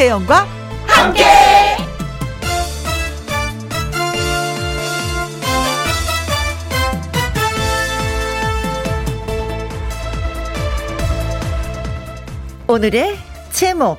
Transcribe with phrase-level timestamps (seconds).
[0.00, 0.46] 김혜영과
[0.86, 1.24] 함께.
[12.66, 13.18] 오늘의
[13.52, 13.98] 제목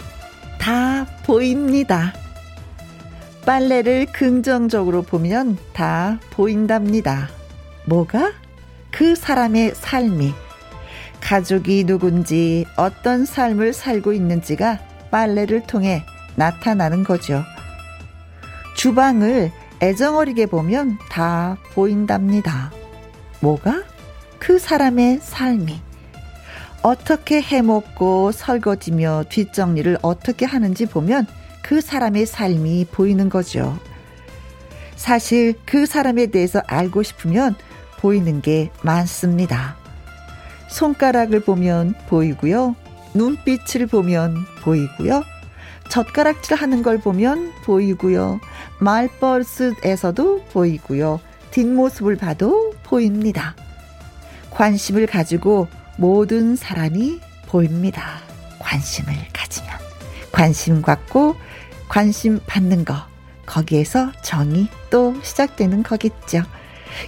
[0.57, 2.13] 다 보입니다.
[3.45, 7.29] 빨래를 긍정적으로 보면 다 보인답니다.
[7.85, 8.31] 뭐가?
[8.89, 10.33] 그 사람의 삶이
[11.19, 16.03] 가족이 누군지 어떤 삶을 살고 있는지가 빨래를 통해
[16.35, 17.43] 나타나는 거죠.
[18.75, 19.51] 주방을
[19.81, 22.71] 애정어리게 보면 다 보인답니다.
[23.41, 23.83] 뭐가?
[24.39, 25.81] 그 사람의 삶이.
[26.81, 31.27] 어떻게 해먹고 설거지며 뒷정리를 어떻게 하는지 보면
[31.61, 33.77] 그 사람의 삶이 보이는 거죠.
[34.95, 37.55] 사실 그 사람에 대해서 알고 싶으면
[37.99, 39.75] 보이는 게 많습니다.
[40.69, 42.75] 손가락을 보면 보이고요.
[43.13, 45.23] 눈빛을 보면 보이고요.
[45.89, 48.39] 젓가락질 하는 걸 보면 보이고요.
[48.79, 51.19] 말버릇에서도 보이고요.
[51.51, 53.55] 뒷모습을 봐도 보입니다.
[54.51, 55.67] 관심을 가지고
[55.97, 58.19] 모든 사람이 보입니다.
[58.59, 59.71] 관심을 가지면.
[60.31, 61.35] 관심 갖고
[61.89, 62.95] 관심 받는 거.
[63.45, 66.43] 거기에서 정이 또 시작되는 거겠죠.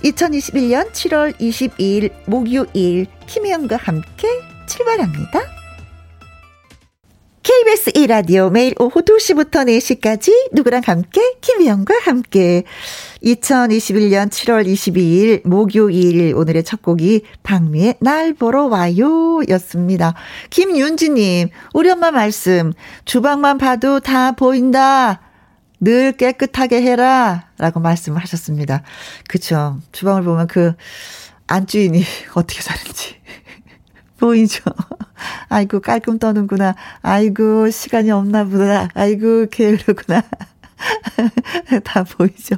[0.03, 4.27] 2021년 7월 22일 목요일 김혜영과 함께
[4.67, 5.62] 출발합니다.
[7.43, 12.63] KBS 1라디오 매일 오후 2시부터 4시까지 누구랑 함께 김혜영과 함께
[13.21, 20.13] 2021년 7월 22일 목요일 오늘의 첫 곡이 박미의 날 보러 와요 였습니다.
[20.51, 22.71] 김윤지님 우리 엄마 말씀
[23.03, 25.19] 주방만 봐도 다 보인다.
[25.81, 27.49] 늘 깨끗하게 해라.
[27.57, 28.83] 라고 말씀을 하셨습니다.
[29.27, 29.81] 그쵸.
[29.91, 30.75] 주방을 보면 그
[31.47, 32.05] 안주인이
[32.35, 33.17] 어떻게 사는지
[34.23, 34.63] 보이죠.
[35.49, 36.75] 아이고, 깔끔 떠는구나.
[37.01, 38.87] 아이고, 시간이 없나 보다.
[38.93, 40.21] 아이고, 게으르구나.
[41.83, 42.55] 다 보이죠.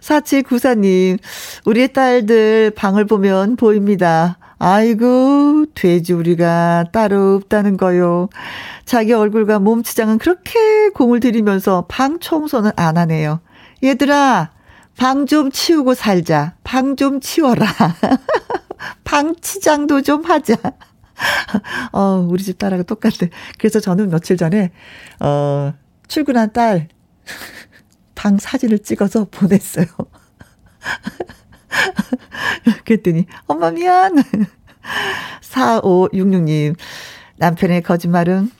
[0.00, 1.18] 4794님,
[1.66, 4.38] 우리 딸들 방을 보면 보입니다.
[4.58, 8.30] 아이고, 돼지우리가 따로 없다는 거요.
[8.86, 13.40] 자기 얼굴과 몸치장은 그렇게 공을 들이면서 방 청소는 안 하네요.
[13.84, 14.50] 얘들아,
[14.96, 16.54] 방 좀 치우고 살자.
[16.64, 17.66] 방 좀 치워라.
[19.04, 20.54] 방 치장도 좀 하자.
[21.92, 23.26] 어, 우리 집 딸하고 똑같아.
[23.58, 24.72] 그래서 저는 며칠 전에,
[25.20, 25.72] 어,
[26.08, 26.88] 출근한 딸,
[28.14, 29.86] 방 사진을 찍어서 보냈어요.
[32.84, 34.14] 그랬더니, 엄마 미안.
[35.40, 36.76] 4566님,
[37.38, 38.50] 남편의 거짓말은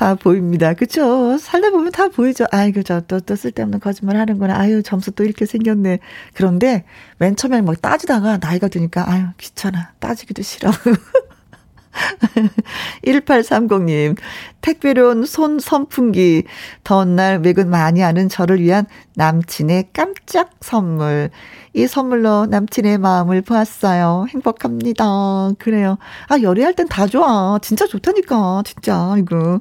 [0.00, 0.72] 다 보입니다.
[0.72, 1.36] 그쵸?
[1.36, 2.46] 살다 보면 다 보이죠.
[2.52, 4.58] 아이고, 저 또, 또 쓸데없는 거짓말 하는구나.
[4.58, 5.98] 아유, 점수 또 이렇게 생겼네.
[6.32, 6.84] 그런데
[7.18, 9.92] 맨 처음에 막 따지다가 나이가 드니까, 아유, 귀찮아.
[9.98, 10.70] 따지기도 싫어.
[13.04, 14.16] 1830님,
[14.62, 16.44] 택배로 온 손 선풍기,
[16.82, 18.86] 더운 날 외근 많이 하는 저를 위한
[19.16, 21.28] 남친의 깜짝 선물.
[21.72, 24.26] 이 선물로 남친의 마음을 보았어요.
[24.30, 25.52] 행복합니다.
[25.58, 25.98] 그래요.
[26.28, 27.58] 아, 열애할 땐 다 좋아.
[27.62, 28.62] 진짜 좋다니까.
[28.66, 29.60] 진짜, 이거.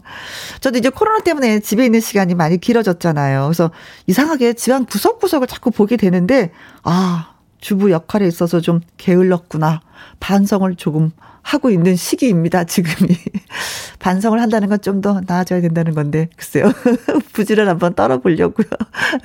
[0.62, 3.44] 저도 이제 코로나 때문에 집에 있는 시간이 많이 길어졌잖아요.
[3.44, 3.70] 그래서
[4.08, 6.52] 이상하게 집안 구석구석을 자꾸 보게 되는데,
[6.84, 9.82] 아, 주부 역할에 있어서 좀 게을렀구나.
[10.20, 11.12] 반성을 조금
[11.50, 13.18] 하고 있는 시기입니다, 지금이.
[14.00, 16.72] 반성을 한다는 건 좀 더 나아져야 된다는 건데, 글쎄요.
[17.34, 18.68] 부지런 한번 떨어보려고요.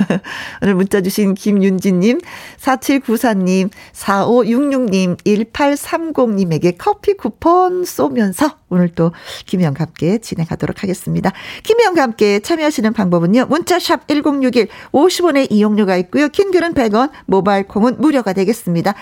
[0.62, 2.20] 오늘 문자 주신 김윤지님,
[2.58, 9.12] 4794님, 4566님, 1830님에게 커피 쿠폰 쏘면서 오늘 또
[9.46, 11.30] 김혜영과 함께 진행하도록 하겠습니다.
[11.62, 13.46] 김혜영과 함께 참여하시는 방법은요.
[13.46, 16.28] 문자샵 1061, 50원의 이용료가 있고요.
[16.28, 18.94] 킹글은 100원, 모바일 콩은 무료가 되겠습니다.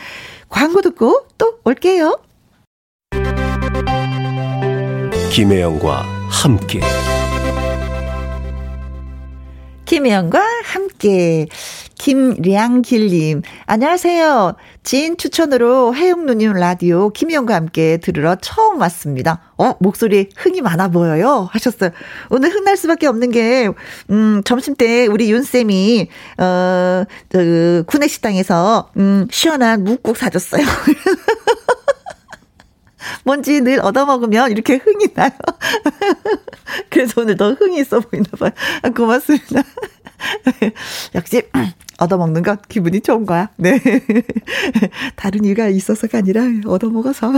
[0.49, 2.19] 광고 듣고 또 올게요.
[5.31, 6.81] 김혜영과 함께
[9.85, 11.47] 김혜영과 함께
[11.99, 14.57] 김량길님 안녕하세요.
[14.83, 19.53] 지인 추천으로 해영 누님 라디오 김혜영과 함께 들으러 처음 왔습니다.
[19.57, 21.91] 어 목소리 흥이 많아 보여요 하셨어요.
[22.31, 23.69] 오늘 흥날 수밖에 없는 게
[24.11, 26.09] 음, 점심 때 우리 윤 쌤이
[26.39, 30.65] 어 그 구내식당에서 음, 시원한 묵국 사줬어요.
[33.25, 35.31] 뭔지 늘 얻어먹으면 이렇게 흥이 나요.
[36.91, 38.51] 그래서 오늘 더 흥이 있어 보이나 봐요.
[38.83, 39.63] 아, 고맙습니다.
[41.15, 41.43] 역시
[41.99, 43.51] 얻어먹는 것 기분이 좋은 거야.
[43.57, 43.81] 네.
[45.17, 47.33] 다른 이유가 있어서가 아니라 얻어먹어서.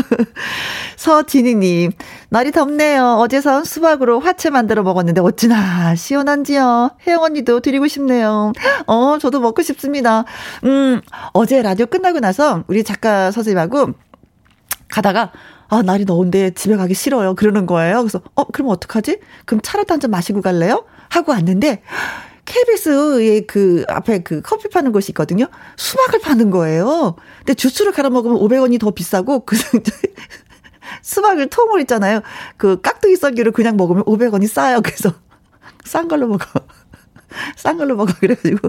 [0.96, 1.92] 서진희님,
[2.30, 3.16] 날이 덥네요.
[3.18, 6.96] 어제선 수박으로 화채 만들어 먹었는데 어찌나 시원한지요.
[7.06, 8.52] 혜영 언니도 드리고 싶네요.
[8.86, 10.24] 어, 저도 먹고 싶습니다.
[10.64, 11.00] 음,
[11.32, 13.92] 어제 라디오 끝나고 나서 우리 작가 선생님하고
[14.88, 15.32] 가다가
[15.68, 17.34] 아, 날이 더운데 집에 가기 싫어요.
[17.34, 17.98] 그러는 거예요.
[18.00, 19.18] 그래서, 어, 그럼 어떡하지?
[19.46, 20.84] 그럼 차라도 한 잔 마시고 갈래요?
[21.08, 21.82] 하고 왔는데,
[22.44, 25.46] KBS의 그 앞에 그 커피 파는 곳이 있거든요.
[25.76, 27.16] 수박을 파는 거예요.
[27.38, 29.56] 근데 주스를 갈아 먹으면 500원이 더 비싸고, 그,
[31.02, 32.20] 수박을 통을 있잖아요.
[32.56, 34.80] 그 깍두기 썰기로 그냥 먹으면 500원이 싸요.
[34.82, 35.12] 그래서
[35.84, 36.44] 싼 걸로 먹어.
[37.56, 38.12] 싼 걸로 먹어.
[38.20, 38.68] 그래가지고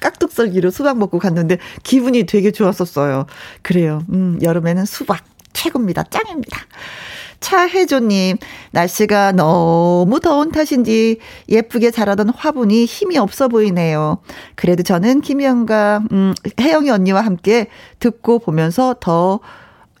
[0.00, 3.26] 깍둑썰기로 수박 먹고 갔는데 기분이 되게 좋았었어요.
[3.62, 4.02] 그래요.
[4.10, 5.22] 음, 여름에는 수박
[5.58, 6.04] 최고입니다.
[6.04, 6.60] 짱입니다.
[7.40, 8.36] 차혜조님,
[8.72, 11.18] 날씨가 너무 더운 탓인지
[11.48, 14.18] 예쁘게 자라던 화분이 힘이 없어 보이네요.
[14.54, 17.68] 그래도 저는 김희영과, 음, 혜영이 언니와 함께
[17.98, 19.40] 듣고 보면서 더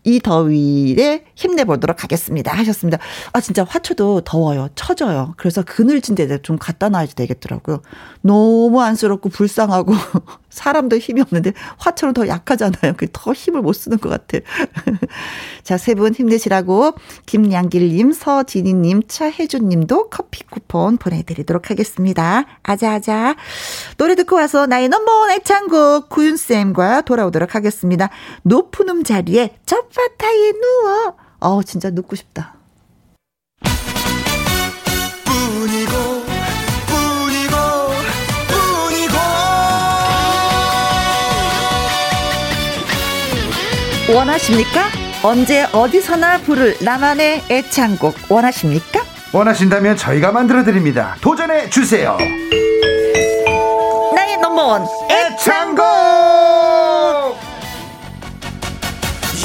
[0.08, 2.52] 이 더위에 힘내보도록 하겠습니다.
[2.56, 2.98] 하셨습니다.
[3.34, 4.68] 아, 진짜 화초도 더워요.
[4.74, 5.34] 처져요.
[5.36, 7.82] 그래서 그늘진 데에 좀 갖다 놔야 되겠더라고요.
[8.22, 9.94] 너무 안쓰럽고 불쌍하고
[10.50, 12.94] 사람도 힘이 없는데 화초는 더 약하잖아요.
[13.12, 14.38] 더 힘을 못 쓰는 것 같아.
[15.62, 16.94] 자, 세 분 힘내시라고
[17.26, 22.44] 김양길님, 서진희님, 차혜준님도 커피 쿠폰 보내드리도록 하겠습니다.
[22.62, 23.36] 아자아자.
[23.96, 28.10] 노래 듣고 와서 나의 넘버원 애창곡 구윤쌤과 돌아오도록 하겠습니다.
[28.42, 31.14] 높은 음 자리에 첫바타에 누워.
[31.40, 32.57] 어, 진짜 눕고 싶다.
[44.10, 44.88] 원하십니까?
[45.22, 49.00] 언제 어디서나 부를 나만의 애창곡 원하십니까?
[49.32, 51.16] 원하신다면 저희가 만들어 드립니다.
[51.20, 52.16] 도전해 주세요.
[54.14, 55.84] 나의 넘버원 애창곡.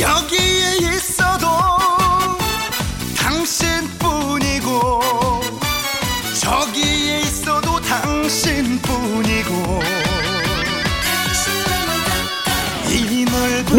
[0.01, 0.52] 여기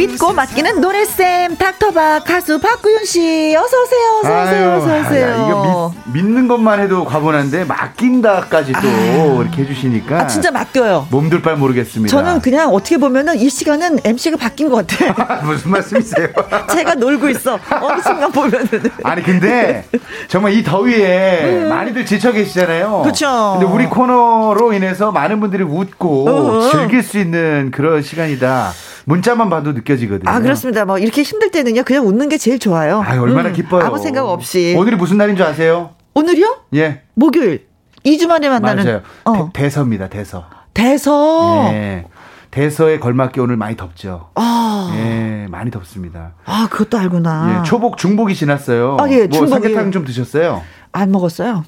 [0.06, 1.56] 믿고 맡기는 노래쌤.
[1.56, 3.54] 닥터박 가수 박구윤 씨.
[3.56, 5.26] 어서 오세요 어서 오세요 어서 오세요.
[5.28, 9.40] 아 이거 믿, 는 것만 해도 과분한데 맡긴다까지 또 아유.
[9.42, 11.08] 이렇게 해주시니까 아 진짜 맡겨요.
[11.10, 12.10] 몸둘 바를 모르겠습니다.
[12.10, 15.14] 저는 그냥 어떻게 보면은 이 시간은 MC가 바뀐 것 같아요
[15.44, 16.28] 무슨 말씀이세요?
[16.72, 17.58] 제가 놀고 있어.
[17.80, 18.68] 어느 순간 보면은.
[19.04, 19.84] 아니 근데
[20.28, 21.68] 정말 이 더위에 음.
[21.68, 23.00] 많이들 지쳐 계시잖아요.
[23.02, 28.72] 그렇죠 근데 우리 코너로 인해서 많은 분들이 웃고 어 즐길 수 있는 그런 시간이다
[29.04, 30.30] 문자만 봐도 느껴지거든요.
[30.30, 30.84] 아, 그렇습니다.
[30.84, 31.82] 뭐 이렇게 힘들 때는요.
[31.84, 33.02] 그냥 웃는 게 제일 좋아요.
[33.06, 33.84] 아, 얼마나 음, 기뻐요.
[33.84, 34.74] 아무 생각 없이.
[34.78, 35.90] 오늘이 무슨 날인 줄 아세요?
[36.14, 36.64] 오늘이요?
[36.74, 37.02] 예.
[37.14, 37.66] 목요일.
[38.04, 39.02] 2주 만에 만나는 맞아요.
[39.24, 39.50] 어.
[39.52, 40.44] 대, 서입니다 대서.
[40.74, 41.70] 대서.
[41.72, 42.04] 예.
[42.50, 44.30] 대서에 걸맞게 오늘 많이 덥죠.
[44.36, 44.92] 아.
[44.94, 46.34] 예, 많이 덥습니다.
[46.44, 47.58] 아, 그것도 알구나.
[47.64, 48.96] 예, 초복 중복이 지났어요.
[49.00, 49.50] 아, 예, 뭐 중복이.
[49.50, 50.62] 삼계탕 좀 드셨어요?
[50.92, 51.64] 안 먹었어요.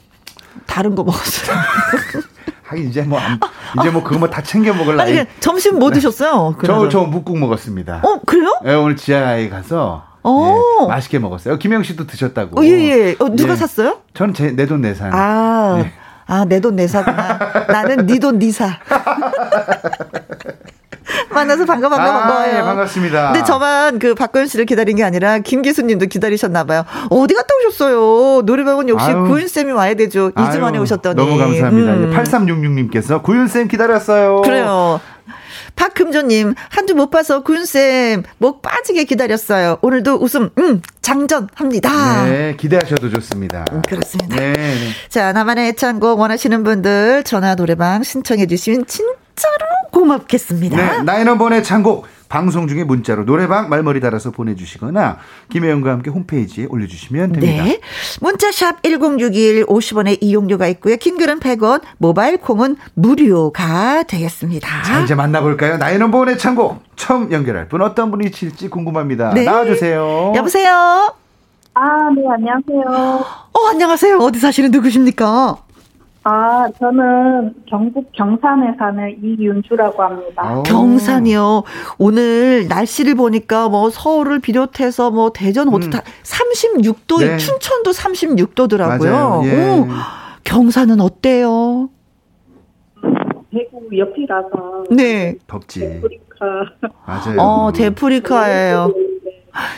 [0.66, 1.56] 다른 거 먹었어요.
[2.68, 3.18] 하긴 이제 뭐
[3.80, 5.18] 이제 뭐 그거 뭐 다 챙겨 먹을 나이.
[5.18, 6.56] 아니, 점심 뭐 드셨어요?
[6.64, 8.00] 저저 묵국 먹었습니다.
[8.04, 8.52] 어 그래요?
[8.64, 11.56] 네, 오늘 지하에 가서 네, 맛있게 먹었어요.
[11.58, 12.60] 김영 씨도 드셨다고.
[12.60, 13.16] 어, 예, 예.
[13.20, 13.56] 어, 누가 예.
[13.56, 14.00] 샀어요?
[14.14, 15.12] 저는 제 내 돈 내산.
[15.14, 15.92] 아, 네.
[16.26, 17.38] 아, 내 돈 내사구나.
[17.68, 18.66] 나는 네돈 니사.
[21.36, 22.56] 만나서 반가 반가 아, 반가워요.
[22.56, 23.32] 예, 반갑습니다.
[23.32, 26.84] 근데 저만 그 박고현 씨를 기다린 게 아니라 김기수님도 기다리셨나 봐요.
[27.10, 28.42] 어디 갔다 오셨어요?
[28.44, 30.30] 노래방은 역시 구윤 쌤이 와야 되죠.
[30.32, 31.14] 2주 만에 오셨더니.
[31.16, 31.92] 너무 감사합니다.
[31.92, 32.10] 음.
[32.12, 34.42] 8366님께서 구윤 쌤 기다렸어요.
[34.42, 35.00] 그래요.
[35.74, 39.76] 박금조님, 한 주 못 봐서 구윤쌤, 목 빠지게 기다렸어요.
[39.82, 42.24] 오늘도 웃음, 음, 장전합니다.
[42.24, 43.64] 네, 기대하셔도 좋습니다.
[43.72, 44.36] 음, 그렇습니다.
[44.36, 44.88] 네, 네.
[45.10, 50.76] 자, 나만의 애창곡 원하시는 분들 전화 노래방 신청해주시면 진 짜로 고맙겠습니다.
[50.76, 52.06] 네, 나인원번의 창곡.
[52.28, 57.64] 방송 중에 문자로 노래방 말머리 달아서 보내주시거나 김혜영과 함께 홈페이지에 올려주시면 됩니다.
[57.64, 57.80] 네.
[58.20, 60.96] 문자샵 1061 50원의 이용료가 있고요.
[60.96, 64.82] 킹글은 100원, 모바일 콩은 무료가 되겠습니다.
[64.82, 65.76] 자 이제 만나볼까요?
[65.76, 69.30] 나인원번의 창곡 처음 연결할 분 어떤 분이 칠지 궁금합니다.
[69.32, 69.44] 네.
[69.44, 70.32] 나와주세요.
[70.34, 71.14] 여보세요.
[71.74, 73.24] 아, 네, 안녕하세요.
[73.52, 74.16] 어, 안녕하세요.
[74.18, 75.58] 어디 사시는 누구십니까?
[76.28, 80.58] 아, 저는 경북 경산에 사는 이윤주라고 합니다.
[80.58, 80.64] 오.
[80.64, 81.62] 경산이요.
[81.98, 85.90] 오늘 날씨를 보니까 뭐 서울을 비롯해서 뭐 대전 어디 음.
[85.90, 87.36] 다 36도, 네.
[87.36, 89.44] 춘천도 36도더라고요.
[89.44, 89.78] 예.
[89.78, 89.86] 오,
[90.42, 91.90] 경산은 어때요?
[93.52, 94.84] 대구 옆이라서.
[94.90, 95.36] 네.
[95.46, 95.78] 덥지.
[95.78, 96.46] 데프리카.
[97.06, 97.40] 맞아요.
[97.40, 98.92] 어, 데프리카예요.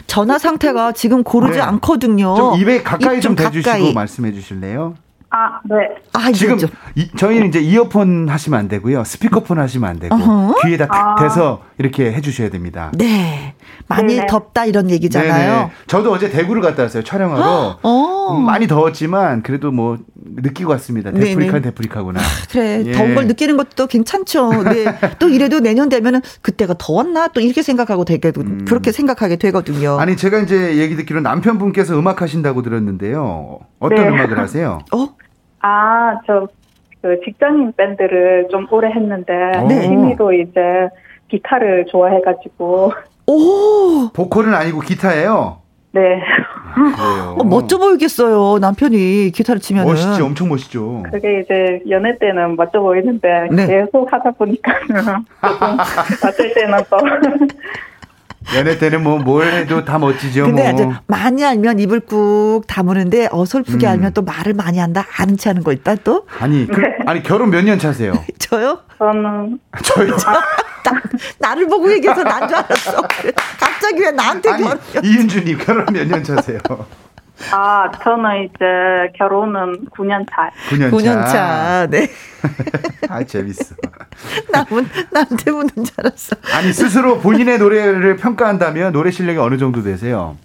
[0.06, 1.60] 전화 상태가 지금 고르지 네.
[1.60, 2.34] 않거든요.
[2.34, 4.94] 좀 입에 가까이 좀 대주시고 말씀해 주실래요?
[5.30, 5.76] 아, 네.
[6.14, 6.56] 아, 지금
[6.94, 9.04] 이, 저희는 이제 이어폰 하시면 안 되고요.
[9.04, 10.54] 스피커폰 하시면 안 되고 어허?
[10.62, 11.22] 귀에다 탁 아.
[11.22, 12.90] 대서 이렇게 해 주셔야 됩니다.
[12.94, 13.54] 네.
[13.88, 14.26] 많이 네네.
[14.26, 15.52] 덥다 이런 얘기잖아요.
[15.52, 15.70] 네네.
[15.86, 17.04] 저도 어제 대구를 갔다 왔어요.
[17.04, 17.44] 촬영하러.
[17.44, 17.78] 어.
[17.82, 18.34] 어.
[18.40, 19.98] 많이 더웠지만 그래도 뭐
[20.36, 21.10] 느끼고 왔습니다.
[21.10, 21.24] 네네.
[21.26, 22.20] 데프리카는 데프리카구나.
[22.50, 22.92] 그래 예.
[22.92, 24.62] 더운 걸 느끼는 것도 괜찮죠.
[24.64, 24.84] 네.
[25.18, 29.96] 또 이래도 내년 되면은 그때가 더웠나 또 이렇게 생각하고 되게 그렇게 생각하게 되거든요.
[29.96, 30.00] 음.
[30.00, 33.60] 아니 제가 이제 얘기 듣기로 남편분께서 음악 하신다고 들었는데요.
[33.78, 34.08] 어떤 네.
[34.08, 34.80] 음악을 하세요?
[34.94, 35.08] 어?
[35.60, 36.46] 아, 저,
[37.02, 39.32] 그 직장인 밴드를 좀 오래 했는데,
[39.68, 39.82] 네.
[39.82, 40.88] 취미로 이제
[41.30, 42.92] 기타를 좋아해가지고,
[43.26, 45.60] 오, 보컬은 아니고 기타예요.
[45.92, 46.20] 네.
[46.74, 47.36] 그래요.
[47.38, 48.58] 어, 멋져 보이겠어요.
[48.60, 49.90] 남편이 기타를 치면은.
[49.90, 51.02] 멋있죠, 엄청 멋있죠.
[51.10, 53.66] 그게 이제 연애 때는 멋져 보이는데, 네.
[53.66, 54.32] 계속 하다
[55.40, 55.78] 조금,
[56.28, 56.96] 어쩔 때는 또,
[58.56, 60.44] 연애 때는 뭐 뭘 해도 다 멋지죠.
[60.46, 60.70] 근데 뭐.
[60.72, 63.90] 아주 많이 알면 입을 꾹 다무는데 어설프게 음.
[63.90, 65.06] 알면 또 말을 많이 한다.
[65.18, 66.24] 아는 체 하는 거 있다 또.
[66.40, 68.12] 아니, 그, 아니 결혼 몇 년 차세요?
[68.38, 68.80] 저요?
[68.98, 70.16] 저는, 저요.
[71.38, 73.02] 나, 를 보고 얘기해서 난 줄 알았어.
[73.60, 74.78] 갑자기 왜 나한테 결혼?
[75.04, 76.58] 이은주님 결혼 몇 년 차세요?
[77.52, 80.50] 아, 저는 이제 결혼은 9년 차.
[80.70, 80.96] 9년 차.
[80.96, 81.86] 9년 차.
[81.88, 82.08] 네.
[83.08, 83.74] 아 재밌어.
[84.52, 84.86] 남은
[85.84, 86.36] 줄 알았어.
[86.54, 90.36] 아니 스스로 본인의 노래를 평가한다면 노래 실력이 어느 정도 되세요?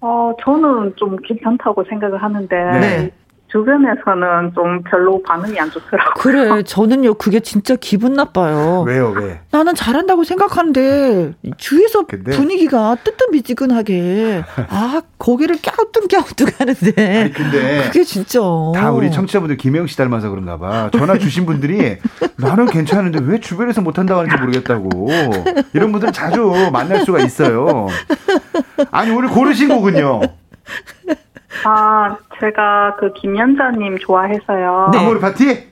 [0.00, 3.10] 어, 저는 좀 괜찮다고 생각을 하는데, 네.
[3.52, 6.14] 주변에서는 좀 별로 반응이 안 좋더라고요.
[6.16, 8.84] 그래, 저는요, 그게 진짜 기분 나빠요.
[8.86, 9.40] 왜요 왜?
[9.50, 17.20] 나는 잘한다고 생각하는데, 주위에서 근데- 분위기가 뜨뜻미지근하게, 아, 고개를 갸우뚱갸우뚱 하는데.
[17.20, 18.40] 아니 근데 그게 진짜.
[18.74, 20.88] 다 우리 청취자분들 김혜영 씨 닮아서 그런가 봐.
[20.92, 21.98] 전화 주신 분들이
[22.38, 25.08] 나는 괜찮은데 왜 주변에서 못한다고 하는지 모르겠다고.
[25.74, 27.88] 이런 분들 자주 만날 수가 있어요.
[28.90, 30.20] 아니 오늘 고르신 곡은요.
[31.64, 34.90] 아, 제가 그 김연자님 좋아해서요.
[34.92, 34.98] 네.
[34.98, 35.70] 아모르 파티?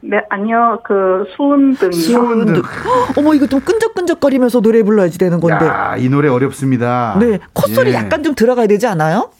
[0.00, 1.92] 네, 아니요, 그 수은등이요.
[1.92, 2.62] 수은등.
[3.16, 5.66] 어머, 이거 좀 끈적끈적거리면서 노래 불러야지 되는 건데.
[5.66, 7.16] 야, 이 노래 어렵습니다.
[7.18, 7.38] 네.
[7.52, 7.94] 콧소리 예.
[7.94, 9.30] 약간 좀 들어가야 되지 않아요?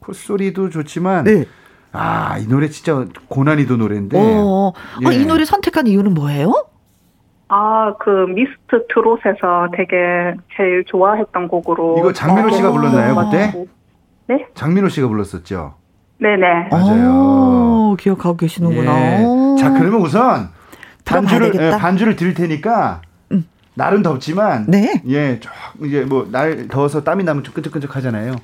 [0.00, 1.44] 콧소리도 좋지만 네.
[1.92, 4.18] 아, 이 노래 진짜 고난이도 노래인데.
[4.20, 4.72] 어.
[5.04, 5.16] 아, 예.
[5.16, 6.52] 이 노래 선택한 이유는 뭐예요?
[7.48, 11.96] 아, 그 미스트 트롯에서 되게 제일 좋아했던 곡으로.
[11.98, 12.72] 이거 장민호 씨가 어.
[12.72, 13.66] 불렀나요, 그때?
[14.28, 14.46] 네?
[14.54, 15.74] 장민호 씨가 불렀었죠.
[16.20, 16.68] 네네.
[16.70, 17.10] 맞아요.
[17.14, 19.00] 어, 기억하고 계시는구나.
[19.20, 19.22] 예.
[19.24, 19.56] 어.
[19.58, 20.48] 자, 그러면 우선
[21.04, 21.52] 반주를.
[21.54, 23.02] 예, 반주를 드릴 테니까
[23.74, 25.02] 날은 덥지만 네.
[25.08, 25.52] 예, 좀
[25.86, 28.34] 이제 뭐 날 더워서 땀이 나면 좀 끈적끈적 하잖아요.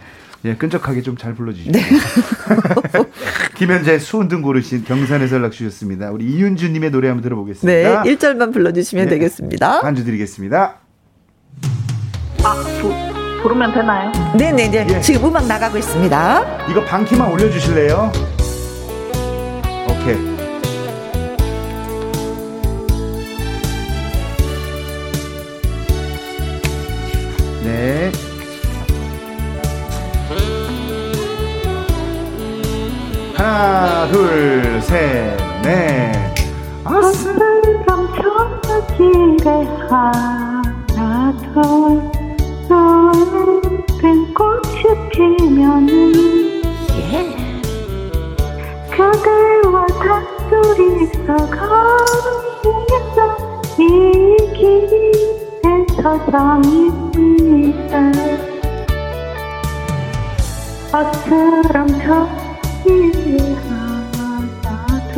[0.44, 1.72] 예, 끈적하게 좀 잘 불러주시죠.
[1.72, 1.80] 네.
[3.56, 6.10] 김현재 수은 등 고르신 경산에서 연락 주셨습니다.
[6.10, 8.02] 우리 이윤주님의 노래 한번 네, 들어보겠습니다.
[8.02, 9.10] 1절만 불러주시면 네.
[9.10, 9.80] 되겠습니다.
[9.80, 10.76] 반주 드리겠습니다.
[12.44, 14.12] 아, 부, 부르면 되나요?
[14.36, 14.86] 네네네.
[14.88, 15.00] 예.
[15.00, 16.66] 지금 음악 나가고 있습니다.
[16.70, 18.12] 이거 방키만 올려주실래요?
[19.88, 20.16] 오케이.
[27.64, 28.12] 네.
[33.36, 36.12] 하나, 둘, 셋, 넷.
[36.88, 37.34] 햇살
[37.86, 39.50] 감춰지게
[39.88, 42.21] 하나 둘
[44.02, 46.60] 눈뜬 꽃이 피면은
[48.90, 53.18] 그대와 단둘이서 걸으면서
[53.78, 53.80] 이
[54.54, 57.94] 길에 서성입니다.
[60.92, 62.86] 아스람 저기
[63.68, 65.16] 하나 둘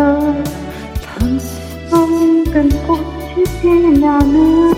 [1.89, 4.74] 쏟은 꽃이 피면은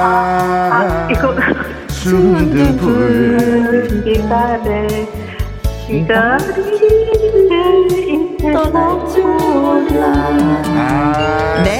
[0.00, 1.34] 아, 이거
[1.88, 3.38] 순두불.
[4.04, 4.86] 기다래
[5.86, 7.52] 기다리는
[7.90, 8.98] 이 세상
[9.54, 10.06] 몰라
[10.66, 11.70] 아, 네.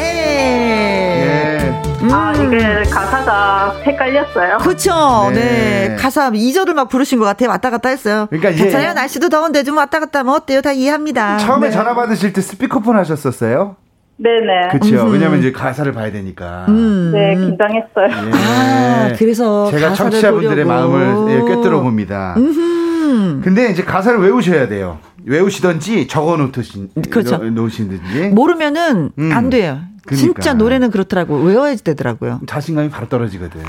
[1.25, 1.83] 예.
[2.11, 5.31] 아 이게 가사가 헷갈렸어요 그쵸.
[5.35, 5.89] 네.
[5.89, 5.97] 네.
[5.99, 7.49] 가사 2절을 막 부르신 것 같아요.
[7.51, 8.27] 왔다 갔다 했어요.
[8.31, 8.93] 그러니까 괜찮아요.
[8.95, 10.63] 날씨도 더운데 좀 왔다 갔다 하면 어때요?
[10.63, 11.39] 다 이해합니다.
[11.39, 11.73] 처음에 네.
[11.75, 13.77] 전화 받으실 때 스피커폰 하셨었어요?
[14.21, 15.07] 네네 그렇죠.
[15.07, 16.67] 왜냐면 이제 가사를 봐야 되니까.
[16.69, 17.13] 음.
[17.13, 18.33] 네 긴장했어요 예.
[18.35, 20.93] 아, 그래서 제가 가사를 청취자분들의 보려고.
[20.93, 22.35] 마음을 예, 꿰뚫어 봅니다.
[22.37, 23.41] 음.
[23.43, 24.99] 근데 이제 가사를 외우셔야 돼요.
[25.25, 27.39] 외우시던지 적어 놓으신 그렇죠.
[27.39, 29.31] 놓으시든지 모르면은 음.
[29.33, 29.81] 안 돼요.
[30.05, 30.17] 그러니까.
[30.17, 31.37] 진짜 노래는 그렇더라고.
[31.37, 32.41] 외워야 되더라고요.
[32.47, 33.61] 자신감이 바로 떨어지거든.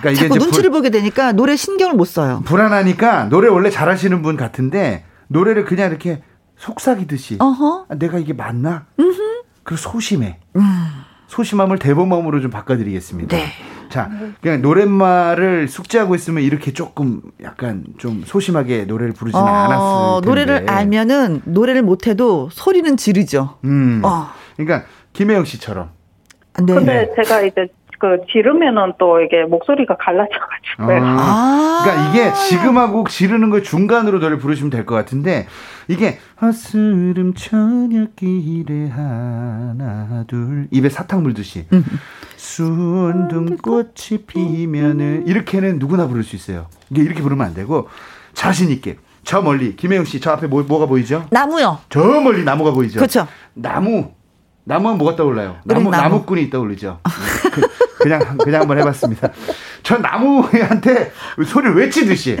[0.00, 2.42] 그러니까 이게 자꾸 이제 눈치를 불, 보게 되니까 노래 신경을 못 써요.
[2.44, 6.22] 불안하니까 노래 원래 잘하시는 분 같은데 노래를 그냥 이렇게
[6.56, 7.86] 속삭이듯이 어허.
[7.88, 8.86] 아, 내가 이게 맞나?
[9.66, 10.38] 그리고 소심해.
[10.54, 10.62] 음.
[11.26, 13.36] 소심함을 대범함으로 좀 바꿔드리겠습니다.
[13.36, 13.46] 네.
[13.88, 14.08] 자,
[14.40, 20.28] 그냥 노랫말을 숙지하고 있으면 이렇게 조금 약간 좀 소심하게 노래를 부르지는 않았을 텐데.
[20.28, 23.58] 노래를 알면은 노래를 못해도 소리는 지르죠.
[23.64, 24.02] 음.
[24.04, 24.28] 어.
[24.56, 25.90] 그러니까 김혜영 씨처럼
[26.64, 26.72] 네.
[26.74, 27.66] 근데 제가 이제
[27.98, 30.94] 그 지르면은 또 이게 목소리가 갈라져가지고.
[30.94, 31.80] 요 아.
[31.82, 35.46] 그러니까 이게 지금하고 지르는 거 중간으로 노래 부르시면 될 것 같은데
[35.88, 41.66] 이게 허스름 저녁길에 하나 둘 입에 사탕 물듯이
[42.36, 46.66] 순둥꽃이 피면은 이렇게는 누구나 부를 수 있어요.
[46.90, 47.88] 이게 이렇게 부르면 안 되고
[48.34, 51.26] 자신 있게 저 멀리 김혜영 씨 저 앞에 뭐, 뭐가 보이죠?
[51.30, 51.78] 나무요.
[51.88, 53.00] 저 멀리 나무가 보이죠?
[53.00, 53.26] 그쵸.
[53.54, 54.12] 나무
[54.64, 55.56] 나무는 뭐가 떠올라요?
[55.64, 56.02] 나무 나무.
[56.02, 57.00] 나무꾼이 떠오르죠.
[57.52, 57.60] 그,
[57.98, 59.30] 그냥 그냥 한번 해봤습니다.
[59.84, 61.12] 전 나무한테
[61.46, 62.38] 소리를 외치듯이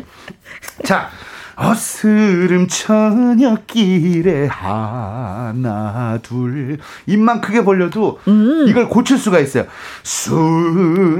[0.84, 1.08] 자
[1.56, 8.66] 어스름 저녁길에 하나 둘 입만 크게 벌려도 음.
[8.68, 9.64] 이걸 고칠 수가 있어요.
[10.02, 11.14] 순둥꽃이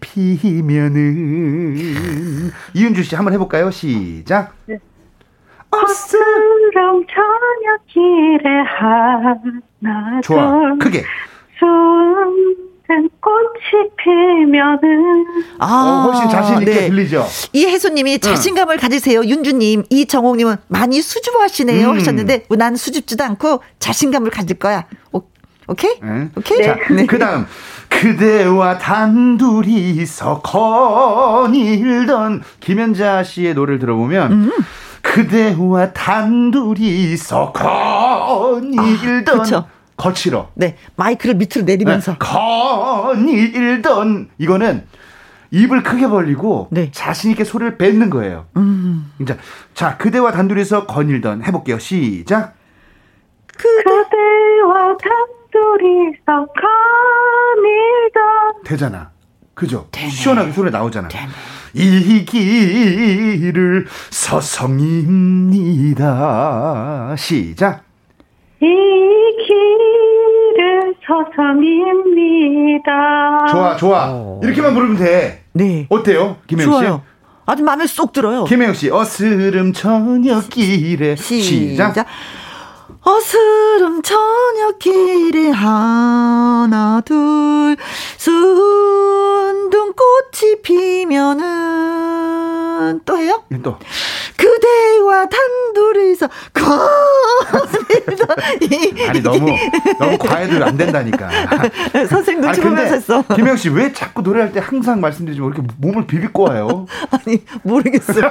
[0.00, 1.76] 피면은
[2.74, 3.70] 이은주 씨 한번 해볼까요?
[3.70, 4.54] 시작.
[5.70, 11.04] 어스름 저녁길에 하나 좋아 둘 크게.
[11.58, 12.69] 순든
[13.20, 15.24] 꽃이 피면은
[15.58, 16.88] 아, 어, 훨씬 자신 있게 네.
[16.88, 17.26] 들리죠.
[17.52, 19.22] 이혜수님이 자신감을 가지세요.
[19.22, 21.96] 윤주님, 이정옥님은 많이 수줍어하시네요 음.
[21.96, 24.86] 하셨는데 난 수줍지도 않고 자신감을 가질 거야.
[25.12, 25.22] 오,
[25.68, 26.00] 오케이?
[26.02, 26.28] 네.
[26.36, 26.62] 오케이?
[26.62, 26.76] 자,
[27.08, 27.46] 그다음
[27.88, 34.52] 그대와 단둘이서 거닐던 김연자 씨의 노래를 들어보면 음.
[35.02, 39.66] 그대와 단둘이서 거닐던 아.
[40.00, 40.50] 거칠어.
[40.54, 42.12] 네, 마이크를 밑으로 내리면서.
[42.12, 44.86] 네, 거닐던 이거는
[45.50, 46.90] 입을 크게 벌리고 네.
[46.90, 48.46] 자신 있게 소리를 뱉는 거예요.
[48.56, 49.12] 음.
[49.26, 49.36] 자,
[49.74, 51.78] 자 그대와 단둘이서 거닐던 해볼게요.
[51.78, 52.54] 시작.
[53.56, 59.10] 그대와 단둘이서 거닐던 되잖아.
[59.54, 59.88] 그죠?
[59.90, 60.08] 되네.
[60.08, 61.08] 시원하게 소리 나오잖아.
[61.08, 61.28] 되네.
[61.74, 66.06] 이 길을 서성입니다.
[67.18, 67.89] 시작.
[68.62, 68.66] 이
[69.46, 72.88] 길을 서성입니다.
[73.50, 74.38] 좋아, 좋아.
[74.42, 75.44] 이렇게만 부르면 돼.
[75.52, 75.86] 네.
[75.88, 76.78] 어때요, 김혜영 씨?
[76.78, 77.02] 좋아요.
[77.46, 78.44] 아주 마음에 쏙 들어요.
[78.44, 81.94] 김혜영 씨, 어스름 저녁길에 시작.
[81.94, 82.06] 시작.
[83.02, 87.76] 어스름 저녁길에 하나 둘
[88.18, 89.96] 순둥꽃
[90.32, 91.40] 이 피면은
[93.04, 93.42] 또 해요?
[93.52, 93.76] 예, 또
[94.36, 96.28] 그대와 단둘이서
[99.08, 99.54] 아니 너무
[99.98, 101.28] 너무 과해도 안 된다니까.
[102.08, 103.22] 선생님 눈치 보면서 했어.
[103.34, 106.86] 김혜영 씨 왜 자꾸 노래할 때 항상 말씀드리지만 이렇게 몸을 비비고 와요?
[107.10, 108.30] 아니 모르겠어요.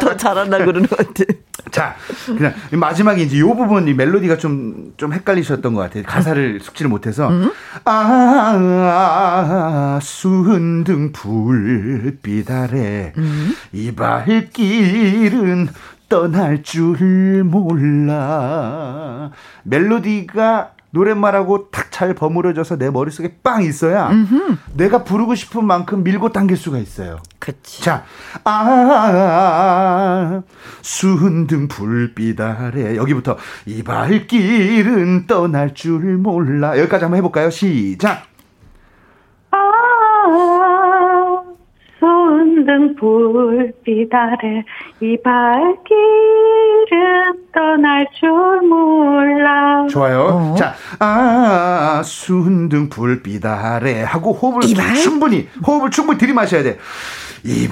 [0.00, 1.24] 더 잘한다 그러는 것 같아.
[1.70, 1.94] 자,
[2.26, 6.02] 그냥 마지막에 이제 요 부분 이 멜로디가 좀, 좀 헷갈리셨던 것 같아요.
[6.04, 7.30] 가사를 숙지를 못해서.
[7.84, 13.12] 아, 아, 순등 불빛 아래
[13.72, 15.68] 이 발길은
[16.08, 19.30] 떠날 줄 몰라.
[19.62, 24.10] 멜로디가 노랫말하고 탁 잘 버무려져서 내 머릿속에 빵 있어야
[24.72, 27.18] 내가 부르고 싶은 만큼 밀고 당길 수가 있어요.
[27.38, 27.82] 그치.
[27.82, 28.04] 자,
[28.42, 30.40] 아,
[30.80, 37.50] 순등 불빛 아래 여기부터 이 발길은 떠날 줄 몰라 여기까지 한번 해볼까요?
[37.50, 38.29] 시작.
[42.60, 44.64] 순등 불빛 아래
[45.00, 45.88] 이 발길은
[47.52, 48.28] 떠날 줄
[48.68, 49.86] 몰라.
[49.88, 50.20] 좋아요.
[50.20, 50.54] 어.
[50.56, 54.94] 자, 아, 순등 불빛 아래 하고 호흡을 이발?
[54.96, 56.78] 충분히 호흡을 충분히 들이마셔야 돼.
[57.44, 57.66] 이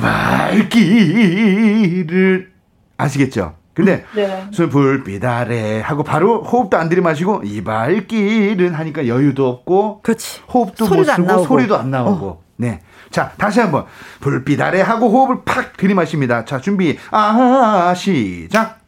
[0.56, 2.50] 발길을
[2.96, 3.56] 아시겠죠?
[3.74, 4.46] 근데 네.
[4.50, 10.40] 순 불빛 아래 하고 바로 호흡도 안 들이마시고 이 발길은 하니까 여유도 없고 그렇지.
[10.52, 11.44] 호흡도 못 쓰고.
[11.44, 12.42] 소리도 안 나오고.
[12.56, 12.80] 네.
[13.10, 13.84] 자, 다시 한번
[14.20, 16.44] 불빛 아래 하고 호흡을 팍 들이마십니다.
[16.44, 16.98] 자, 준비.
[17.10, 18.78] 아, 시작.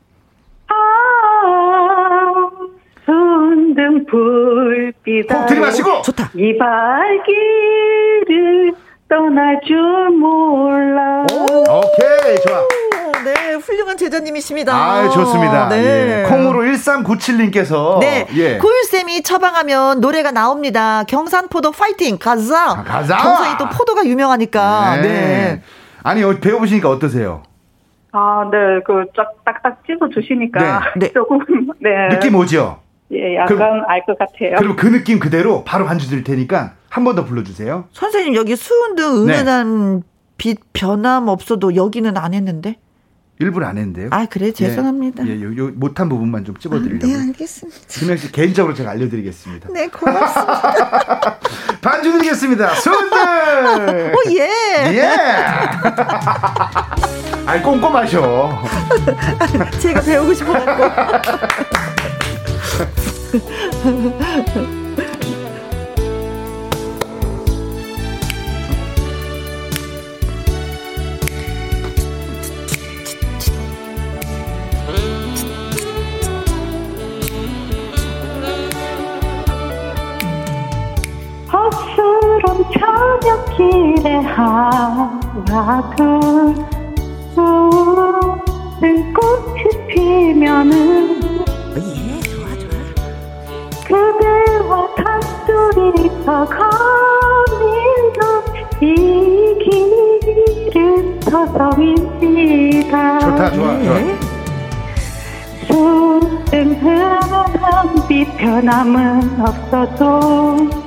[0.69, 0.75] 아,
[3.05, 6.31] 순등 불빛 호흡 들이마시고 좋다.
[6.35, 7.15] 이 발길을
[9.09, 9.77] 떠날 줄
[10.11, 11.23] 몰라.
[11.33, 12.61] 오케이, 좋아.
[13.21, 14.75] 오, 네, 훌륭한 제자님이십니다.
[14.75, 15.69] 아, 좋습니다.
[15.69, 16.25] 네.
[16.25, 16.29] 예.
[16.29, 18.27] 콩으로 1397님께서 네.
[18.35, 18.59] 예.
[18.59, 21.05] 고윤쌤이 처방하면 노래가 나옵니다.
[21.05, 22.19] 경산포도 파이팅!
[22.19, 22.71] 가자!
[22.71, 23.17] 아, 가자!
[23.19, 24.97] 경산이 또 포도가 유명하니까.
[25.03, 25.63] 네.
[26.03, 27.43] 아니, 어, 배워보시니까 어떠세요?
[28.13, 30.81] 아, 네, 그, 쫙, 딱딱 찝어 주시니까.
[30.97, 31.07] 네.
[31.07, 31.13] 네.
[31.15, 31.39] 조금,
[31.81, 32.09] 네.
[32.11, 32.81] 느낌 오죠?
[33.13, 34.57] 예, 약간 알 것 같아요.
[34.59, 37.85] 그럼 그 느낌 그대로 바로 반주 드릴 테니까 한 번 더 불러주세요.
[37.93, 39.35] 선생님, 여기 수은등 네.
[39.35, 40.03] 은은한
[40.39, 42.77] 빛 변함 없어도 여기는 안 했는데?
[43.41, 44.09] 일부러 안 했는데요.
[44.13, 44.53] 아, 그래?
[44.53, 45.27] 죄송합니다.
[45.27, 47.07] 예, 예, 요, 요 못한 부분만 좀 찝어드리려고.
[47.07, 47.79] 네, 알겠습니다.
[47.89, 49.71] 김영 씨 개인적으로 제가 알려드리겠습니다.
[49.73, 51.39] 네, 고맙습니다.
[51.81, 52.75] 반주 드리겠습니다.
[52.75, 54.15] 손들!
[54.15, 54.47] 오, 예.
[54.95, 55.11] 예!
[57.47, 58.63] 아이, 꼼꼼하셔.
[59.81, 60.85] 제가 배우고 싶어 갖고.
[83.57, 86.01] 길에 하얗은
[87.35, 91.21] 푸른 꽃이 피면은
[91.77, 92.73] 예, 좋아, 좋아.
[93.85, 98.19] 그대와 단둘이 서가면서
[98.81, 98.85] 이
[99.65, 102.95] 길을 서성입니다.
[103.21, 103.97] 좋다, 좋아, 좋아.
[104.01, 104.31] 예.
[107.21, 110.80] 수등한 비편함은 없어도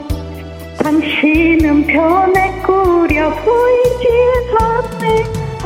[0.94, 4.08] 당신은 변해 꾸려 보이지
[4.60, 5.64] 않을까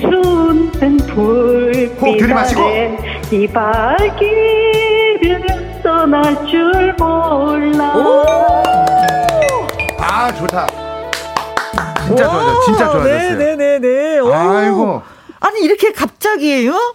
[0.00, 2.60] 수는 호흡 들이마시고.
[2.60, 2.98] 불빛 아래
[3.30, 5.46] 이 발길을
[5.82, 7.92] 떠날 줄 몰라
[10.00, 10.66] 아, 좋다.
[12.06, 12.60] 진짜 좋아졌어.
[12.64, 13.36] 진짜 좋아졌어요.
[13.38, 14.18] 네네네네.
[14.32, 15.02] 아이고.
[15.40, 16.94] 아니, 이렇게 갑자기요?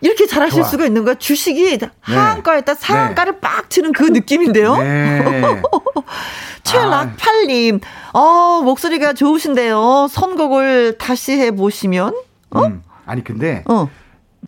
[0.00, 0.68] 이렇게 잘하실 좋아.
[0.68, 1.14] 수가 있는 거야.
[1.14, 4.76] 주식이 하한가에다 상한가를 빡 치는 그 느낌인데요.
[4.76, 5.62] 네.
[6.64, 7.80] 최락팔님,
[8.12, 10.08] 어, 목소리가 좋으신데요.
[10.10, 12.14] 선곡을 다시 해보시면,
[12.50, 12.64] 어?
[12.64, 12.82] 음.
[13.06, 13.88] 아니, 근데 어,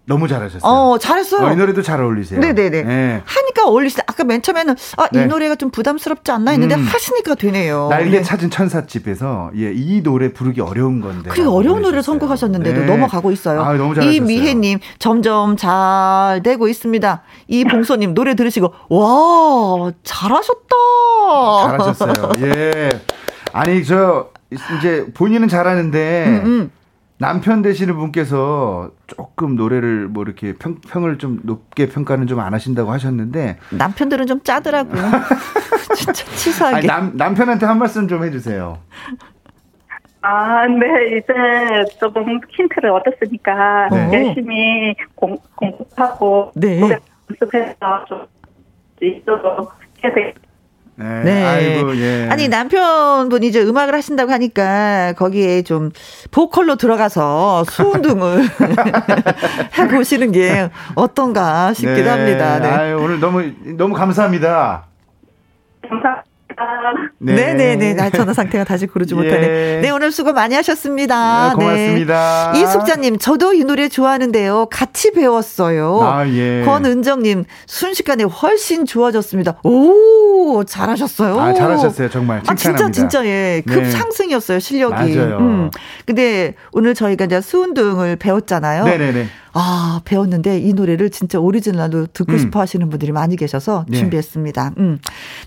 [0.09, 0.63] 너무 잘하셨어요.
[0.63, 1.47] 어, 잘했어요.
[1.47, 2.41] 어, 이 노래도 잘 어울리세요.
[2.41, 2.79] 네네네.
[2.79, 3.23] 예.
[3.27, 4.05] 하니까 어울리시다.
[4.07, 5.27] 아까 맨 처음에는, 아, 이 네.
[5.27, 6.83] 노래가 좀 부담스럽지 않나 했는데 음.
[6.83, 7.89] 하시니까 되네요.
[7.91, 8.23] 날개 네.
[8.23, 11.29] 찾은 천사집에서 예, 이 노래 부르기 어려운 건데.
[11.31, 12.03] 그리고 어려운 노래를.
[12.03, 12.87] 선곡하셨는데도 네.
[12.87, 13.61] 넘어가고 있어요.
[13.61, 14.11] 아, 너무 잘하셨어요.
[14.11, 17.23] 이미혜님, 점점 잘 되고 있습니다.
[17.49, 20.75] 이봉소님, 노래 들으시고, 와, 잘하셨다.
[21.67, 22.33] 잘하셨어요.
[22.41, 22.89] 예.
[23.53, 24.29] 아니 저
[24.79, 26.71] 이제 본인은 잘하는데 음, 음.
[27.19, 32.93] 남편 되시는 분께서 조금 노래를 뭐 이렇게 평, 평을 좀 높게 평가는 좀 안 하신다고
[32.93, 35.03] 하셨는데 남편들은 좀 짜더라고요.
[35.97, 36.77] 진짜 치사하게.
[36.77, 38.79] 아니, 남, 남편한테 한 말씀 좀 해주세요.
[40.21, 44.11] 아, 네, 이제 조금 힌트를 얻었으니까 네.
[44.13, 46.79] 열심히 공, 공부하고 네.
[46.81, 46.99] 노래
[47.31, 48.27] 연습해서 좀
[49.01, 49.73] 있도록
[50.05, 50.35] 해야 돼.
[50.99, 51.23] 네.
[51.23, 51.45] 네.
[51.45, 52.29] 아이고 예.
[52.29, 55.91] 아니 남편분이 이제 음악을 하신다고 하니까 거기에 좀
[56.33, 58.43] 보컬로 들어가서 수운등을
[59.79, 62.09] 해 보시는 게 어떤가 싶기도 네.
[62.09, 62.59] 합니다.
[62.59, 62.69] 네.
[62.69, 63.45] 아유, 오늘 너무
[63.77, 64.87] 너무 감사합니다.
[65.89, 66.28] 감사합니다.
[67.21, 67.95] 네, 네, 네.
[67.95, 69.19] 나 전화 상태가 다시 고르지 예.
[69.19, 69.81] 못하네.
[69.81, 71.51] 네, 오늘 수고 많이 하셨습니다.
[71.51, 72.53] 네, 고맙습니다.
[72.55, 72.61] 네.
[72.61, 74.67] 이숙자님, 저도 이 노래 좋아하는데요.
[74.71, 76.01] 같이 배웠어요.
[76.03, 76.63] 아, 예.
[76.65, 79.59] 권은정님, 순식간에 훨씬 좋아졌습니다.
[79.65, 81.41] 오, 잘하셨어요.
[81.41, 82.11] 아, 잘하셨어요.
[82.11, 82.93] 정말 아, 진짜, 칭찬합니다.
[82.93, 83.63] 진짜, 예.
[83.67, 83.91] 급 네.
[83.91, 84.95] 상승이었어요, 실력이.
[85.17, 85.39] 맞아요.
[85.39, 85.71] 음.
[86.07, 88.85] 근데 오늘 저희가 이제 수운등을 배웠잖아요.
[88.85, 89.27] 네네네.
[89.53, 92.39] 아, 배웠는데 이 노래를 진짜 오리지널로 듣고 음.
[92.39, 93.99] 싶어 하시는 분들이 많이 계셔서 네.
[93.99, 94.75] 준비했습니다.
[94.79, 94.99] 음.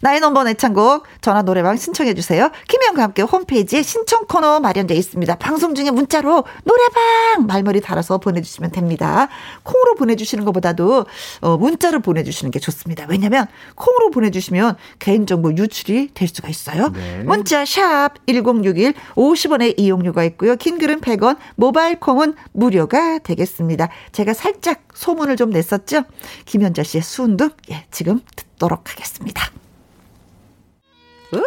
[0.01, 2.49] 나의 넘버 애창곡 전화 노래방 신청해 주세요.
[2.67, 5.35] 김혜영과 함께 홈페이지에 신청 코너 마련되어 있습니다.
[5.35, 9.27] 방송 중에 문자로 노래방 말머리 달아서 보내주시면 됩니다.
[9.63, 11.05] 콩으로 보내주시는 것보다도
[11.41, 13.05] 어, 문자로 보내주시는 게 좋습니다.
[13.07, 16.89] 왜냐하면 콩으로 보내주시면 개인정보 유출이 될 수가 있어요.
[16.89, 17.23] 네.
[17.23, 20.55] 문자 샵 1061 50원의 이용료가 있고요.
[20.55, 23.89] 긴 글은 100원, 모바일 콩은 무료가 되겠습니다.
[24.11, 26.03] 제가 살짝 소문을 좀 냈었죠.
[26.45, 29.43] 김현자 씨의 수운등 예, 지금 듣도록 하겠습니다.
[31.33, 31.45] 우후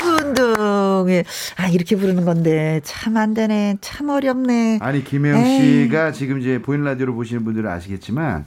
[0.00, 1.24] 수운등 예.
[1.56, 5.44] 아 이렇게 부르는 건데 참 안 되네 참 어렵네 아니 김혜영.
[5.44, 8.46] 씨가 지금 이제 보이는 라디오로 보시는 분들은 아시겠지만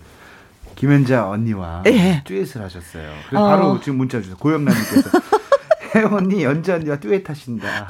[0.76, 2.24] 김현자 언니와 예.
[2.26, 3.12] 듀엣을 하셨어요.
[3.30, 3.48] 그래서 어.
[3.48, 4.36] 바로 지금 문자 주세요.
[4.38, 5.10] 고영남님께서
[6.12, 7.88] 언니 연자 언니와 듀엣 하신다.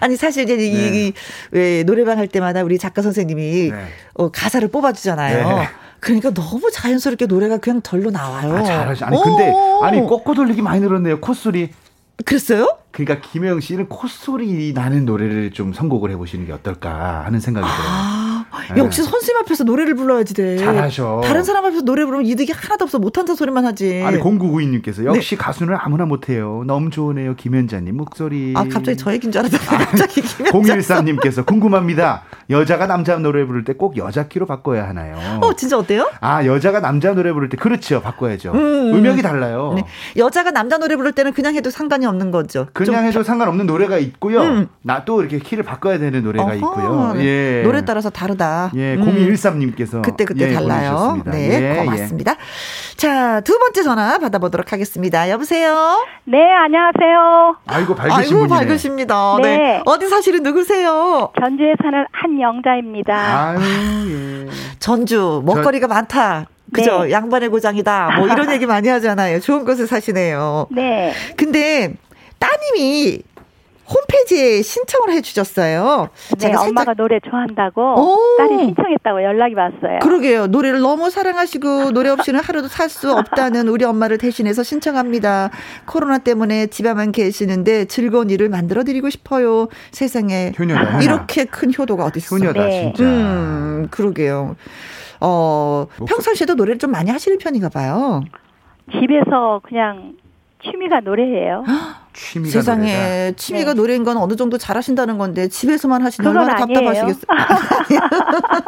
[0.00, 1.08] 아니 사실 이제 이, 네.
[1.08, 1.12] 이,
[1.50, 3.86] 왜 노래방 할 때마다 우리 작가 선생님이 네.
[4.14, 5.48] 어, 가사를 뽑아주잖아요.
[5.48, 5.68] 네.
[6.00, 8.56] 그러니까 너무 자연스럽게 노래가 그냥 덜로 나와요.
[8.56, 9.04] 아, 잘하시.
[9.04, 9.80] 아니 근데 어.
[9.84, 11.20] 아니 꺾고 돌리기 많이 늘었네요.
[11.20, 11.70] 콧소리.
[12.24, 12.76] 그랬어요?
[12.90, 17.88] 그러니까 김혜영 씨는 콧소리 나는 노래를 좀 선곡을 해보시는 게 어떨까 하는 생각이 들어요.
[17.88, 18.21] 아, 네.
[18.76, 20.56] 역시 선생님 앞에서 노래를 불러야지 돼.
[20.56, 21.20] 잘하셔.
[21.24, 22.98] 다른 사람 앞에서 노래 부르면 이득이 하나도 없어.
[22.98, 24.02] 못한다 소리만 하지.
[24.04, 25.06] 아니 0992님께서 네.
[25.06, 26.62] 역시 가수는 아무나 못해요.
[26.66, 27.34] 너무 좋으네요.
[27.36, 28.52] 김현자님 목소리.
[28.56, 30.52] 아, 갑자기 저 얘기인 줄 알았더니 갑자기 김현자.
[31.02, 32.22] 013님께서 궁금합니다.
[32.50, 35.16] 여자가 남자 노래 부를 때 꼭 여자 키로 바꿔야 하나요?
[35.40, 36.08] 어, 진짜 어때요?
[36.20, 38.52] 아 여자가 남자 노래 부를 때 그렇죠 바꿔야죠.
[38.52, 38.94] 음.
[38.94, 39.72] 음, 역이 달라요.
[39.74, 39.84] 네.
[40.16, 42.68] 여자가 남자 노래 부를 때는 그냥 해도 상관이 없는 거죠.
[42.74, 44.42] 그냥 좀 해도 상관없는 노래가 있고요.
[44.42, 44.68] 음.
[44.82, 47.14] 나또 이렇게 키를 바꿔야 되는 노래가 어허, 있고요.
[47.16, 47.24] 네.
[47.24, 47.62] 예.
[47.64, 48.41] 노래 따라서 다르다.
[48.74, 49.04] 예, 음.
[49.04, 51.14] 0213님께서 그때 그때 예, 달라요.
[51.24, 51.30] 보내주셨습니다.
[51.32, 51.84] 네, 예, 예.
[51.84, 52.36] 고맙습니다.
[52.96, 55.28] 자, 두 번째 전화 받아보도록 하겠습니다.
[55.30, 56.04] 여보세요.
[56.24, 57.56] 네, 안녕하세요.
[57.66, 58.48] 아이고 밝으신 아이고.
[58.48, 59.36] 밝으십니다.
[59.42, 59.56] 네.
[59.56, 59.82] 네.
[59.86, 61.30] 어디 사시는 누구세요?
[61.40, 63.14] 전주에 사는 한영자입니다.
[63.56, 64.50] 아유 예.
[64.78, 66.46] 전주 먹거리가 많다.
[66.72, 67.04] 그죠?
[67.04, 67.10] 네.
[67.12, 68.12] 양반의 고장이다.
[68.16, 69.40] 뭐 이런 얘기 많이 하잖아요.
[69.40, 70.68] 좋은 곳에 사시네요.
[70.70, 71.12] 네.
[71.36, 71.94] 근데
[72.38, 73.20] 따님이
[73.94, 76.08] 홈페이지에 신청을 해주셨어요.
[76.30, 78.36] 네, 제가 살짝- 엄마가 노래 좋아한다고 오.
[78.38, 79.98] 딸이 신청했다고 연락이 왔어요.
[80.00, 80.46] 그러게요.
[80.46, 85.50] 노래를 너무 사랑하시고 노래 없이는 하루도 살 수 없다는 우리 엄마를 대신해서 신청합니다.
[85.86, 89.68] 코로나 때문에 집에만 계시는데 즐거운 일을 만들어 드리고 싶어요.
[89.92, 91.02] 세상에 효녀다, 효녀.
[91.02, 92.36] 이렇게 큰 효도가 어디 있어?
[92.36, 92.92] 효녀다 네.
[92.94, 93.04] 진짜.
[93.04, 94.56] 음, 그러게요.
[95.20, 98.20] 어, 평상시에도 노래를 좀 많이 하시는 편인가 봐요.
[98.90, 100.14] 집에서 그냥
[100.64, 101.64] 취미가 노래예요.
[102.32, 102.60] 취미가 노래다.
[102.60, 103.74] 세상에 취미가 네.
[103.74, 106.82] 노래인 건 어느 정도 잘하신다는 건데 집에서만 하시면 그건 얼마나 아니에요.
[106.82, 107.26] 답답하시겠어요.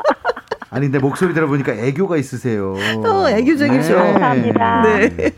[0.71, 2.75] 아니 근데 목소리 들어보니까 애교가 있으세요.
[2.75, 3.95] 어, 애교적이죠.
[3.95, 4.83] 감사합니다.
[4.83, 5.31] 네.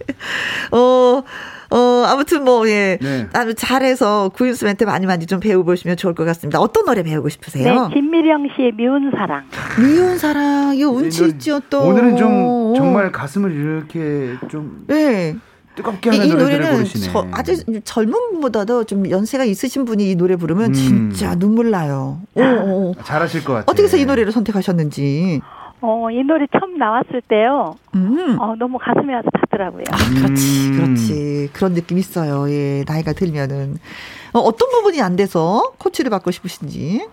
[0.72, 1.22] 어,
[1.70, 2.98] 어, 아무튼 뭐, 예.
[3.02, 3.28] 네.
[3.34, 6.58] 아주 잘해서 구인수한테 많이 많이 좀 배워보시면 좋을 것 같습니다.
[6.58, 7.90] 어떤 노래 배우고 네, 싶으세요?
[7.92, 9.44] 김미령 씨의 미운 사랑.
[9.78, 11.82] 미운 사랑, 이거 운치 있죠, 또.
[11.82, 15.36] 오늘은 좀 정말 가슴을 이렇게 좀 예.
[15.76, 16.84] 뜨겁게 이, 하는 이 노래들을 노래는.
[17.12, 20.72] 저, 아주 젊은 분보다도 좀 연세가 있으신 분이 이 노래 부르면 음.
[20.72, 22.20] 진짜 눈물 나요.
[22.34, 22.94] 오, 오.
[23.04, 23.64] 잘하실 것 같아요.
[23.68, 25.40] 어떻게 해서 이 노래를 선택하셨는지.
[25.82, 27.76] 어, 이 노래 처음 나왔을 때요.
[27.94, 28.36] 음.
[28.40, 29.84] 어, 너무 가슴에 와서 닿더라고요.
[29.92, 30.76] 아, 그렇지, 음.
[30.76, 31.50] 그렇지.
[31.52, 32.50] 그런 느낌 있어요.
[32.50, 33.76] 예, 나이가 들면은.
[34.32, 37.06] 어, 어떤 부분이 안 돼서 코치를 받고 싶으신지.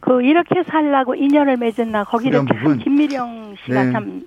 [0.00, 2.78] 그 이렇게 살라고 인연을 맺은 나 거기를 참?
[2.78, 3.92] 김미령 씨가 네.
[3.92, 4.22] 참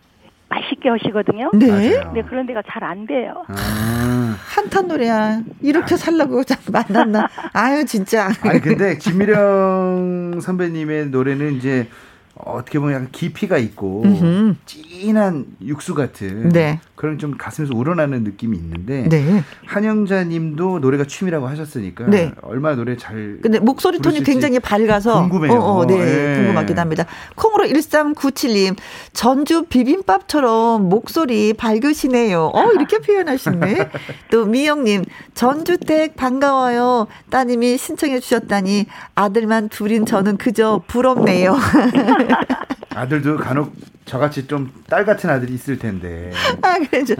[0.51, 1.49] 맛있게 하시거든요.
[1.53, 1.67] 네.
[1.67, 2.01] 맞아요.
[2.13, 3.43] 근데 그런 데가 잘 안 돼요.
[3.47, 4.35] 아.
[4.37, 5.41] 한탄 노래야.
[5.61, 7.27] 이렇게 살라고 참 만났나.
[7.53, 8.29] 아유, 진짜.
[8.41, 11.87] 아니 근데 김미령 선배님의 노래는 이제
[12.35, 14.55] 어떻게 보면 약간 깊이가 있고 음흠.
[14.65, 16.79] 진한 육수 같은 네.
[17.01, 19.43] 그런 좀 가슴에서 우러나는 느낌이 있는데 네.
[19.65, 22.31] 한영자님도 노래가 취미라고 하셨으니까 네.
[22.43, 25.51] 얼마나 노래 잘 근데 목소리 톤이 굉장히 밝아서 궁금해요.
[25.51, 26.35] 어, 어, 네, 예.
[26.37, 27.07] 궁금하긴 합니다.
[27.33, 28.75] 콩으로 1397님
[29.13, 32.51] 전주 비빔밥처럼 목소리 밝으시네요.
[32.53, 33.89] 어 이렇게 표현하시네.
[34.29, 37.07] 또 미영님 전주댁 반가워요.
[37.31, 38.85] 따님이 신청해 주셨다니
[39.15, 41.57] 아들만 둘인 저는 그저 부럽네요.
[42.93, 43.73] 아들도 간혹
[44.05, 47.15] 저같이 좀 딸 같은 아들이 있을 텐데 아 그래죠.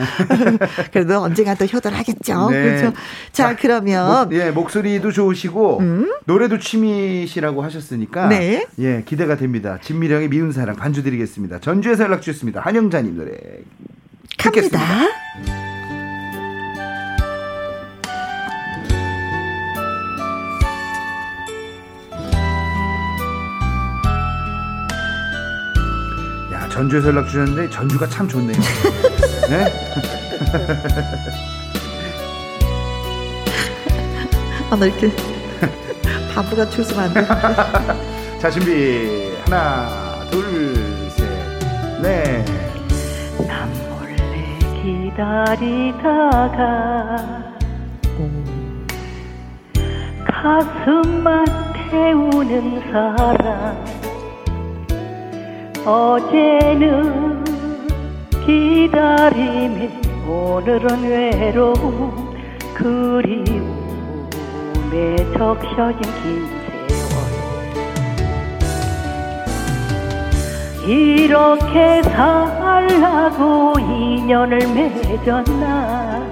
[0.92, 2.50] 그래도 언젠가 또 효도하겠죠.
[2.50, 2.64] 네.
[2.64, 2.94] 그렇죠.
[3.32, 6.14] 자 그러면 목, 예 목소리도 좋으시고 음?
[6.26, 8.68] 노래도 취미시라고 하셨으니까 네.
[8.80, 9.78] 예 기대가 됩니다.
[9.82, 11.60] 진미령의 미운 사랑 반주 드리겠습니다.
[11.60, 12.60] 전주에서 연락 주셨습니다.
[12.60, 13.32] 한영자님 노래
[14.38, 14.68] 갑니다.
[14.70, 15.61] 듣겠습니다.
[26.82, 28.58] 전주에서 연락 주셨는데 전주가 참 좋네요.
[29.50, 29.66] 네?
[34.72, 35.12] 아, 나 이렇게
[36.82, 37.24] 웃으면 안 돼.
[38.40, 41.30] 자 준비 하나 둘 셋
[42.02, 42.44] 넷
[43.48, 46.08] 난 몰래 기다리다가
[50.26, 51.46] 가슴만
[51.92, 54.02] 태우는 사랑
[55.86, 57.44] 어제는
[58.46, 59.90] 기다림에
[60.28, 62.36] 오늘은 외로움
[62.76, 63.56] 그리움에
[65.36, 66.48] 적셔진 긴
[70.86, 76.30] 세월 이렇게 살라고 인연을 맺었나?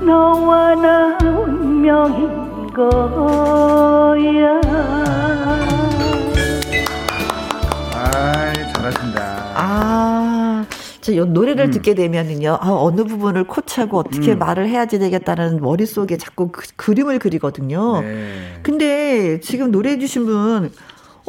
[0.00, 4.58] 너와 나 운명인 거야
[7.94, 9.20] 아 잘하신다.
[9.54, 10.64] 아,
[11.02, 11.70] 저요 노래를 음.
[11.72, 14.38] 듣게 되면은요, 아, 어느 부분을 코치하고 어떻게 음.
[14.38, 18.00] 말을 해야지 되겠다는 머릿속에 자꾸 그, 그림을 그리거든요.
[18.00, 18.58] 네.
[18.62, 20.70] 근데 지금 노래해주신 분,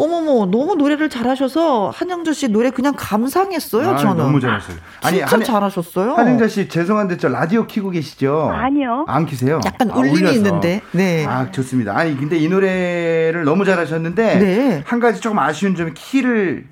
[0.04, 4.18] 어머머, 너무 노래를 잘하셔서 한영조 씨 노래 그냥 감상했어요, 아, 저는.
[4.24, 4.78] 너무 잘하셨어요.
[5.04, 6.14] 아니 진짜 한, 잘하셨어요.
[6.14, 8.50] 한영자 씨 죄송한데 저 라디오 키고 계시죠?
[8.54, 9.04] 아니요.
[9.10, 9.60] 안 키세요?
[9.66, 10.36] 약간 아, 울림이 울려서.
[10.36, 10.82] 있는데.
[10.94, 11.26] 네.
[11.26, 11.98] 아 좋습니다.
[11.98, 14.84] 아니 근데 이 노래를 너무 잘하셨는데 네.
[14.86, 16.66] 한 가지 조금 아쉬운 점이 키를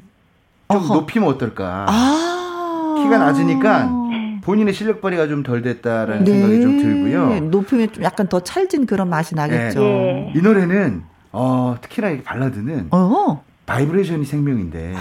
[0.71, 0.93] 좀 어허.
[0.93, 1.85] 높이면 어떨까?
[1.89, 2.95] 아.
[3.03, 3.89] 키가 낮으니까
[4.43, 7.27] 본인의 실력 발휘가 좀 덜 됐다라는 생각이 좀 들고요.
[7.29, 7.39] 네.
[7.41, 9.83] 높으면 좀 약간 더 찰진 그런 맛이 나겠죠.
[9.83, 10.31] 예.
[10.33, 11.03] 이 노래는
[11.39, 13.43] 어, 특히나 이 발라드는 어.
[13.67, 14.95] 바이브레이션이 생명인데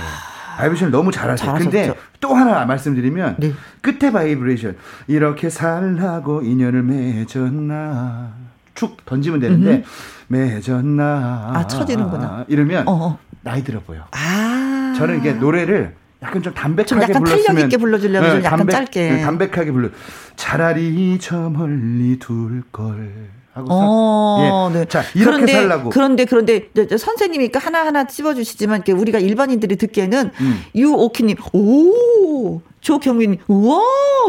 [0.59, 1.47] 바이브레이션을 너무 잘하세요.
[1.47, 1.71] 잘하셨죠.
[1.71, 3.53] 근데 또 하나 말씀드리면 네.
[3.81, 8.33] 끝에 바이브레이션 이렇게 살라고 인연을 맺었나
[8.75, 9.85] 축 던지면 되는데
[10.29, 12.45] 맺었나 아, 쳐지는구나.
[12.49, 13.19] 이러면 어, 어.
[13.43, 14.05] 나이 들어 보여.
[14.11, 14.95] 아.
[14.99, 19.11] 저는 이게 노래를 약간 좀 담백하게 좀 약간 불렀으면 탄력 있게 불러주려면 좀 약간 짧게.
[19.11, 19.89] 네, 담백하게 불러.
[20.37, 23.29] 차라리 저 멀리 둘 걸.
[23.57, 24.79] 하고 어, 예.
[24.81, 24.85] 네.
[24.85, 25.89] 자 이렇게 그런데, 살라고.
[25.91, 30.61] 그런데 그런데 선생님이니까 하나 하나 찝어주시지만 우리가 일반인들이 듣기에는 음.
[30.75, 33.81] 유오키님, 오, 조경민님, 우와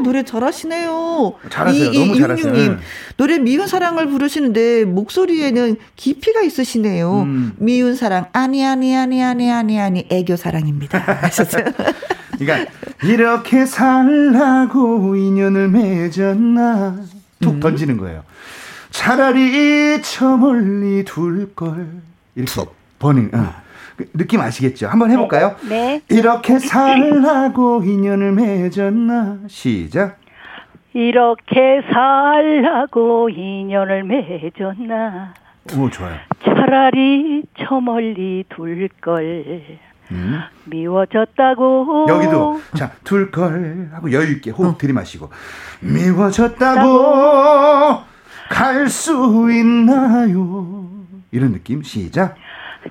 [0.02, 1.34] 노래 잘하시네요.
[1.50, 1.92] 잘하세요.
[1.92, 2.48] 너무 잘하세요.
[2.48, 2.80] 이육육님, 네.
[3.18, 7.24] 노래 미운 사랑을 부르시는데 목소리에는 깊이가 있으시네요.
[7.24, 7.54] 음.
[7.58, 11.00] 미운 사랑 아니 아니 아니 아니 아니 아니 애교 사랑입니다.
[11.22, 11.66] 하셨어요.
[12.40, 12.72] 그러니까
[13.04, 16.96] 이렇게 살라고 인연을 맺었나
[17.42, 17.60] 툭 음.
[17.60, 18.24] 던지는 거예요.
[18.92, 21.88] 차라리 저 멀리 둘 걸.
[22.36, 22.66] 이렇게
[23.00, 23.32] 버닝.
[23.34, 23.54] 어.
[23.96, 24.88] 그 느낌 아시겠죠?
[24.88, 25.56] 한번 해볼까요?
[25.68, 26.02] 네.
[26.10, 30.20] 이렇게 살라고 인연을 맺었나 시작.
[30.94, 35.34] 이렇게 살라고 인연을 맺었나
[35.78, 36.16] 오 좋아요.
[36.44, 39.62] 차라리 저 멀리 둘 걸
[40.12, 40.40] 음.
[40.66, 45.30] 미워졌다고 여기도 자 둘 걸 하고 여유 있게 호흡 들이마시고
[45.82, 46.88] 미워졌다고
[48.50, 49.12] 갈 수
[49.52, 50.88] 있나요?
[51.32, 52.36] 이런 느낌 시작.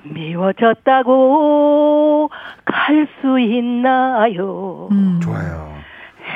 [0.03, 1.09] 미워졌다고
[2.65, 5.19] 갈 수 있나요 음.
[5.21, 5.75] 좋아요.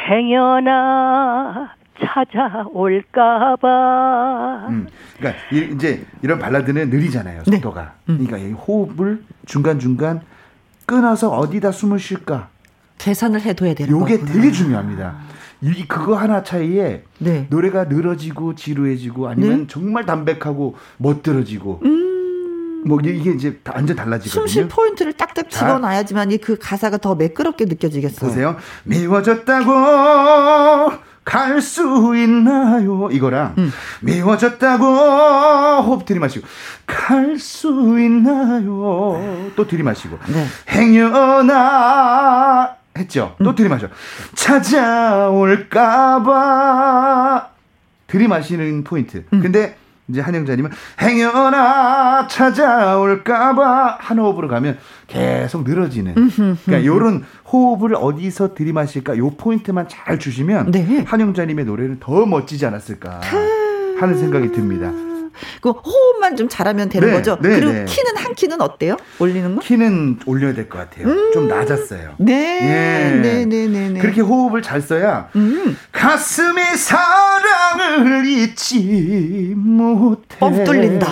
[0.10, 1.70] 행여나
[2.04, 3.68] 찾아올까봐
[4.70, 4.88] 음.
[5.18, 7.44] 그러니까 이, 제 이런 발라드는 느리잖아요.
[7.46, 7.58] 네.
[7.58, 7.94] 속도가.
[8.06, 10.22] 그러니까 이 호흡을 중간 중간
[10.88, 12.50] 끊어서 어디다 숨을 쉴까?
[12.98, 14.34] 계산을 해둬야 되는 요게 거구나.
[14.34, 15.16] 되게 중요합니다.
[15.64, 17.48] 이 그거 하나 차이에 네.
[17.50, 19.68] 노래가 늘어지고 지루해지고 아니면 네.
[19.68, 21.82] 정말 담백하고 멋들어지고
[22.84, 24.42] 뭐 이게- 이제 다 완전 달라지거든요.
[24.44, 24.48] 음.
[24.48, 25.60] 숨쉴 포인트를 딱딱 자.
[25.68, 28.28] 집어놔야지만 이그 가사가 더 매끄럽게 느껴지겠어요.
[28.28, 28.56] 보세요.
[28.86, 29.72] 미워졌다고
[31.24, 33.10] 갈 수 있나요?
[33.12, 33.72] 이거랑 음.
[34.02, 36.48] 미워졌다고 호흡 들이마시고
[36.88, 37.68] 갈 수
[38.00, 39.52] 있나요?
[39.56, 40.48] 또 들이마시고 네.
[41.52, 43.36] 행여나 했죠.
[43.40, 43.44] 음.
[43.44, 43.88] 또 들이마셔.
[46.12, 47.50] 찾아올까봐
[48.08, 49.24] 들이마시는 포인트.
[49.34, 49.42] 음.
[49.42, 49.78] 근데
[50.08, 54.78] 이제 한영자님은 행여나 찾아올까봐 한 호흡으로 가면
[55.08, 56.14] 계속 늘어지는.
[56.66, 61.06] 그러니까 요런 호흡을 어디서 들이마실까 요 포인트만 잘 주시면 네.
[61.08, 63.22] 한영자님의 노래는 더 멋지지 않았을까
[64.00, 64.92] 하는 생각이 듭니다.
[65.62, 67.38] 그 호흡만 좀 잘하면 되는 네, 거죠.
[67.42, 67.86] 네, 그리고 네.
[67.86, 68.98] 키는 한 키는 어때요?
[69.20, 69.62] 올리는 거?
[69.62, 71.32] 키는 올려야 될 것 같아요.
[71.32, 72.16] 좀 낮았어요.
[72.18, 73.20] 네, 예.
[73.22, 74.00] 네, 네, 네, 네.
[74.00, 81.08] 그렇게 호흡을 잘 써야 음, 가슴이 사랑을 잊지 못해 뻥 뚫린다.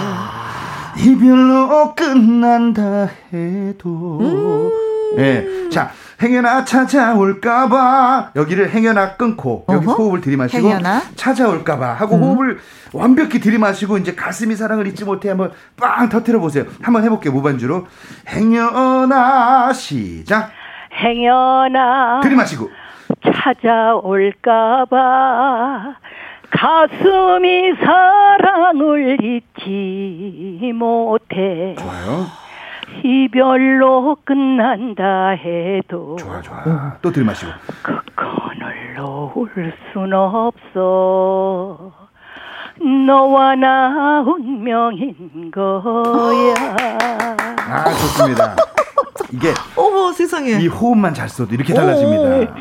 [0.97, 4.19] 이별로 끝난다 해도
[5.15, 5.19] 음.
[5.19, 5.45] 예.
[5.71, 8.31] 자 행여나 찾아올까봐.
[8.35, 9.95] 여기를 행여나 끊고 여기 어허.
[9.95, 11.01] 호흡을 들이마시고 행여나.
[11.15, 12.59] 찾아올까봐 하고 호흡을
[12.93, 16.65] 완벽히 들이마시고 이제 가슴이 사랑을 잊지 못해 한번 빵 터트려 보세요.
[16.81, 17.87] 한번 해볼게요 무반주로.
[18.27, 20.51] 행여나 시작.
[20.93, 22.69] 행여나 들이마시고.
[24.53, 24.97] 찾아올까봐
[26.51, 31.75] 가슴이 사랑을 잊지 못해.
[31.77, 32.25] 좋아요
[33.03, 36.97] 이별로 끝난다 해도 좋아 좋아.
[37.01, 37.51] 또 들이마시고.
[37.81, 41.91] 그 건을 놓을 순 없어.
[43.07, 46.53] 너와 나 운명인 거야.
[47.69, 48.55] 아 좋습니다.
[49.31, 50.51] 이게 어머 세상에.
[50.51, 52.53] 이 호흡만 잘 써도 이렇게 달라집니다.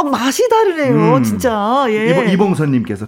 [0.00, 1.22] 아 맛이 다르네요, 음.
[1.22, 1.84] 진짜.
[1.88, 2.10] 예.
[2.10, 3.06] 이봉, 이봉선님께서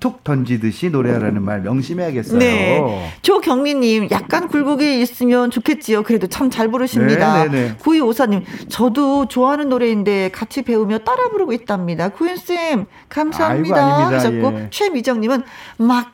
[0.00, 2.38] 툭 던지듯이 노래하라는 말 명심해야겠어요.
[2.38, 3.12] 네.
[3.22, 6.02] 조경미님, 약간 굴곡이 있으면 좋겠지요.
[6.02, 7.44] 그래도 참 잘 부르십니다.
[7.44, 7.74] 네, 네, 네.
[7.78, 12.08] 구이 오사님, 저도 좋아하는 노래인데 같이 배우며 따라 부르고 있답니다.
[12.08, 13.76] 구윤쌤, 감사합니다.
[13.98, 14.14] 아이고.
[14.16, 14.66] 하셨고, 예.
[14.70, 15.42] 최미정님은
[15.78, 16.12] 막,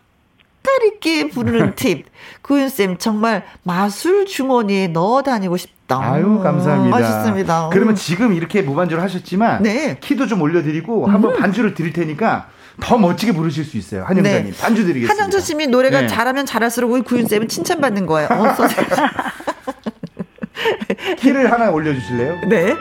[0.62, 2.06] 깔있게 부르는 팁.
[2.42, 5.75] 구윤쌤, 정말 마술 주머니에 넣어 다니고 싶다.
[5.88, 6.98] 아유 감사합니다.
[6.98, 7.68] 맛있습니다.
[7.72, 7.94] 그러면 음.
[7.94, 9.90] 지금 이렇게 무반주를 하셨지만 네.
[9.90, 9.96] 음.
[10.00, 12.48] 키도 좀 올려드리고 한번 반주를 드릴 테니까
[12.80, 14.04] 더 멋지게 부르실 수 있어요.
[14.04, 15.14] 한영자님 반주 드리겠습니다.
[15.14, 15.20] 네.
[15.20, 16.06] 한정철 씨이 노래가 네.
[16.08, 18.28] 잘하면 잘할수록 우리 구윤 쌤은 칭찬받는 거예요.
[18.30, 18.90] 어, 선생님.
[21.18, 22.40] 키를 하나 올려주실래요?
[22.48, 22.74] 네.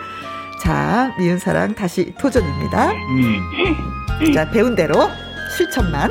[0.61, 2.91] 자, 미운 사랑 다시 도전입니다.
[2.91, 4.33] 음.
[4.33, 5.09] 자, 배운 대로
[5.55, 6.09] 실천만.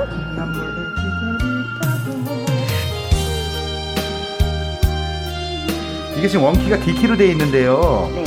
[6.25, 8.11] 이게 지금 원키가 D키로 되어 있는데요.
[8.15, 8.25] 네.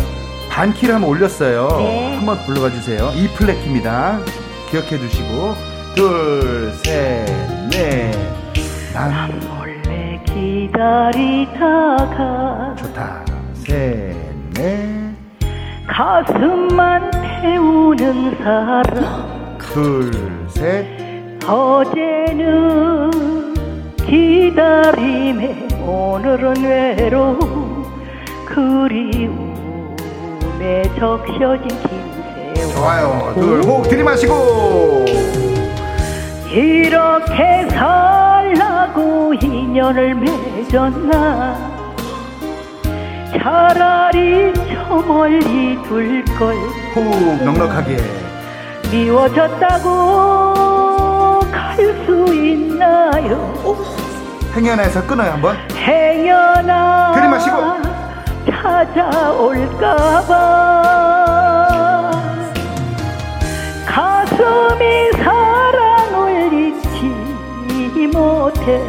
[0.52, 1.68] 반키를 한번 올렸어요.
[1.80, 2.16] 네.
[2.16, 3.12] 한번 불러봐 주세요.
[3.16, 4.20] E 플랫 키입니다.
[4.70, 5.56] 기억해 주시고
[5.96, 7.26] 둘, 셋,
[7.72, 8.12] 넷.
[8.94, 11.56] 난 몰래 기다리다가
[12.78, 13.26] 좋다.
[13.56, 14.16] 셋,
[14.54, 15.16] 넷,
[15.88, 17.10] 가슴만
[17.42, 20.12] 태우는 사람 둘,
[20.50, 20.86] 셋.
[21.48, 23.10] 어제는
[24.06, 27.77] 기다림에 오늘은 외로움
[28.48, 29.34] 그리움에
[30.98, 31.90] 적셔진 긴
[32.56, 33.34] 세월 좋아요.
[33.36, 35.06] 둘, 호흡 들이마시고.
[36.50, 41.58] 이렇게 살라고 인연을 맺었나
[43.40, 46.56] 차라리 저 멀리 둘걸
[46.96, 47.98] 호흡 넉넉하게.
[48.92, 49.90] 미워졌다고
[51.52, 53.54] 갈 수 있나요
[54.56, 55.58] 행여나에서 끊어요, 한번.
[55.76, 57.87] 행여나 들이마시고.
[58.50, 60.32] 찾아올까봐.
[63.86, 68.82] 가슴이 사랑을 잊지 못해.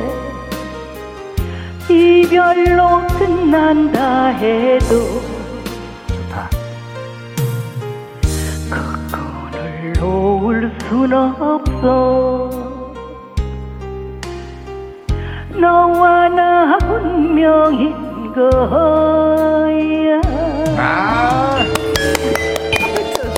[1.88, 5.20] 이별로 끝난다 해도
[6.06, 6.50] 좋다.
[8.70, 12.50] 그거를 놓을 순 없어.
[15.54, 20.20] 너와 나 운명 인 거야
[20.76, 21.87] 아.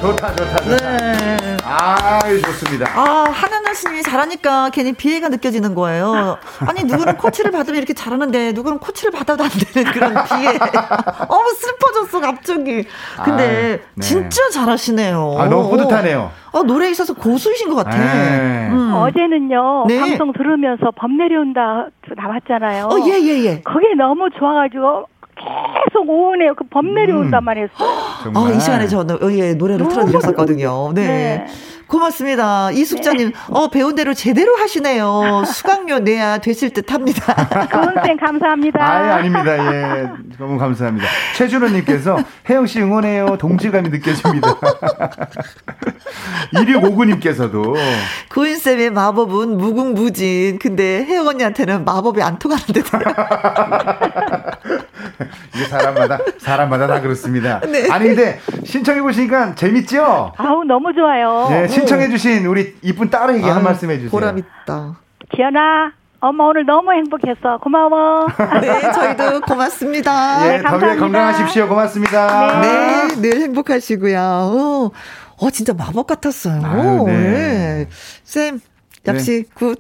[0.01, 0.97] 좋다, 좋다, 좋다.
[0.97, 1.57] 네.
[1.63, 2.91] 아, 좋습니다.
[2.99, 6.39] 아, 하나나 스님이 잘하니까 괜히 비애가 느껴지는 거예요.
[6.67, 10.57] 아니, 누구는 코치를 받으면 이렇게 잘하는데, 누구는 코치를 받아도 안 되는 그런 비애.
[11.29, 12.87] 어우, 슬퍼졌어, 갑자기.
[13.23, 14.01] 근데, 아, 네.
[14.01, 15.37] 진짜 잘하시네요.
[15.39, 16.31] 아, 너무 뿌듯하네요.
[16.53, 17.97] 어, 노래에 있어서 고수이신 것 같아.
[17.99, 18.69] 네.
[18.71, 18.93] 음.
[18.95, 20.01] 어제는요 네.
[20.01, 21.87] 방송 들으면서 범 내려온다
[22.17, 23.63] 나왔잖아요 어, 예, 예, 예.
[23.63, 25.07] 그게 너무 좋아가지고
[25.41, 27.79] 계속 오은해요 그 범 내려온다만 했어요
[28.23, 28.53] 정말.
[28.53, 30.93] 아, 이 시간에 저, 어, 예, 노래를 틀어드렸었거든요.
[30.95, 31.07] 네.
[31.07, 31.47] 네.
[31.89, 32.71] 고맙습니다.
[32.71, 35.43] 이숙자님, 어, 배운 대로 제대로 하시네요.
[35.45, 37.35] 수강료 내야 되실 듯 합니다.
[37.73, 39.75] 고은쌤 감사합니다 아예 아닙니다.
[39.75, 40.09] 예.
[40.39, 41.09] 너무 감사합니다.
[41.37, 42.17] 최준호님께서
[42.49, 43.37] 혜영씨 응원해요.
[43.39, 44.55] 동지감이 느껴집니다.
[46.55, 47.75] 2659님께서도
[48.31, 50.61] 구인쌤의 마법은 무궁무진.
[50.61, 52.85] 근데 혜영 언니한테는 마법이 안 통하는 듯.
[55.55, 57.61] 이게 사람마다, 사람마다 다 그렇습니다.
[57.61, 57.89] 네.
[57.91, 60.33] 아니, 근데 신청해 보시니까 재밌죠?
[60.37, 64.11] 아우 너무 좋아요 네, 신청해 주신 우리 이쁜 딸에게 한 아유, 말씀 해 주세요.
[64.11, 64.97] 보람 있다.
[65.35, 65.93] 기현아
[66.23, 68.27] 엄마 오늘 너무 행복했어 고마워
[68.61, 70.47] 네, 저희도 고맙습니다.
[70.47, 71.01] 예, 네, 감사합니다.
[71.01, 71.69] 건강하십시오.
[71.69, 72.61] 고맙습니다.
[72.61, 74.19] 네, 늘 행복하시고요.
[74.21, 74.91] 어,
[75.39, 76.61] 어, 진짜 마법 같았어요.
[76.65, 77.13] 아유, 네.
[77.15, 77.89] 네.
[78.25, 78.61] 쌤,
[79.07, 79.77] 역시 good.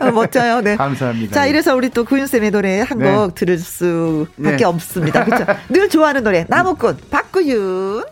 [0.00, 0.60] 어, 멋져요.
[0.60, 0.76] 네.
[0.76, 1.34] 감사합니다.
[1.34, 3.34] 자, 이래서 우리 또 구윤쌤의 노래 한곡 네.
[3.34, 4.64] 들을 수 밖에 네.
[4.64, 5.24] 없습니다.
[5.24, 5.46] 그렇죠?
[5.68, 8.04] 늘 좋아하는 노래, 나무꾼, 박구윤.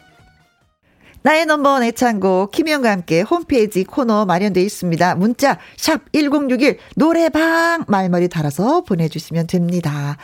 [1.23, 5.17] 나의 넘버원 애창곡 김희영과 함께 홈페이지 코너 마련되어 있습니다.
[5.17, 10.17] 문자 샵 1061 노래방 말머리 달아서 보내주시면 됩니다.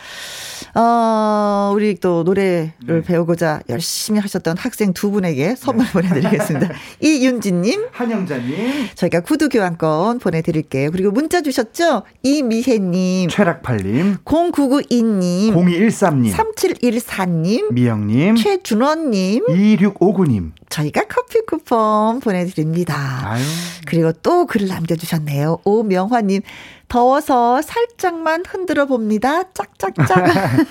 [0.79, 3.01] 어, 우리 또 노래를 네.
[3.01, 6.69] 배우고자 열심히 하셨던 학생 두 분에게 선물 보내드리겠습니다.
[7.01, 10.91] 이윤지님, 한영자님, 저희가 구두 교환권 보내드릴게요.
[10.91, 12.03] 그리고 문자 주셨죠?
[12.21, 20.51] 이미혜님, 최락팔님, 0992님, 0213님, 3714님, 미영님, 최준원님, 2659님.
[20.69, 22.95] 저희가 커피 쿠폰 보내드립니다.
[23.23, 23.43] 아유.
[23.85, 25.59] 그리고 또 글을 남겨주셨네요.
[25.63, 26.41] 오명화님,
[26.89, 29.43] 더워서 살짝만 흔들어 봅니다.
[29.53, 30.25] 짝짝짝.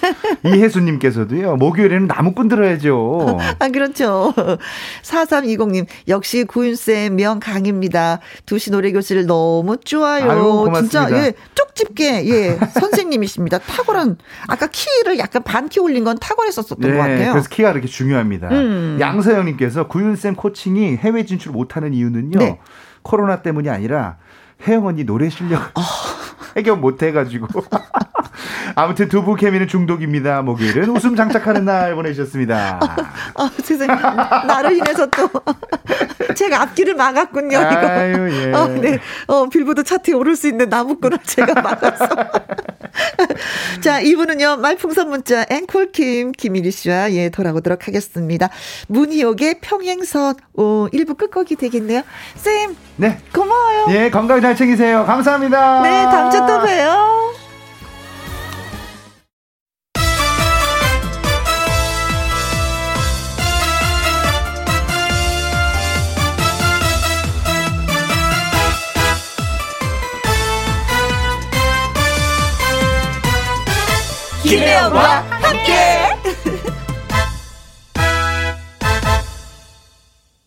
[0.45, 3.39] 이혜수님께서도요, 목요일에는 나무꾼 들어야죠.
[3.59, 4.33] 아, 그렇죠.
[5.03, 8.21] 4320님, 역시 구윤쌤 명강입니다.
[8.47, 10.31] 두시 노래교실 너무 좋아요.
[10.31, 11.07] 아유, 고맙습니다.
[11.07, 13.59] 진짜, 예, 쪽집게, 예, 선생님이십니다.
[13.59, 14.17] 탁월한,
[14.47, 17.19] 아까 키를 약간 반 키 올린 건 탁월했었던 것 같아요.
[17.19, 18.49] 네, 그래서 키가 그렇게 중요합니다.
[18.53, 18.99] 음.
[19.01, 22.61] 양서영님께 서 구윤쌤 코칭이 해외 진출 못하는 이유는요, 네.
[23.03, 24.19] 코로나 때문이 아니라
[24.67, 25.83] 혜영 언니 노래 실력 아.
[26.57, 27.47] 해결 못 해가지고.
[28.75, 30.43] 아무튼 두부 케미는 중독입니다.
[30.43, 32.81] 목요일은 웃음 장착하는 날 보내주셨습니다.
[33.35, 33.95] 아, 세상에.
[34.47, 35.29] 나로 인해서 또,
[36.35, 37.67] 제가 앞길을 막았군요, 이거.
[37.89, 38.53] 아유, 예.
[38.53, 38.99] 어, 네.
[39.27, 42.09] 어, 빌보드 차트에 오를 수 있는 나무꾼을 제가 막았어.
[43.81, 48.49] 자, 이분은요, 말풍선 문자, 앵콜킴, 김일희 씨와 예, 돌아오도록 하겠습니다.
[48.89, 52.03] 문희옥의 평행선, 오, 1부 끝곡이 되겠네요.
[52.37, 53.19] 쌤, 네.
[53.35, 53.87] 고마워요.
[53.91, 55.05] 예, 건강 잘 챙기세요.
[55.07, 55.83] 감사합니다.
[55.83, 57.17] 네, 다음 주에 또 봬요.
[74.45, 75.73] 김혜영과 함께.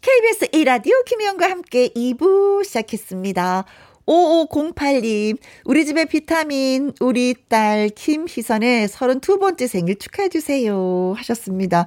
[0.01, 3.65] KBS 1라디오 김혜영과 함께 2부 시작했습니다.
[4.09, 11.13] 5508님, 우리 집의 비타민, 우리 딸 김희선의 32번째 생일 축하해주세요.
[11.15, 11.85] 하셨습니다.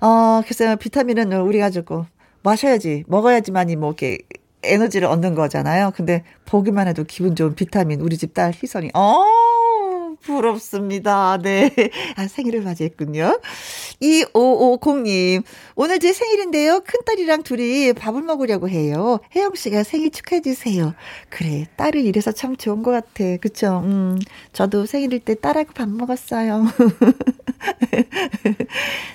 [0.00, 2.06] 어, 그래서 비타민은 우리 가지고
[2.44, 4.18] 마셔야지, 먹어야지만이 뭐, 이렇게
[4.62, 5.92] 에너지를 얻는 거잖아요.
[5.96, 9.24] 근데 보기만 해도 기분 좋은 비타민, 우리 집 딸 희선이, 어,
[10.22, 11.38] 부럽습니다.
[11.38, 11.70] 네.
[12.16, 13.40] 아, 생일을 맞이했군요.
[14.00, 15.42] 2550님,
[15.74, 16.80] 오늘 제 생일인데요.
[16.80, 19.20] 큰딸이랑 둘이 밥을 먹으려고 해요.
[19.34, 20.94] 혜영 씨가 생일 축하해주세요.
[21.30, 23.36] 그래, 딸을 이래서 참 좋은 것 같아.
[23.40, 23.82] 그쵸?
[23.84, 24.18] 음,
[24.52, 26.66] 저도 생일일 때 딸하고 밥 먹었어요.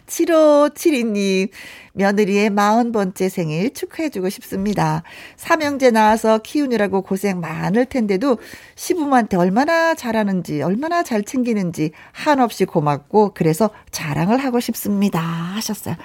[0.07, 1.49] 7572님,
[1.93, 5.03] 며느리의 40번째 생일 축하해주고 싶습니다.
[5.37, 8.37] 삼형제 낳아서 키우느라고 고생 많을 텐데도
[8.75, 15.19] 시부모한테 얼마나 잘하는지, 얼마나 잘 챙기는지 한없이 고맙고, 그래서 자랑을 하고 싶습니다.
[15.19, 15.95] 하셨어요.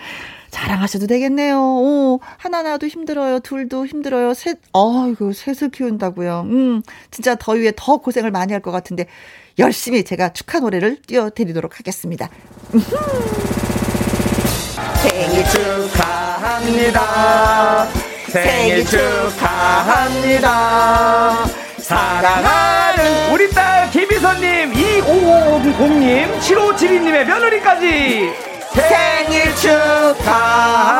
[0.50, 1.58] 자랑하셔도 되겠네요.
[1.60, 3.40] 오, 하나 나도 힘들어요.
[3.40, 4.32] 둘도 힘들어요.
[4.32, 6.42] 셋, 어이구, 셋을 키운다고요.
[6.46, 9.06] 음, 진짜 더위에 더 고생을 많이 할 것 같은데,
[9.58, 12.28] 열심히 제가 축하 노래를 띄워드리도록 하겠습니다.
[15.08, 17.00] 생일 축하합니다.
[18.28, 20.48] 생일 축하합니다.
[21.78, 28.32] 사랑하는 우리 딸 김희선님, 2550님, 7572님의 며느리까지
[28.74, 30.96] 생일 축하합니다.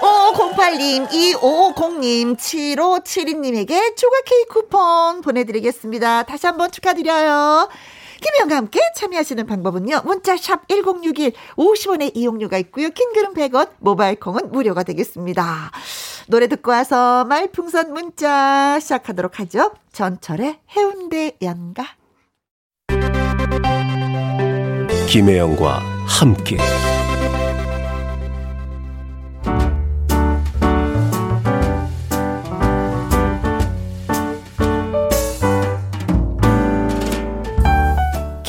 [0.00, 6.24] 5508님, 2550님, 7572님에게 조각 케이크 쿠폰 보내드리겠습니다.
[6.24, 7.70] 다시 한번 축하드려요.
[8.22, 10.02] 김혜영과 함께 참여하시는 방법은요.
[10.04, 12.88] 문자샵 1061 50원의 이용료가 있고요.
[12.90, 15.70] 킹글은 100원, 모바일 콩은 무료가 되겠습니다.
[16.28, 19.72] 노래 듣고 와서 말풍선 문자 시작하도록 하죠.
[19.92, 21.84] 전철의 해운대 연가.
[25.08, 26.56] 김혜영과 함께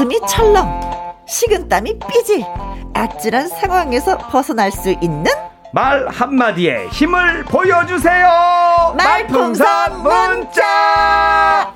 [0.00, 0.80] 가슴이 철렁,
[1.26, 2.42] 식은땀이 삐질,
[2.94, 5.26] 아찔한 상황에서 벗어날 수 있는
[5.74, 8.94] 말 한마디에 힘을 보여주세요.
[8.96, 11.70] 말풍선 문자!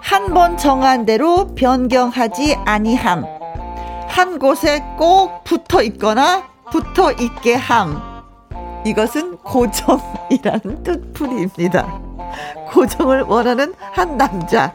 [0.00, 3.26] 한 번 정한 대로 변경하지 아니함.
[4.08, 8.17] 한 곳에 꼭 붙어 있거나 붙어 있게 함.
[8.84, 12.00] 이것은 고정이라는 뜻풀이입니다.
[12.72, 14.74] 고정을 원하는 한 남자.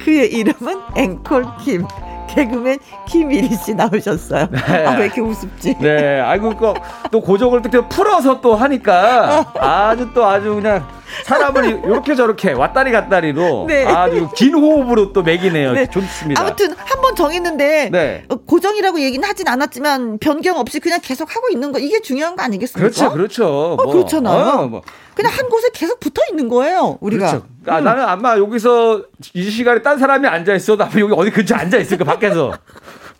[0.00, 1.86] 그의 이름은 앵콜 김.
[2.34, 2.78] 개그맨
[3.08, 4.48] 김일희 씨 나오셨어요.
[4.50, 4.86] 네.
[4.86, 5.76] 아, 왜 이렇게 우습지?
[5.80, 6.72] 네, 아이고 그,
[7.10, 10.86] 또 고정을 또 풀어서 또 하니까 아주 또 아주 그냥
[11.24, 13.84] 사람을 이렇게 저렇게 왔다리 갔다리로 네.
[13.86, 15.72] 아주 긴 호흡으로 또 매기네요.
[15.72, 15.86] 네.
[15.86, 16.40] 좋습니다.
[16.40, 18.24] 아무튼 한 번 정했는데 네.
[18.28, 22.44] 어, 고정이라고 얘기는 하진 않았지만 변경 없이 그냥 계속 하고 있는 거 이게 중요한 거
[22.44, 22.78] 아니겠습니까?
[22.88, 23.72] 그렇죠, 그렇죠.
[23.72, 24.36] 어, 뭐, 그렇잖아요.
[24.60, 24.82] 어, 뭐.
[25.14, 26.98] 그냥 한 곳에 계속 붙어 있는 거예요.
[27.00, 27.26] 우리가.
[27.26, 27.46] 그렇죠.
[27.66, 27.84] 아, 음.
[27.84, 29.02] 나는 아마 여기서
[29.34, 32.52] 이 시간에 딴 사람이 앉아 있어도 아마 여기 어디 근처에 앉아 있을 거 밖에서.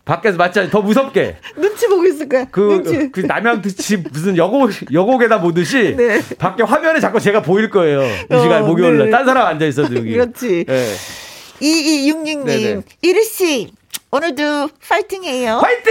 [0.04, 0.68] 밖에서 맞지?
[0.70, 1.36] 더 무섭게.
[1.56, 2.44] 눈치 보고 있을 거야.
[2.50, 3.12] 그, 눈치.
[3.12, 6.20] 그 남양특집 무슨 여고, 여고에다 보듯이 네.
[6.38, 8.02] 밖에 화면에 자꾸 제가 보일 거예요.
[8.02, 9.06] 이 어, 시간 목요일 날.
[9.06, 9.10] 네.
[9.12, 10.12] 딴 사람 앉아 있어도 여기.
[10.12, 10.64] 그렇지.
[10.66, 10.94] 네.
[11.60, 12.82] 2266님, 네네.
[13.02, 13.70] 이르씨,
[14.22, 15.54] 오늘도 파이팅해요.
[15.56, 15.90] 화이팅!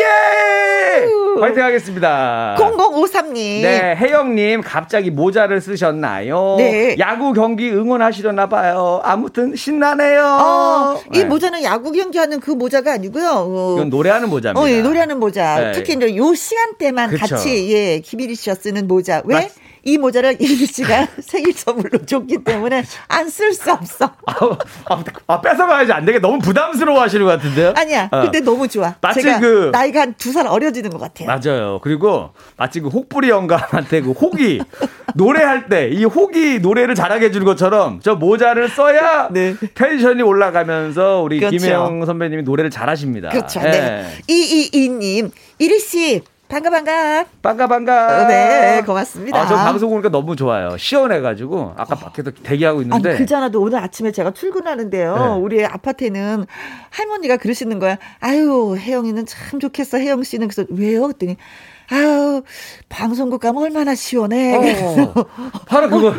[0.00, 1.06] 예!
[1.38, 2.56] 화이팅 하겠습니다.
[2.58, 3.34] 0053님.
[3.60, 6.54] 네, 혜영님 갑자기 모자를 쓰셨나요?
[6.56, 6.96] 네.
[6.98, 9.02] 야구 경기 응원하시려나 봐요.
[9.04, 10.22] 아무튼 신나네요.
[10.24, 11.24] 어, 이 네.
[11.26, 13.28] 모자는 야구 경기하는 그 모자가 아니고요.
[13.30, 14.58] 어, 이건 노래하는 모자입니다.
[14.58, 15.60] 어, 예, 노래하는 모자.
[15.60, 15.72] 네.
[15.72, 17.36] 특히 이제 요 시간대만 그쵸.
[17.36, 19.20] 같이 예, 김일희 씨가 쓰는 모자.
[19.26, 19.34] 왜?
[19.34, 19.50] 맞-
[19.84, 24.06] 이 모자를 이일희 씨가 생일 선물로 줬기 때문에 안 쓸 수 없어.
[24.26, 24.34] 아,
[24.86, 27.72] 아, 아, 뺏어가야지 안 되게 너무 부담스러워 하시는 것 같은데요?
[27.76, 28.08] 아니야.
[28.12, 28.22] 어.
[28.22, 28.94] 근데 너무 좋아.
[29.00, 31.28] 마치 그- 나이가 한 두 살 어려지는 것 같아요.
[31.28, 31.80] 맞아요.
[31.82, 34.60] 그리고 마치 그 혹부리 영감한테 그 혹이
[35.14, 39.54] 노래할 때 이 혹이 노래를 잘하게 해주는 것처럼 저 모자를 써야 네.
[39.74, 41.56] 텐션이 올라가면서 우리 그렇죠.
[41.56, 43.30] 김혜영 선배님이 노래를 잘하십니다.
[43.30, 43.60] 그렇죠.
[43.60, 43.70] 예.
[43.70, 44.06] 네.
[44.28, 47.24] 이이이님, 이리 씨, 반가 반가.
[47.42, 48.26] 반가 반가.
[48.26, 49.40] 네, 고맙습니다.
[49.40, 50.76] 아, 저 방송 보니까 너무 좋아요.
[50.76, 53.16] 시원해가지고 아까 밖에서 대기하고 있는데.
[53.16, 55.16] 그잖아도 오늘 아침에 제가 출근하는데요.
[55.16, 55.40] 네.
[55.40, 56.46] 우리 아파트에는
[56.90, 57.98] 할머니가 그러시는 거야.
[58.18, 59.98] 아유 혜영이는 참 좋겠어.
[59.98, 61.02] 혜영 씨는 그래서 왜요?
[61.02, 61.36] 그랬더니
[61.92, 62.42] 아유
[62.88, 64.56] 방송국 가면 얼마나 시원해.
[64.56, 65.14] 어,
[65.66, 66.14] 바로 그거.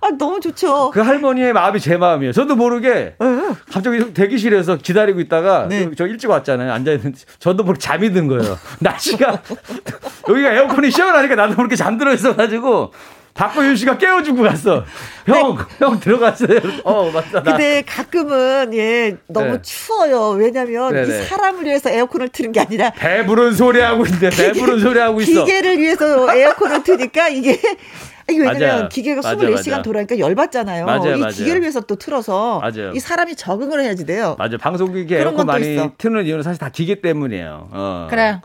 [0.00, 0.90] 아 너무 좋죠.
[0.90, 2.32] 그 할머니의 마음이 제 마음이에요.
[2.32, 3.16] 저도 모르게
[3.72, 5.90] 갑자기 대기실에서 기다리고 있다가 네.
[5.96, 6.72] 저 일찍 왔잖아요.
[6.72, 8.58] 앉아 있는데 저도 모르게 잠이 든 거예요.
[8.80, 9.42] 날씨가
[10.28, 12.92] 여기가 에어컨이 시원하니까 나도 모르게 잠들어 있어가지고
[13.34, 14.84] 박고윤 씨가 깨워주고 갔어.
[15.26, 16.60] 형, 형 들어갔어요.
[16.84, 17.42] 어 맞다.
[17.42, 17.42] 나.
[17.42, 19.62] 근데 가끔은 예 너무 네.
[19.62, 20.30] 추워요.
[20.30, 21.08] 왜냐면 네네.
[21.08, 25.44] 이 사람을 위해서 에어컨을 트는 게 아니라 배부른 소리 하고 있는데 배부른 소리 하고 있어.
[25.44, 27.60] 기계를 위해서 에어컨을 트니까 이게
[28.30, 28.88] 이게 왜냐면 맞아요.
[28.88, 29.82] 기계가 맞아, 24시간 맞아.
[29.82, 30.86] 돌아니까 열받잖아요.
[30.86, 31.32] 맞아요, 이 맞아요.
[31.32, 32.92] 기계를 위해서 또 틀어서 맞아요.
[32.94, 34.36] 이 사람이 적응을 해야지 돼요.
[34.38, 34.56] 맞아.
[34.56, 35.92] 방송국에 그런 에어컨 많이 있어.
[35.98, 37.68] 트는 이유는 사실 다 기계 때문이에요.
[37.72, 38.06] 어.
[38.08, 38.40] 그래.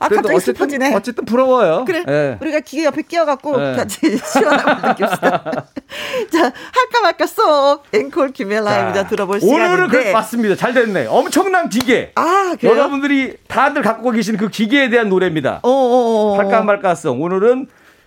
[0.00, 0.94] 아 그래도 갑자기 어쨌든, 슬퍼지네.
[0.94, 1.84] 어쨌든 부러워요.
[1.84, 2.02] 그래.
[2.08, 2.38] 예.
[2.40, 3.76] 우리가 기계 옆에 끼어갖고 네.
[3.76, 5.44] 같이 시원함을 느낍시다.
[6.32, 9.06] 자, 할까 말까 쏙 앵콜 김엘라입니다.
[9.08, 10.12] 들어볼 오늘은 그, 시간인데.
[10.12, 10.56] 맞습니다.
[10.56, 11.06] 잘 됐네.
[11.06, 12.12] 엄청난 기계.
[12.14, 12.72] 아, 그래요?
[12.76, 15.60] 여러분들이 다들 갖고 계신 그 기계에 대한 노래입니다.
[15.62, 16.36] 어어어.
[16.36, 17.20] 살까 말까성.
[17.20, 17.66] 오늘은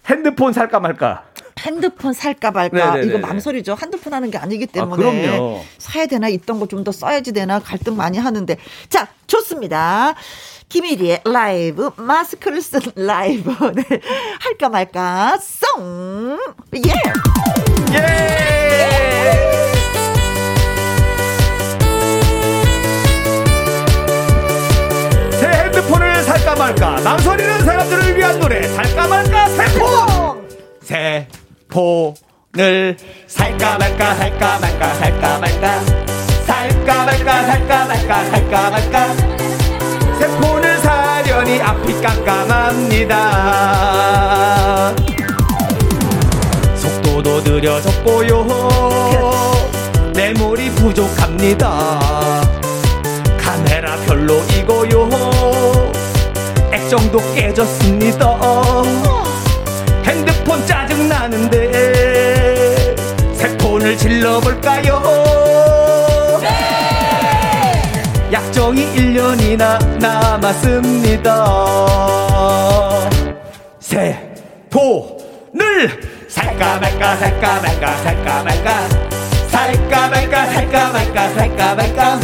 [0.09, 1.23] 핸드폰 살까 말까.
[1.59, 3.05] 핸드폰 살까 말까 네네네네.
[3.07, 3.77] 이거 망설이죠.
[3.79, 5.61] 핸드폰 하는 게 아니기 때문에 그럼요.
[5.77, 8.57] 사야 되나 있던 거 좀 더 써야지 되나 갈등 많이 하는데
[8.89, 10.15] 자 좋습니다.
[10.73, 13.83] 김일희의 라이브 마스크를 쓴 라이브 네.
[14.39, 16.39] 할까 말까 송
[16.73, 16.89] 예.
[17.93, 17.99] 예!
[25.31, 27.01] 새 핸드폰을 살까 말까.
[27.03, 28.63] 망설이는 사람들을 위한 노래.
[28.63, 30.41] 살까 말까 세포.
[31.69, 32.97] 세포를
[33.27, 35.79] 살까 말까 살까 말까 살까 말까
[36.47, 39.52] 살까 말까 살까 말까 살까 말까 세포를
[41.33, 43.17] 사려니 앞이 깜깜합니다.
[46.75, 48.45] 속도도 느려졌고요.
[50.15, 52.41] 메모리 부족합니다.
[53.39, 55.09] 카메라 별로이고요.
[56.71, 58.37] 액정도 깨졌습니다.
[60.05, 62.95] 핸드폰 짜증 나는데
[63.33, 65.22] 새 폰을 질러볼까요?
[68.83, 71.45] 약정이 1년이나 남았습니다.
[73.79, 74.19] 새
[74.69, 78.89] 폰을 살까 말까 살까 말까 살까 말까
[79.47, 82.19] 살까 말까 살까 말까 살까 말까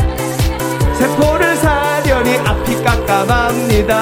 [0.97, 3.95] 새 폰을 사려니 앞이 깜깜합니다.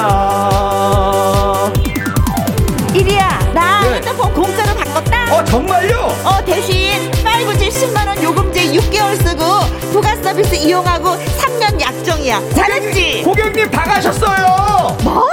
[2.94, 3.96] 이리야 나 네.
[3.96, 5.36] 핸드폰 공짜로 바꿨다.
[5.36, 5.98] 어 정말요?
[6.24, 8.47] 어 대신 5G 10만 원 요금제
[8.78, 9.44] 6개월 쓰고
[9.92, 13.24] 부가 서비스 이용하고 3년 약정이야 잘했지?
[13.24, 14.98] 고객님 다 가셨어요.
[15.04, 15.28] 뭐?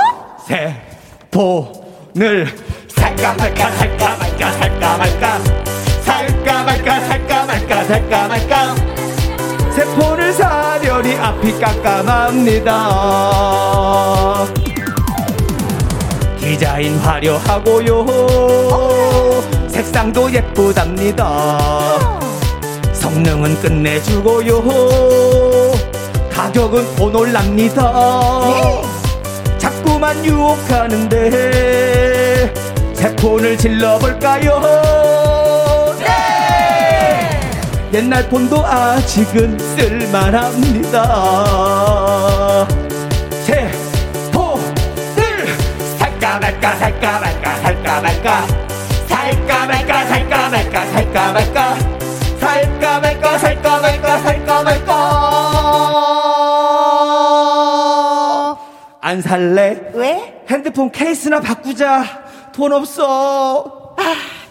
[0.46, 0.74] 새
[1.30, 2.54] 폰을
[2.88, 5.38] 살까 말까 살까 말까 살까 말까
[6.02, 8.74] 살까 말까 살까 말까 살까 말까
[9.74, 12.74] 새 폰을 사려니 앞이 깜깜합니다.
[16.38, 18.06] 디자인 화려하고요.
[19.68, 22.23] 색상도 예쁘답니다.
[23.04, 24.62] 성능은 끝내주고요.
[26.32, 28.40] 가격은 더 놀랍니다.
[29.58, 31.20] 자꾸만 유혹하는데
[32.94, 34.62] 새 폰을 질러볼까요?
[37.92, 41.04] 옛날 폰도 아직은 쓸만합니다.
[43.44, 43.70] 새,
[44.32, 44.58] 도,
[45.14, 45.46] 들!
[45.98, 48.46] 살까 말까, 살까 말까, 살까 말까.
[49.06, 50.86] 살까 말까, 살까 말까, 살까 말까.
[50.86, 51.93] 살까 말까,
[52.74, 53.00] 살까
[53.80, 54.94] 말까, 살까 말까.
[59.00, 59.90] 안 살래?
[59.94, 60.42] 왜?
[60.48, 62.04] 핸드폰 케이스나 바꾸자.
[62.52, 63.83] 돈 없어.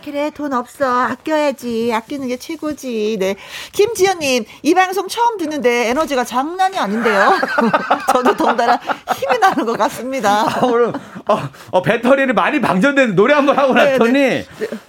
[0.04, 0.86] 아, 그래, 돈 없어.
[0.86, 1.94] 아껴야지.
[1.94, 3.16] 아끼는 게 최고지.
[3.22, 3.36] 네.
[3.72, 7.32] 김지연님, 이 방송 처음 듣는데 에너지가 장난이 아닌데요.
[8.12, 8.80] 저도 덩달아
[9.16, 10.42] 힘이 나는 것 같습니다.
[10.42, 10.88] 아, 오늘
[11.28, 11.40] 어,
[11.72, 14.46] 어, 배터리를 많이 방전되는 노래 한 번 하고 네, 났더니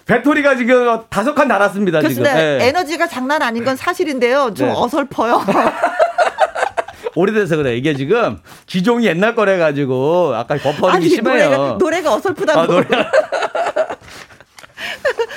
[0.07, 2.01] 배터리가 지금 다섯 칸 달았습니다.
[2.01, 2.23] 지금.
[2.25, 2.41] 그렇습니다.
[2.65, 2.69] 예.
[2.69, 4.53] 에너지가 장난 아닌 건 사실인데요.
[4.55, 4.75] 좀 네.
[4.77, 5.45] 어설퍼요.
[7.17, 7.77] 오래돼서 그래.
[7.77, 11.49] 이게 지금 기종이 옛날 거래 가지고 아까 버퍼링이 심해요.
[11.51, 12.61] 노래가, 노래가 어설프다고.
[12.61, 12.87] 아, 노래.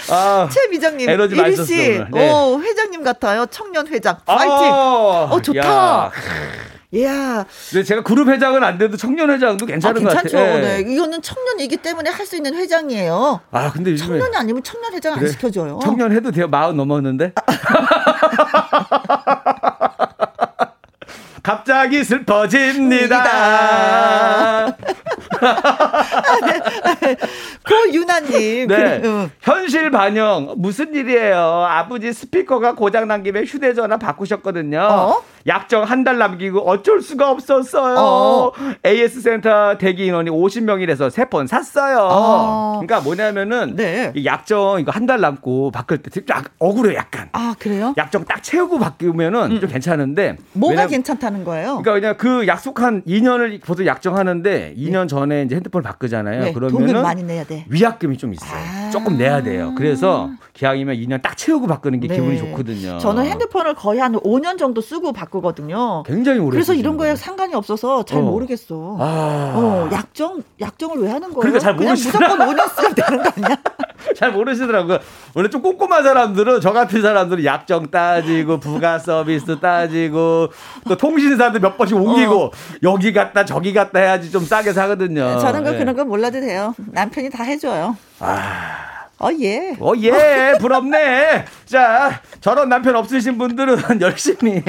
[0.10, 2.08] 아, 최미정님, 에너지 많이 썼어, 오늘.
[2.12, 2.32] 네.
[2.32, 3.46] 오, 회장님 같아요.
[3.48, 4.18] 청년 회장.
[4.26, 4.52] 파이팅!
[4.72, 5.68] 어, 어, 좋다.
[5.68, 6.12] 야.
[6.92, 7.46] 이야.
[7.70, 10.38] 근데 제가 그룹 회장은 안 돼도 청년 회장도 아, 괜찮은 것 괜찮죠.
[10.38, 10.60] 같아요.
[10.62, 10.80] 네.
[10.88, 13.42] 이거는 청년이기 때문에 할 수 있는 회장이에요.
[13.52, 15.32] 아, 근데 요즘에 청년이 아니면 청년 회장 안 그래.
[15.32, 15.80] 시켜줘요.
[15.84, 16.48] 청년 해도 돼요.
[16.48, 17.34] 마흔 넘었는데.
[21.44, 24.66] 갑자기 슬퍼집니다.
[24.66, 24.78] 고
[27.94, 28.68] 유나님.
[28.68, 29.00] 네.
[29.02, 29.32] 그, 응.
[29.42, 30.54] 현실 반영.
[30.58, 31.38] 무슨 일이에요?
[31.68, 34.80] 아버지 스피커가 고장난 김에 휴대전화 바꾸셨거든요.
[34.80, 35.22] 어?
[35.46, 37.96] 약정 한 달 남기고 어쩔 수가 없었어요.
[37.98, 38.52] 어.
[38.86, 41.98] AS 센터 대기 인원이 50명이라서 세 번 샀어요.
[42.10, 42.82] 어.
[42.82, 44.12] 그러니까 뭐냐면은 네.
[44.16, 47.30] 이 약정 이거 한 달 남고 바꿀 때 약, 억울해 약간.
[47.32, 47.94] 아, 그래요?
[47.98, 50.38] 약정 딱 채우고 바꾸면은 좀 괜찮은데 음.
[50.54, 51.82] 뭐가 왜냐면- 괜찮다는 거예요?
[51.82, 56.44] 그러니까 그냥 그 약속한 2년을 보통 약정하는데 2년 전에 이제 핸드폰을 바꾸잖아요.
[56.46, 57.66] 네, 그러면은 돈을 많이 내야 돼.
[57.80, 58.50] 위약금이 좀 있어요.
[58.52, 58.90] 아.
[58.90, 59.74] 조금 내야 돼요.
[59.78, 62.16] 그래서 기왕이면 2년 딱 채우고 바꾸는 게 네.
[62.16, 62.98] 기분이 좋거든요.
[63.00, 66.04] 저는 핸드폰을 거의 한 5년 정도 쓰고 바꾸거든요.
[66.04, 67.16] 굉장히 오래 그래서 이런 거에.
[67.16, 68.22] 상관이 없어서 잘 어.
[68.22, 68.98] 모르겠어.
[69.00, 69.54] 아.
[69.56, 71.40] 어, 약정, 약정을 왜 하는 거예요?
[71.42, 72.36] 그러니까 잘 모르시더라.
[72.36, 73.58] 무조건 5년 쓰면 되는 거 아니야?
[74.16, 75.00] 잘 모르시더라고요.
[75.34, 80.50] 원래 좀 꼼꼼한 사람들은 저 같은 사람들은 약정 따지고 부가 서비스 따지고
[80.88, 82.52] 또 통신사도 몇 번씩 옮기고
[82.84, 85.40] 여기 갔다 저기 갔다 해야지 좀 싸게 사거든요.
[85.40, 85.78] 저는 그, 예.
[85.78, 86.74] 그런 거 몰라도 돼요.
[86.92, 87.96] 남편이 다 해줘요.
[89.20, 89.76] 어, 예.
[89.80, 91.46] 어, 예, 부럽네.
[91.66, 94.62] 자, 저런 남편 없으신 분들은 열심히,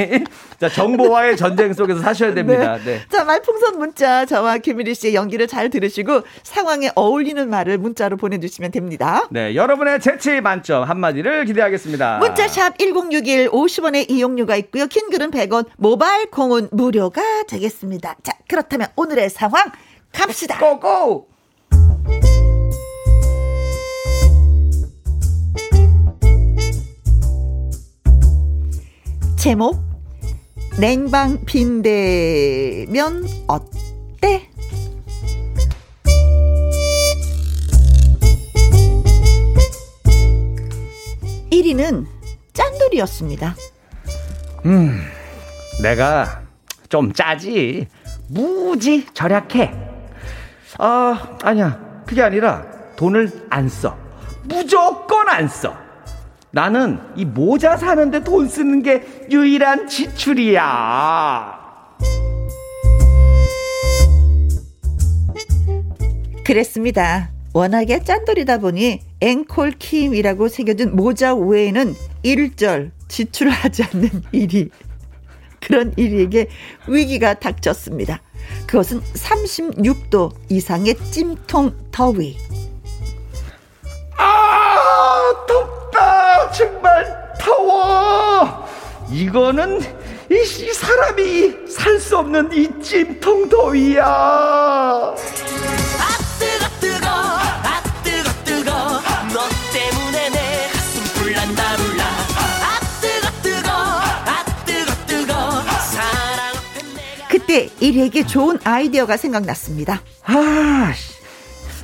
[0.59, 2.79] 자, 정보와의 전쟁 속에서 사셔야 됩니다.
[2.85, 3.01] 네.
[3.11, 9.27] 자, 말풍선 문자, 저와 김일희 씨의 연기를 잘 들으시고 상황에 어울리는 말을 문자로 보내주시면 됩니다.
[9.31, 12.19] 네, 여러분의 재치 만점 한마디를 기대하겠습니다.
[12.19, 14.87] 문자샵 1061 50원의 이용료가 있고요.
[14.87, 18.17] 킹글은 100원, 모바일 콩은 무료가 되겠습니다.
[18.23, 19.71] 자, 그렇다면 오늘의 상황
[20.13, 20.59] 갑시다.
[20.59, 21.29] 고고!
[29.39, 29.81] 제목
[30.81, 34.51] 냉방 빈대면 어때?
[41.53, 42.07] 1위는
[42.53, 43.55] 짠돌이었습니다.
[45.83, 46.43] 내가
[46.89, 47.87] 좀 짜지.
[48.29, 49.73] 무지 절약해.
[50.79, 52.03] 아, 아니야.
[52.07, 52.67] 그게 아니라
[52.97, 53.97] 돈을 안 써.
[54.43, 55.88] 무조건 안 써.
[56.51, 61.59] 나는 이 모자 사는데 돈 쓰는 게 유일한 지출이야.
[66.45, 67.31] 그랬습니다.
[67.53, 74.71] 워낙에 짠돌이다 보니 앵콜 킴이라고 새겨진 모자 외에는 일절 지출을 하지 않는 일이
[75.61, 76.49] 그런 일에게
[76.87, 78.23] 위기가 닥쳤습니다.
[78.67, 82.37] 그것은 36도 이상의 찜통 더위.
[84.17, 86.51] 아, 덥 다.
[86.53, 88.67] 정말 더워.
[89.11, 89.81] 이거는
[90.31, 94.05] 이, 이 사람이 살 수 없는 이 찜통 더위야.
[94.07, 95.15] 아
[96.39, 104.45] 뜨거 뜨거 아 뜨거 뜨거 너 때문에 내 가슴 불난다 불나 아 뜨거 뜨거 아
[104.65, 110.03] 뜨거 뜨거 사랑 앞에 내가 그때 일에게 좋은 아이디어가 생각났습니다.
[110.25, 111.15] 아, 씨.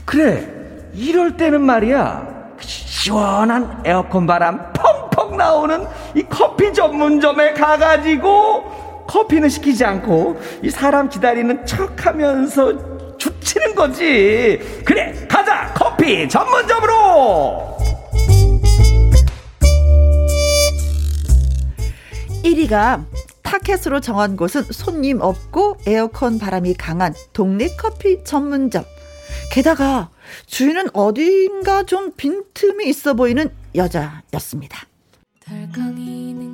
[0.04, 0.46] 그래.
[0.94, 2.43] 이럴 때는 말이야.
[3.04, 11.66] 시원한 에어컨 바람 펑펑 나오는 이 커피 전문점에 가가지고 커피는 시키지 않고 이 사람 기다리는
[11.66, 12.72] 척 하면서
[13.18, 14.58] 죽치는 거지.
[14.86, 15.70] 그래, 가자!
[15.74, 17.76] 커피 전문점으로!
[22.42, 23.04] 1위가
[23.42, 28.82] 타켓으로 정한 곳은 손님 없고 에어컨 바람이 강한 동네 커피 전문점.
[29.52, 30.08] 게다가
[30.46, 34.86] 주인은 어딘가 좀 빈틈이 있어 보이는 여자였습니다.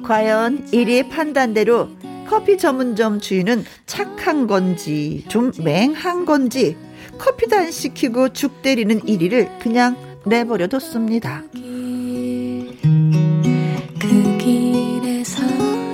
[0.05, 1.89] 과연 1위의 판단대로
[2.29, 6.77] 커피 전문점 주인은 착한 건지 좀 맹한 건지
[7.19, 11.43] 커피도 안 시키고 죽 때리는 1위를 그냥 내버려 뒀습니다.
[11.53, 11.59] 그
[14.39, 15.43] 길에 서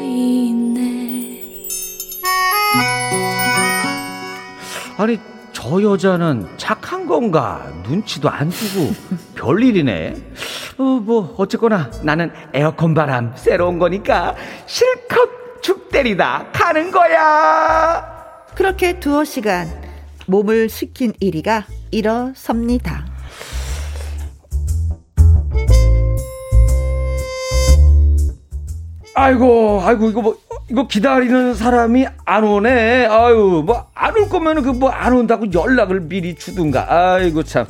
[0.03, 1.66] 있네
[4.97, 5.18] 아니
[5.69, 8.93] 저 여자는 착한 건가 눈치도 안 주고
[9.35, 10.14] 별일이네.
[10.79, 14.37] 어 뭐 어쨌거나 나는 에어컨 바람 새로운 거니까
[14.67, 18.07] 실컷 죽 때리다 가는 거야.
[18.55, 19.69] 그렇게 두어 시간
[20.27, 23.05] 몸을 식힌 1위가 일어섭니다.
[29.14, 30.39] 아이고 아이고 이거 뭐
[30.71, 33.07] 이거 기다리는 사람이 안 오네.
[33.07, 36.87] 아유 뭐 안 올 거면은 그뭐 안 온다고 연락을 미리 주든가.
[37.14, 37.67] 아이고 참.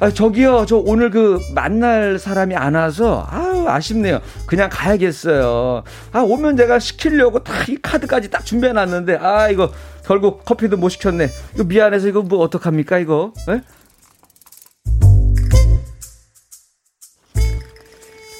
[0.00, 4.20] 아 저기요 저 오늘 그 만날 사람이 안 와서 아유 아쉽네요.
[4.46, 5.84] 그냥 가야겠어요.
[6.12, 9.70] 아 오면 제가 시키려고 딱이 카드까지 딱 준비해 놨는데 아 이거
[10.06, 11.28] 결국 커피도 못 시켰네.
[11.54, 13.32] 이거 미안해서 이거 뭐 어떡합니까 이거?
[13.48, 13.60] 에?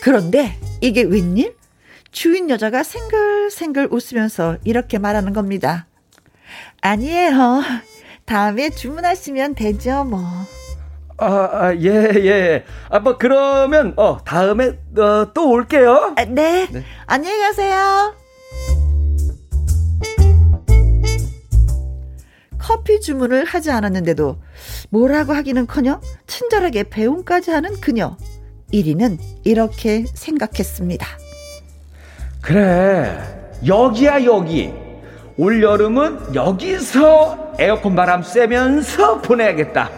[0.03, 1.55] 그런데 이게 웬일?
[2.11, 5.87] 주인 여자가 생글 생글 웃으면서 이렇게 말하는 겁니다.
[6.81, 7.63] 아니에요.
[8.25, 10.21] 다음에 주문하시면 되죠, 뭐.
[11.19, 12.65] 아, 아, 예, 예.
[12.89, 16.15] 아, 뭐, 그러면, 어, 다음에, 어, 또 올게요.
[16.17, 16.67] 아, 네.
[17.07, 18.15] 안녕히 가세요.
[22.59, 24.41] 커피 주문을 하지 않았는데도
[24.91, 28.17] 뭐라고 하기는 커녕 친절하게 배웅까지 하는 그녀.
[28.73, 31.07] 1위는 이렇게 생각했습니다.
[32.41, 34.73] 그래, 여기야, 여기.
[35.37, 39.91] 올 여름은 여기서 에어컨 바람 쐬면서 보내야겠다.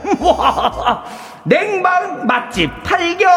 [1.44, 3.28] 냉방 맛집 발견!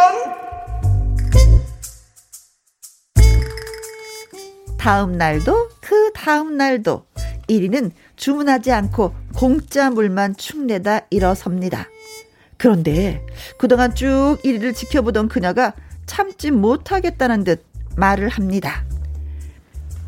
[4.78, 7.06] 다음 날도 그 다음 날도
[7.50, 11.88] 1위는 주문하지 않고 공짜 물만 축내다 일어섭니다.
[12.58, 13.26] 그런데
[13.58, 15.74] 그동안 쭉 1위를 지켜보던 그녀가
[16.06, 17.66] 참지 못하겠다는 듯
[17.98, 18.84] 말을 합니다.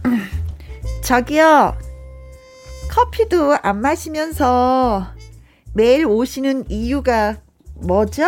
[0.08, 0.20] 음,
[1.03, 1.76] 저기요,
[2.89, 5.08] 커피도 안 마시면서
[5.74, 7.38] 매일 오시는 이유가
[7.76, 8.24] 뭐죠?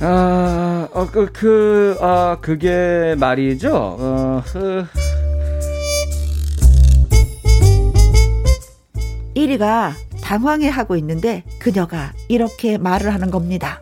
[0.00, 3.74] 아, 어, 그, 그, 아, 그게 말이죠.
[3.74, 4.84] 어, 그,
[9.34, 13.80] 1위가 당황해 하고 있는데 그녀가 이렇게 말을 하는 겁니다.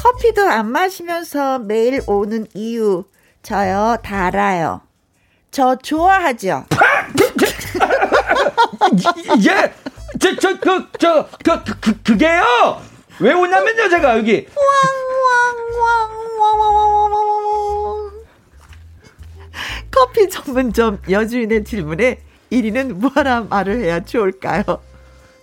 [0.00, 3.04] 커피도 안 마시면서 매일 오는 이유
[3.42, 4.80] 저요 다 알아요.
[5.50, 6.66] 저 좋아하죠.
[9.46, 9.72] 예!
[10.18, 12.80] 저, 저, 그, 저, 그, 그, 그, 그게요!
[13.20, 14.46] 왜 오냐면요, 제가 여기.
[19.90, 22.20] 커피 전문점 여주인의 질문에
[22.52, 24.62] 1위는 뭐라 말을 해야 좋을까요?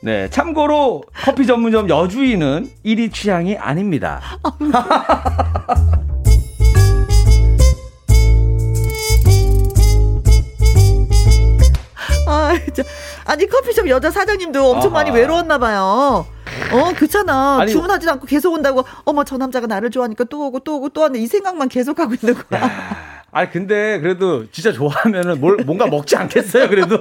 [0.02, 4.22] 네, 참고로 커피 전문점 여주인은 1위 취향이 아닙니다.
[12.76, 12.90] 진짜.
[13.26, 15.18] 아니 커피숍 여자 사장님도 엄청 많이 아하.
[15.20, 16.26] 외로웠나 봐요.
[16.72, 17.60] 어, 그렇잖아.
[17.62, 18.86] 아니, 주문하지도 않고 계속 온다고.
[19.04, 21.20] 어머, 저 남자가 나를 좋아하니까 또 오고 또 오고 또 왔네.
[21.20, 22.70] 이 생각만 계속 하고 있는 거야.
[23.36, 26.70] 아니 근데 그래도 진짜 좋아하면은 뭘 뭔가 먹지 않겠어요?
[26.70, 26.98] 그래도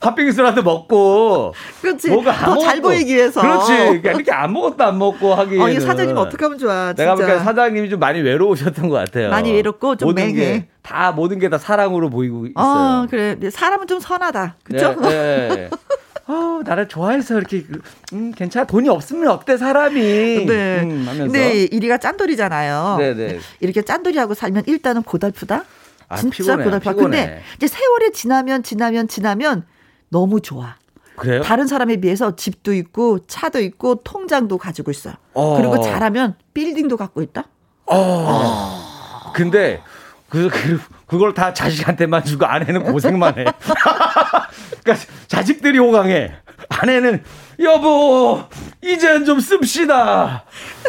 [0.00, 2.10] 팥빙수라도 먹고 그렇지.
[2.10, 2.88] 뭔가 안더잘 먹고.
[2.88, 3.40] 보이기 위해서.
[3.40, 3.72] 그렇지.
[3.72, 5.60] 그러니까 이렇게 아무것도 안 먹고 하기.
[5.60, 6.88] 어, 이 사장님 어떻게 하면 좋아.
[6.92, 7.02] 진짜.
[7.04, 9.30] 내가 보니까 사장님이 좀 많이 외로우셨던 것 같아요.
[9.30, 10.66] 많이 외롭고 좀 모든 맹해.
[10.82, 13.02] 게다 모든 게 다 사랑으로 보이고 있어요.
[13.04, 13.36] 어, 그래.
[13.48, 14.56] 사람은 좀 선하다.
[14.64, 14.96] 그쵸?
[15.02, 15.08] 네,
[15.54, 15.70] 네.
[16.28, 17.64] 어, 나를 좋아해서 이렇게
[18.12, 18.66] 음, 괜찮아.
[18.66, 20.00] 돈이 없으면 어때 사람이?
[20.46, 20.80] 네.
[20.82, 21.24] 음, 하면서.
[21.24, 22.96] 근데 이리가 짠돌이잖아요.
[22.98, 23.38] 네, 네.
[23.60, 25.64] 이렇게 짠돌이하고 살면 일단은 고달프다.
[26.08, 26.90] 아, 진짜 피곤해, 고달파.
[26.92, 27.26] 피곤해.
[27.26, 29.66] 근데 이제 세월이 지나면 지나면 지나면
[30.08, 30.76] 너무 좋아.
[31.16, 31.42] 그래요?
[31.42, 35.14] 다른 사람에 비해서 집도 있고 차도 있고 통장도 가지고 있어요.
[35.32, 35.56] 어.
[35.56, 37.44] 그리고 잘하면 빌딩도 갖고 있다.
[37.86, 39.32] 어.
[39.34, 39.80] 근데
[40.28, 43.44] 그, 그 그걸 다 자식한테만 주고 아내는 고생만 해.
[44.82, 46.32] 그러니까 자식들이 호강해.
[46.68, 47.22] 아내는
[47.60, 48.42] 여보
[48.82, 50.44] 이젠 좀 씁시다.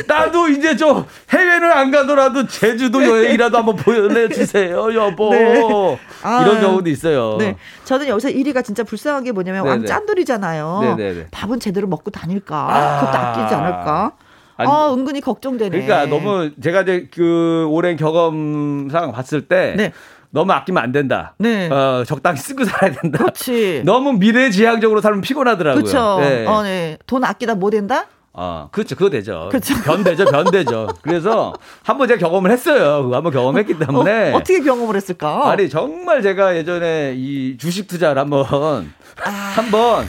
[0.08, 5.32] 나도 이제 저 해외는 안 가더라도 제주도 여행이라도 한번 보내주세요, 여보.
[5.34, 6.00] 네.
[6.24, 6.42] 아.
[6.42, 7.38] 이런 경우도 있어요.
[7.38, 7.56] 네.
[7.86, 9.70] 저는 여기서 1위가 진짜 불쌍한 게 뭐냐면 네네.
[9.70, 10.80] 왕 짠돌이잖아요.
[10.98, 11.28] 네네네.
[11.32, 12.68] 밥은 제대로 먹고 다닐까?
[12.70, 13.00] 아.
[13.00, 14.12] 그것도 아끼지 않을까?
[14.58, 15.70] 아니, 아, 은근히 걱정되네.
[15.70, 19.94] 그러니까 너무 제가 이제 그 오랜 경험상 봤을 때 네.
[20.32, 21.36] 너무 아끼면 안 된다.
[21.38, 21.70] 네.
[21.70, 23.20] 어, 적당히 쓰고 살아야 된다.
[23.20, 23.84] 그렇지.
[23.86, 25.84] 너무 미래지향적으로 살면 피곤하더라고요.
[25.84, 26.20] 그렇죠.
[26.20, 26.46] 네.
[26.46, 26.98] 어, 네.
[27.06, 28.08] 돈 아끼다 뭐 된다?
[28.34, 28.96] 어, 그렇죠.
[28.96, 29.48] 그거 되죠.
[29.50, 29.74] 그렇죠.
[29.84, 30.88] 변되죠, 변되죠.
[31.02, 31.54] 그래서
[31.84, 33.04] 한번 제가 경험을 했어요.
[33.04, 34.34] 그거 한번 경험했기 때문에.
[34.34, 35.50] 어, 떻게 경험을 했을까?
[35.50, 38.94] 아니, 정말 제가 예전에 이 주식 투자를 한번,
[39.24, 39.32] 아.
[39.56, 40.06] 한번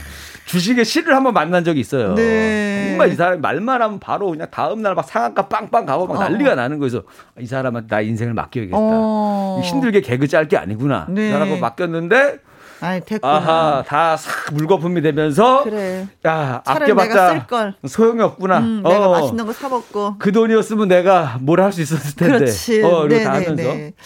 [0.49, 2.15] 주식의 실을 한번 만난 적이 있어요.
[2.15, 2.87] 네.
[2.89, 6.79] 정말 이 사람이 말만 하면 바로 그냥 다음날 막 상한가 빵빵 가고 막 난리가 나는
[6.79, 7.03] 거에서
[7.39, 8.77] 이 사람한테 나 인생을 맡겨야겠다.
[8.81, 9.61] 어.
[9.63, 11.07] 힘들게 개그 짤 게 아니구나.
[11.11, 11.29] 네.
[11.29, 12.39] 이 사람하고 맡겼는데
[12.81, 13.35] 아이, 됐구나.
[13.35, 16.07] 아하, 다싹 물거품이 되면서 그래.
[16.25, 17.47] 야, 내가 아껴봤자.
[17.87, 18.59] 소용이 없구나.
[18.61, 19.11] 음, 내가 어.
[19.21, 20.15] 맛있는 거 사 먹고.
[20.19, 22.39] 그 돈이었으면 내가 뭘 할 수 있었을 텐데.
[22.39, 22.83] 그렇지.
[22.85, 23.63] 어, 이러고 다 네네네.
[23.63, 23.97] 하면서.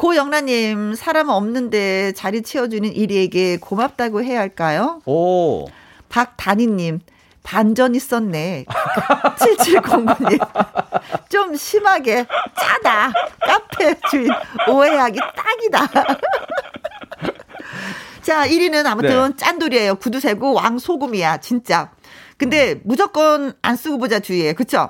[0.00, 5.02] 고영란님, 사람 없는데 자리 채워주는 이리에게 고맙다고 해야 할까요?
[5.04, 5.66] 오.
[6.08, 7.00] 박단희님,
[7.42, 8.64] 반전 있었네.
[9.36, 12.24] 7709님, 좀 심하게
[12.56, 13.12] 짜다.
[13.40, 14.30] 카페 주인
[14.70, 15.86] 오해하기 딱이다.
[18.22, 19.36] 자, 1위는 아무튼 네.
[19.36, 19.96] 짠돌이에요.
[19.96, 21.90] 구두쇠고 왕소금이야, 진짜.
[22.38, 24.54] 근데 무조건 안 쓰고 보자 주의해.
[24.54, 24.88] 그쵸?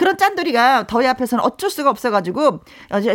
[0.00, 2.60] 그런 짠돌이가 더위 앞에서는 어쩔 수가 없어가지고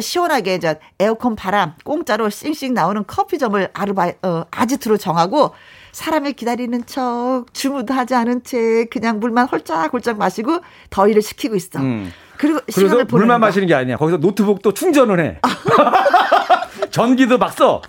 [0.01, 5.55] 시원하게 저 에어컨 바람 공짜로 싱싱 나오는 커피점을 아르바이 어, 아지트로 정하고
[5.93, 10.59] 사람을 기다리는 척 주무도 하지 않은 채 그냥 물만 홀짝홀짝 마시고
[10.91, 11.79] 더위를 식히고 있어.
[11.79, 12.13] 음.
[12.37, 13.37] 그리고 그래서 물만 거야.
[13.39, 13.97] 마시는 게 아니야.
[13.97, 15.39] 거기서 노트북도 충전을 해.
[16.91, 17.81] 전기도 막 써.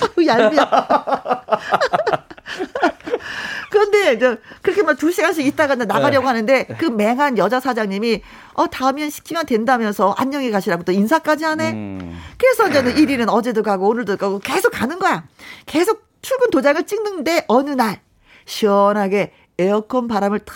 [0.00, 0.64] 아우, 얄미워.
[3.96, 6.26] 그런데 저 그렇게 막 두 시간씩 있다가 나가려고 네.
[6.28, 8.22] 하는데 그 맹한 여자 사장님이
[8.54, 11.72] 어 다음엔 시키면 된다면서 안녕히 가시라고 또 인사까지 하네.
[11.72, 12.18] 음.
[12.38, 15.24] 그래서 저는 1위는 어제도 가고 오늘도 가고 계속 가는 거야.
[15.66, 18.00] 계속 출근 도장을 찍는데 어느 날
[18.46, 20.54] 시원하게 에어컨 바람을 탁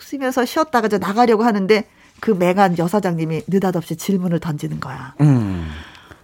[0.00, 1.84] 쐬면서 쉬었다가 저 나가려고 하는데
[2.20, 5.14] 그 맹한 여사장님이 느닷없이 질문을 던지는 거야.
[5.20, 5.70] 음.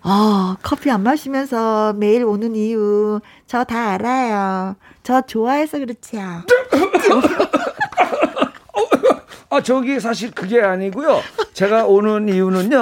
[0.03, 4.77] 아, 커피 안 마시면서 매일 오는 이유 저 다 알아요.
[5.03, 6.43] 저 좋아해서 그렇지요.
[9.51, 11.21] 아, 저기 사실 그게 아니고요.
[11.55, 12.77] 제가 오는 이유는요.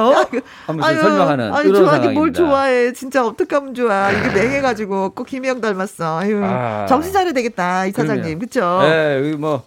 [0.83, 2.39] 아유, 설명하는 아니 이런 좋아하긴 뭘 상황입니다.
[2.39, 2.93] 좋아해.
[2.93, 4.11] 진짜 어떡하면 좋아.
[4.11, 6.19] 이게 맹해가지고 꼭 김혜영 닮았어.
[6.19, 6.85] 아유, 아.
[6.89, 8.81] 정신 차려야 되겠다 이 사장님, 그쵸?
[8.83, 9.63] 네, 여기 뭐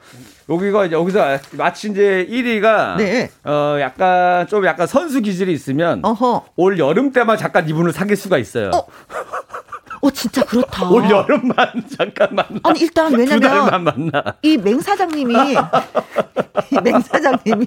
[0.50, 3.30] 여기가 이제 여기서 마치 이제 1위가 네.
[3.44, 6.02] 어 약간 좀 약간 선수 기질이 있으면
[6.56, 8.72] 올 여름 때만 잠깐 이분을 사귈 수가 있어요.
[10.02, 10.88] 어, 진짜 그렇다.
[10.90, 11.56] 올 여름만
[11.98, 12.60] 잠깐 만나.
[12.64, 14.10] 아니 일단 왜냐면.
[14.42, 15.34] 이 맹사장님이
[16.72, 17.66] 이 맹사장님이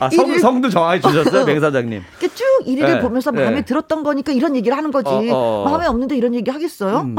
[0.00, 2.02] 아, 성, 일을- 성도 정확히 주셨어요, 맹 사장님.
[2.20, 3.44] 이렇게 쭉 일을 네, 보면서 네.
[3.44, 5.08] 마음에 들었던 거니까 이런 얘기를 하는 거지.
[5.10, 5.64] 어, 어.
[5.68, 7.00] 마음에 없는데 이런 얘기 하겠어요?
[7.00, 7.16] 음.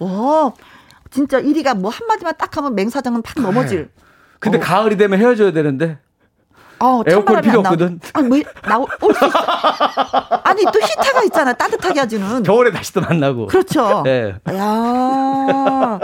[0.00, 0.52] 와,
[1.14, 3.88] 진짜 1위가 뭐 한마디만 딱 하면 맹사장은 팍 넘어질.
[4.40, 5.98] 근데 가을이 되면 헤어져야 되는데.
[6.80, 8.00] 어, 에어컨 필요 없거든.
[8.14, 9.38] 아니, 뭐, 나올 수 있어.
[10.42, 11.52] 아니, 또 히터가 있잖아.
[11.52, 12.42] 따뜻하게 해주는.
[12.42, 13.46] 겨울에 다시 또 만나고.
[13.46, 14.02] 그렇죠.
[14.02, 14.34] 네.
[14.50, 16.00] 야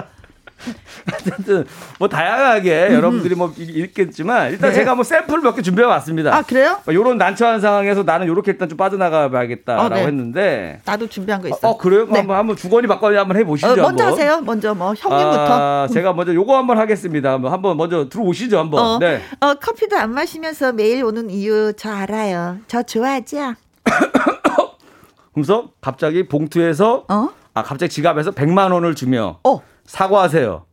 [1.12, 1.64] 어쨌든
[1.98, 4.76] 뭐 다양하게 여러분들이 뭐 이- 있겠지만 일단 네.
[4.76, 6.34] 제가 뭐 샘플 몇개 준비해 왔습니다.
[6.36, 6.78] 아, 그래요?
[6.88, 10.06] 요런 난처한 상황에서 나는 요렇게 일단 좀 빠져나가 봐야겠다라고 어, 네.
[10.06, 11.58] 했는데 나도 준비한 거 있어.
[11.70, 12.04] 어 그래요?
[12.06, 13.68] 그럼 한번 한번 주거니 받거니 한번 해 보시죠.
[13.68, 14.06] 어, 먼저 한번.
[14.06, 14.40] 하세요.
[14.42, 15.46] 먼저 뭐 형님부터.
[15.48, 17.32] 아, 제가 먼저 요거 한번 하겠습니다.
[17.32, 18.84] 한번 한번 먼저 들어오시죠, 한번.
[18.84, 19.22] 어, 네.
[19.40, 22.58] 어, 커피도 안 마시면서 매일 오는 이유 저 알아요.
[22.68, 23.54] 저 좋아하죠?
[25.34, 27.28] 그래서 갑자기 봉투에서 어?
[27.54, 29.61] 아 갑자기 지갑에서 100만 원을 주며 어.
[29.91, 30.64] 사과하세요.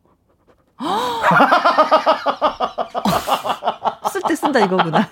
[4.12, 5.08] 쓸 때 쓴다 이거구나.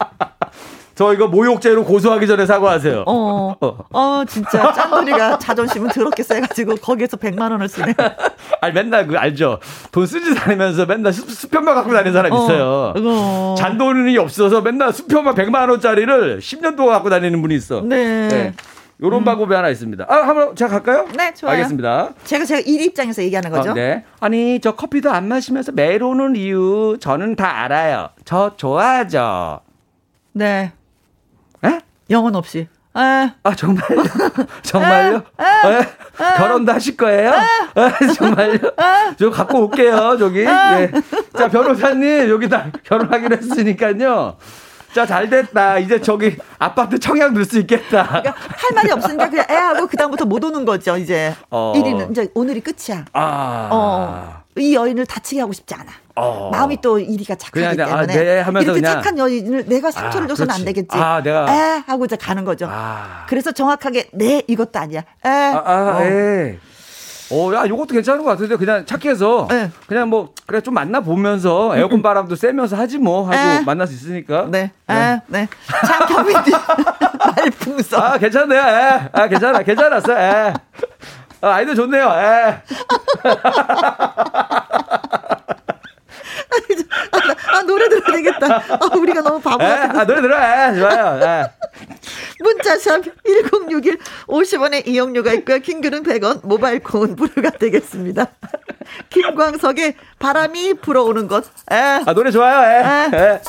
[0.93, 3.03] 저 이거 모욕죄로 고소하기 전에 사과하세요.
[3.07, 7.95] 어, 어, 진짜 짠돌이가 자존심은 더럽게 세가지고 거기에서 100만 원을 쓰네.
[8.61, 9.59] 아니 맨날 그 알죠.
[9.91, 12.93] 돈 쓰지 않으면서 맨날 수, 수표만 갖고 다니는 사람 있어요.
[12.95, 13.55] 어.
[13.57, 17.81] 잔돈이 없어서 맨날 수표만 100만 원짜리를 10년 동안 갖고 다니는 분이 있어.
[17.81, 18.53] 네.
[19.01, 20.05] 요런 방법이 하나 있습니다.
[20.07, 21.07] 아, 한번 제가 갈까요?
[21.17, 21.53] 네, 좋아요.
[21.55, 22.13] 알겠습니다.
[22.23, 23.71] 제가 제가 일 입장에서 얘기하는 거죠.
[23.71, 24.05] 어, 네.
[24.21, 28.09] 아니, 저 커피도 안 마시면서 매일 오는 이유 저는 다 알아요.
[28.23, 29.59] 저 좋아하죠.
[30.31, 30.71] 네.
[31.65, 31.79] 에?
[32.09, 32.67] 영혼 없이.
[32.93, 34.03] 아, 아 정말요?
[34.63, 35.15] 정말요?
[35.17, 36.37] 에?
[36.37, 37.33] 결혼도 하실 거예요?
[37.33, 38.57] 에, 정말요?
[39.19, 40.39] 저 갖고 올게요, 저기.
[40.39, 40.91] 예.
[41.37, 44.37] 자, 변호사님, 여기다 결혼하기로 했으니까요.
[44.95, 45.77] 자, 잘 됐다.
[45.79, 48.07] 이제 저기 아파트 청약 넣을 수 있겠다.
[48.07, 50.95] 그러니까 할 말이 없으니까 그냥 애 하고 그 다음부터 못 오는 거죠.
[50.95, 51.73] 이제 어.
[51.75, 53.03] 1위는 이제 오늘이 끝이야.
[53.11, 53.69] 아.
[53.73, 54.43] 어.
[54.57, 55.91] 이 여인을 다치게 하고 싶지 않아.
[56.15, 56.49] 어.
[56.49, 58.93] 마음이 또 1위가 착하기 그냥, 때문에 아, 네 이렇게 그냥.
[58.93, 60.73] 착한 여인을 내가 상처를 아, 줘서는 안 그렇지.
[60.73, 60.97] 되겠지.
[60.97, 61.53] 아, 내가.
[61.53, 62.69] 에 하고 이제 가는 거죠.
[63.27, 65.01] 그래서 정확하게 네 이것도 아니야.
[65.25, 65.29] 에.
[65.29, 66.05] 아, 아, 어.
[66.05, 66.57] 예.
[67.31, 69.71] 어, 야, 요것도 괜찮은 것 같은데 그냥 착해서 네.
[69.87, 72.01] 그냥 뭐 그래 좀 만나 보면서 에어컨 음.
[72.03, 73.61] 바람도 쐬면서 하지 뭐 하고 에.
[73.65, 74.45] 만날 수 있으니까.
[74.49, 75.47] 네, 네, 아, 네.
[75.85, 76.51] 참겸이디
[77.35, 78.01] 말풍선.
[78.03, 78.61] 아, 괜찮네요.
[78.61, 78.63] 에.
[78.65, 79.09] 예.
[79.11, 80.13] 아, 괜찮아, 괜찮았어.
[80.19, 80.53] 에.
[81.41, 82.09] 아, 아이들 좋네요.
[82.11, 82.21] 에.
[82.21, 82.61] 예.
[87.51, 88.55] 아, 노래 들어야 되겠다.
[88.55, 89.99] 아, 우리가 너무 바보 같아.
[89.99, 90.37] 아, 노래 들어.
[90.37, 91.19] 에, 좋아요.
[91.23, 91.45] 에.
[92.39, 93.97] 문자샵 1061
[94.27, 95.59] 50원의 이용료가 있고요.
[95.59, 98.27] 킹글은 100원, 모바일 콘 무료가 되겠습니다.
[99.09, 101.45] 김광석의 바람이 불어오는 것.
[101.71, 101.75] 에.
[101.75, 102.57] 아, 노래 좋아요.
[102.57, 102.83] 예.
[102.83, 103.11] 아.
[103.13, 103.41] 예.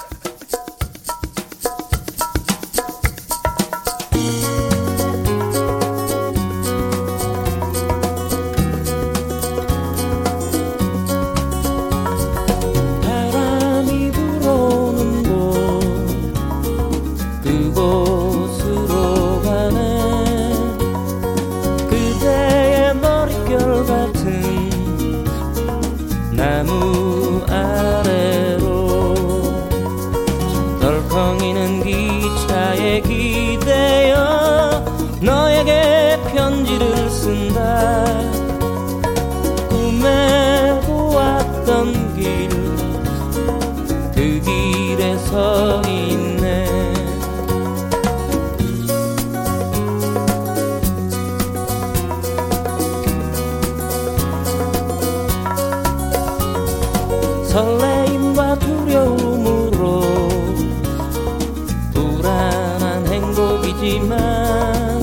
[63.76, 65.02] 행복이지만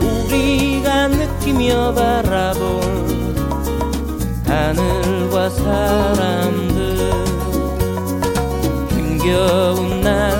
[0.00, 2.80] 우리가 느끼며 바라볼
[4.46, 7.12] 하늘과 사람들
[8.90, 10.37] 힘겨운 날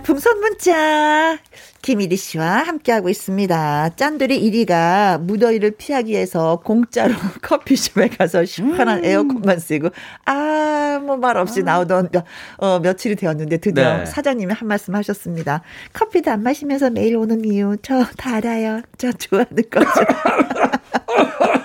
[0.00, 1.38] 말풍선 문자.
[1.82, 3.90] 김일희 씨와 함께하고 있습니다.
[3.96, 9.04] 짠돌이 1위가 무더위를 피하기 위해서 공짜로 커피숍에 가서 시원한 음.
[9.04, 9.88] 에어컨만 쓰고,
[10.26, 12.24] 아, 뭐말 없이 나오던, 몇,
[12.58, 14.06] 어, 며칠이 되었는데 드디어 네.
[14.06, 15.62] 사장님이 한 말씀 하셨습니다.
[15.92, 18.82] 커피도 안 마시면서 매일 오는 이유, 저 다 알아요.
[18.98, 19.90] 저 좋아하는 거죠.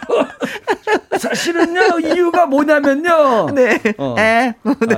[1.36, 3.50] 사실은요, 이유가 뭐냐면요.
[3.56, 3.82] 네.
[3.98, 4.16] 어.
[4.18, 4.96] 에, 네.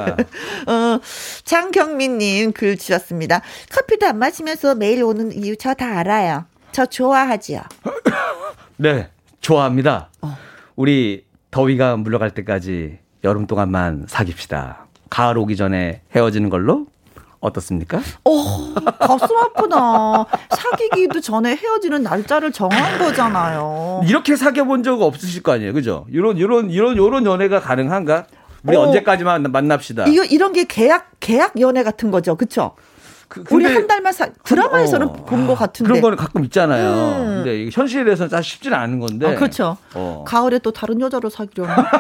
[0.68, 0.72] 아.
[0.72, 1.00] 어,
[1.44, 3.42] 장경민님 글 주셨습니다.
[3.72, 6.46] 커피도 안 마시면서 매일 오는 이유 저 다 알아요.
[6.72, 7.62] 저 좋아하지요.
[8.78, 9.10] 네,
[9.42, 10.10] 좋아합니다.
[10.22, 10.38] 어.
[10.76, 14.86] 우리 더위가 물러갈 때까지 여름 동안만 사귀읍시다.
[15.10, 16.88] 가을 오기 전에 헤어지는 걸로
[17.40, 18.00] 어떻습니까?
[18.24, 20.26] 어, 가슴 아프다.
[20.56, 24.02] 사귀기도 전에 헤어지는 날짜를 정한 거잖아요.
[24.06, 26.06] 이렇게 사귀어 본 적 없으실 거 아니에요, 그죠?
[26.10, 28.26] 이런 이런 이런 이런 연애가 가능한가?
[28.64, 28.82] 우리 어.
[28.82, 30.06] 언제까지만 만납시다.
[30.08, 32.74] 이거 이런 게 계약 계약 연애 같은 거죠, 그렇죠?
[33.28, 35.14] 그- 우리 한 달만 사 드라마에서는 어.
[35.26, 35.88] 본것 같은데.
[35.90, 36.92] 그런 거는 가끔 있잖아요.
[36.94, 37.26] 음.
[37.44, 39.28] 근데 이게 현실에서는 사실 쉽지는 않은 건데.
[39.28, 39.78] 아, 그렇죠.
[39.94, 40.24] 어.
[40.26, 41.76] 가을에 또 다른 여자로 사귀려나?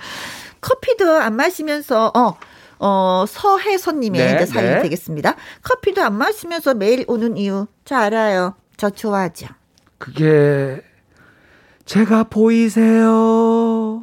[0.60, 2.36] 커피도 안 마시면서 어.
[2.84, 4.82] 어, 서혜선님의 네, 사연이 네.
[4.82, 5.36] 되겠습니다.
[5.62, 8.56] 커피도 안 마시면서 매일 오는 이유, 저 알아요.
[8.76, 9.46] 저 좋아하죠.
[9.98, 10.82] 그게
[11.84, 14.02] 제가 보이세요?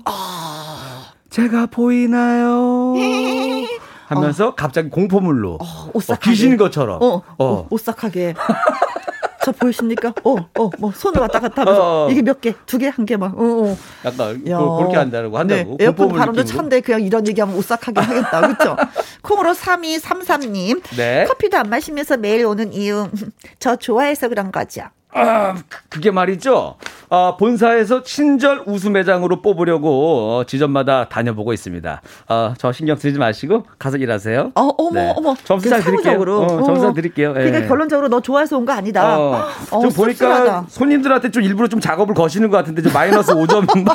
[1.30, 2.94] 제가 보이나요?
[4.08, 6.32] 하면서 갑자기 공포물로 어, 오싹하게.
[6.32, 7.00] 귀신 것처럼.
[7.04, 7.24] 어, 어.
[7.38, 8.34] 어, 오싹하게.
[9.44, 10.14] 저 보이십니까?
[10.24, 12.10] 어, 어, 뭐 손을 왔다 갔다 하면서 어.
[12.10, 13.38] 이게 몇 개, 두 개, 한 개 막.
[13.40, 13.78] 어, 어.
[14.06, 14.58] 약간 야.
[14.60, 15.78] 그- 그렇게 한다고 한다고.
[15.78, 16.44] 네, 에어컨 바람도.
[16.44, 18.42] 찬데 그냥 이런 얘기하면 오싹하게 하겠다.
[18.42, 18.76] 그렇죠?
[19.24, 20.82] 콩으로 3233님.
[20.98, 21.26] 네.
[21.26, 23.08] 커피도 안 마시면서 매일 오는 이유.
[23.60, 24.84] 저 좋아해서 그런 거죠.
[25.12, 26.76] 아, 그- 그게 말이죠.
[27.10, 32.02] 아, 본사에서 친절 우수 매장으로 뽑으려고 어, 지점마다 다녀보고 있습니다.
[32.28, 34.52] 아, 저 신경 쓰지 마시고 가서 일하세요.
[34.54, 35.14] 어, 어머, 네.
[35.18, 35.36] 어머.
[35.44, 36.22] 점수 그잘 드릴게요.
[36.22, 37.34] 어, 점수 잘 드릴게요.
[37.38, 37.44] 예.
[37.44, 39.18] 그러니까 결론적으로 너 좋아해서 온 거 아니다.
[39.20, 40.66] 어, 어, 좀 보니까 씁쓸하다.
[40.70, 43.66] 손님들한테 좀 일부러 좀 작업을 거시는 것 같은데 좀 마이너스 5점.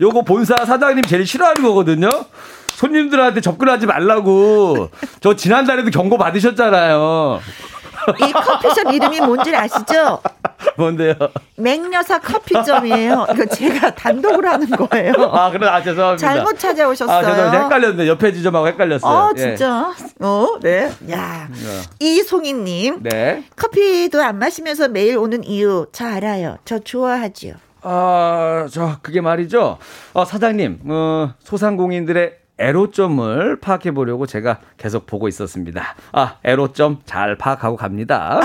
[0.00, 2.08] 요거 본사 사장님 제일 싫어하는 거거든요.
[2.68, 4.88] 손님들한테 접근하지 말라고.
[5.20, 7.40] 저 지난달에도 경고 받으셨잖아요.
[8.10, 10.20] 이 커피숍 이름이 뭔지 아시죠?
[10.76, 11.14] 뭔데요?
[11.56, 13.26] 맹여사 커피점이에요.
[13.32, 15.12] 이거 제가 단독으로 하는 거예요.
[15.32, 16.16] 아, 그래, 아, 죄송합니다.
[16.34, 17.16] 잘못 찾아오셨어요.
[17.16, 17.62] 아, 죄송합니다.
[17.64, 18.08] 헷갈렸네.
[18.08, 19.12] 옆에 지점하고 헷갈렸어요.
[19.12, 19.40] 어, 예.
[19.40, 19.92] 진짜.
[20.20, 20.90] 어, 네.
[21.10, 21.48] 야.
[22.00, 23.02] 이송이님.
[23.02, 23.44] 네.
[23.56, 26.58] 커피도 안 마시면서 매일 오는 이유 저 알아요.
[26.64, 27.54] 저 좋아하지요.
[27.82, 29.78] 아, 저, 그게 말이죠.
[30.12, 35.94] 어, 사장님, 어, 소상공인들의 애로점을 파악해 보려고 제가 계속 보고 있었습니다.
[36.12, 38.40] 아, 애로점 잘 파악하고 갑니다.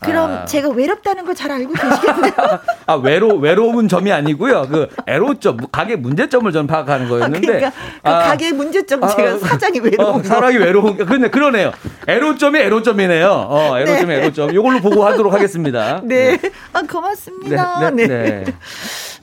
[0.00, 0.44] 그럼 아.
[0.44, 2.32] 제가 외롭다는 거잘 알고 계시겠네요.
[2.86, 4.68] 아, 외로, 외로운 점이 아니고요.
[4.68, 7.46] 그 애로점, 가게 문제점을 전 파악하는 거였는데.
[7.46, 10.22] 그러니까 그 아, 가게 문제점 아, 제가 사장이 외로운 어, 거.
[10.22, 11.72] 사람이 외로운, 근데 그러네요.
[12.06, 13.28] 애로점이 애로점이네요.
[13.30, 14.20] 어, 애로점이 네.
[14.20, 14.50] 애로점.
[14.52, 16.00] 이걸로 보고 하도록 하겠습니다.
[16.04, 16.38] 네.
[16.72, 17.90] 아, 고맙습니다.
[17.90, 18.06] 네, 네.
[18.06, 18.54] 네, 네.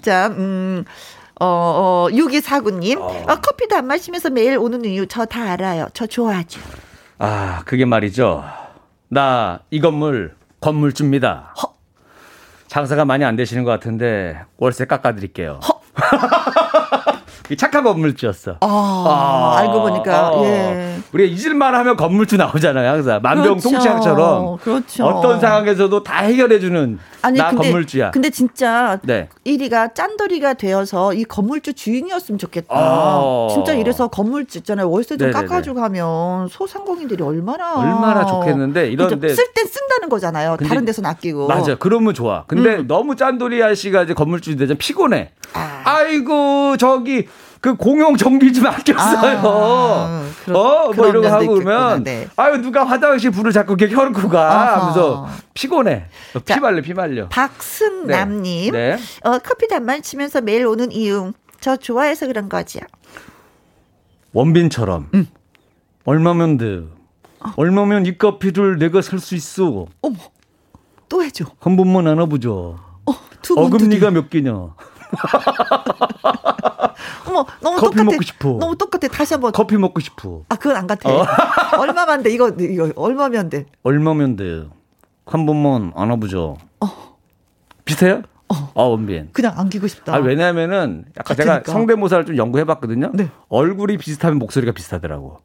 [0.02, 0.84] 자, 음,
[1.44, 3.00] 어, 어, 6249님.
[3.02, 5.88] 어, 커피도 안 마시면서 매일 오는 이유 저 다 알아요.
[5.94, 6.60] 저 좋아하죠.
[7.18, 8.44] 아, 그게 말이죠.
[9.10, 11.54] 나 이 건물 건물주입니다.
[12.68, 15.60] 장사가 많이 안 되시는 것 같은데 월세 깎아드릴게요.
[15.64, 15.68] 이
[17.58, 18.58] 착한 건물주였어.
[18.62, 20.44] 아, 알고 보니까, 어.
[20.46, 20.98] 예.
[21.14, 23.20] 우리가 잊을만 하면 건물주 나오잖아요, 항상.
[23.22, 24.58] 만병통치약처럼.
[24.58, 25.06] 그렇죠.
[25.06, 28.12] 어떤 상황에서도 다 해결해주는 나 근데, 건물주야.
[28.12, 29.30] 근데 진짜 네.
[29.46, 32.68] 1위가 짠돌이가 되어서 이 건물주 주인이었으면 좋겠다.
[32.76, 33.48] 아.
[33.52, 34.90] 진짜 이래서 건물주 있잖아요.
[34.90, 35.48] 월세 좀 네네네.
[35.48, 37.76] 깎아주고 하면 소상공인들이 얼마나.
[37.76, 40.58] 얼마나 좋겠는데 이런데 쓸 땐 쓴다는 거잖아요.
[40.58, 41.48] 다른 데서 아끼고.
[41.48, 41.76] 맞아.
[41.76, 42.46] 그러면 좋아.
[42.48, 42.88] 근데 음.
[42.88, 45.32] 너무 짠돌이 아씨가 이제 건물주 되면 피곤해.
[45.54, 46.02] 아.
[46.12, 47.28] 이고 저기
[47.62, 49.40] 그 공용 전기 좀 아꼈어요.
[49.44, 51.54] 아, 그런- 어, 뭐 이런 거 하고.
[51.54, 52.28] 그러면 네.
[52.36, 54.80] 아유 누가 화장실 불을 자꾸 이렇게 켜놓고 가 아하.
[54.82, 56.08] 하면서 피곤해.
[56.44, 57.30] 피 말려 피 말려.
[57.30, 58.74] 박승남님.
[58.74, 58.98] 네.
[59.24, 61.34] 어, 커피도 안 마시면서 매일 오는 이유.
[61.60, 62.80] 저 좋아해서 그런 거죠.
[64.34, 65.10] 원빈처럼
[66.06, 66.82] 얼마면 돼?
[67.58, 69.86] 얼마면 이 커피를 내가 살 수 있어?
[70.02, 70.16] 어머,
[71.10, 71.46] 또 해줘.
[71.60, 72.80] 한 번만 안아보죠.
[73.44, 74.70] 두 번, 두 어금니가 몇 개냐?
[77.28, 78.04] 어머, 너무 커피 똑같아.
[78.04, 78.50] 먹고 싶어.
[78.60, 79.08] 너무 똑같아.
[79.08, 79.52] 다시 한번.
[79.52, 80.44] 커피 먹고 싶어.
[80.50, 81.10] 아, 그건 안 같아.
[81.10, 81.26] 어.
[81.80, 82.32] 얼마만 돼?
[82.32, 83.66] 이거, 이거, 얼마면 돼?
[83.84, 84.68] 얼마면 돼?
[85.26, 86.58] 한 번만 안아보죠.
[87.86, 88.22] 비슷해요?
[88.50, 89.30] 아 원빈.
[89.32, 90.14] 그냥 안기고 싶다.
[90.14, 91.72] 아 왜냐하면은 약간 제가 같으니까.
[91.72, 93.12] 성대모사를 좀 연구해 봤거든요.
[93.14, 93.30] 네.
[93.48, 95.40] 얼굴이 비슷하면 목소리가 비슷하더라고.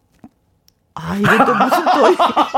[0.99, 2.01] 아, 이게 또 무슨 또,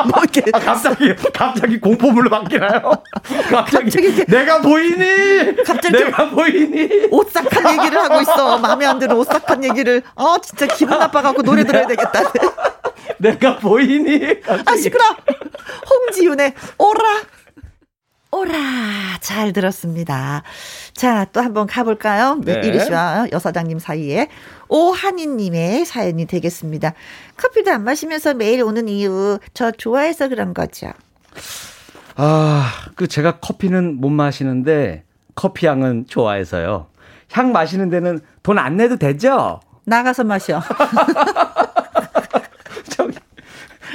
[0.08, 0.42] 뭐 이렇게.
[0.52, 2.92] 갑자기 갑자기 공포물로 바뀌나요?
[3.50, 5.56] 갑자기, 내가 보이니?
[5.64, 7.08] 갑자기 내가 보이니?
[7.10, 8.58] 오싹한 얘기를 하고 있어.
[8.58, 10.02] 마음에 안 드는 오싹한 얘기를.
[10.14, 12.20] 아, 진짜 기분 나빠갖고 노래 들어야 되겠다.
[13.18, 14.36] 내가 보이니?
[14.66, 15.04] 아, 시끄러!
[15.90, 17.02] 홍지윤의 오라!
[18.30, 18.52] 오라!
[19.20, 20.44] 잘 들었습니다.
[20.98, 22.40] 자, 또 한번 가볼까요?
[22.44, 22.60] 네.
[22.60, 22.66] 네.
[22.66, 24.26] 이리 씨와 여사장님 사이에.
[24.68, 26.92] 오한희님의 사연이 되겠습니다.
[27.36, 30.88] 커피도 안 마시면서 매일 오는 이유, 저 좋아해서 그런 거죠.
[32.16, 35.04] 아, 그 제가 커피는 못 마시는데
[35.36, 36.88] 커피 향은 좋아해서요.
[37.30, 39.60] 향 마시는 데는 돈 안 내도 되죠?
[39.84, 40.60] 나가서 마셔.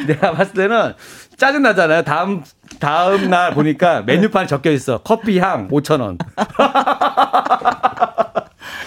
[0.07, 0.93] 내가 봤을 때는
[1.37, 2.03] 짜증 나잖아요.
[2.03, 2.43] 다음
[2.79, 4.99] 다음 날 보니까 메뉴판에 적혀 있어.
[4.99, 6.17] 커피 향 5천 원.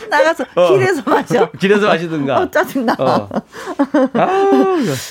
[0.09, 0.68] 나가서 어.
[0.72, 1.51] 길에서 마셔.
[1.52, 2.38] 길에서 마시든가.
[2.38, 2.94] 어, 짜증나.
[2.98, 3.28] 어.
[4.14, 4.22] 아,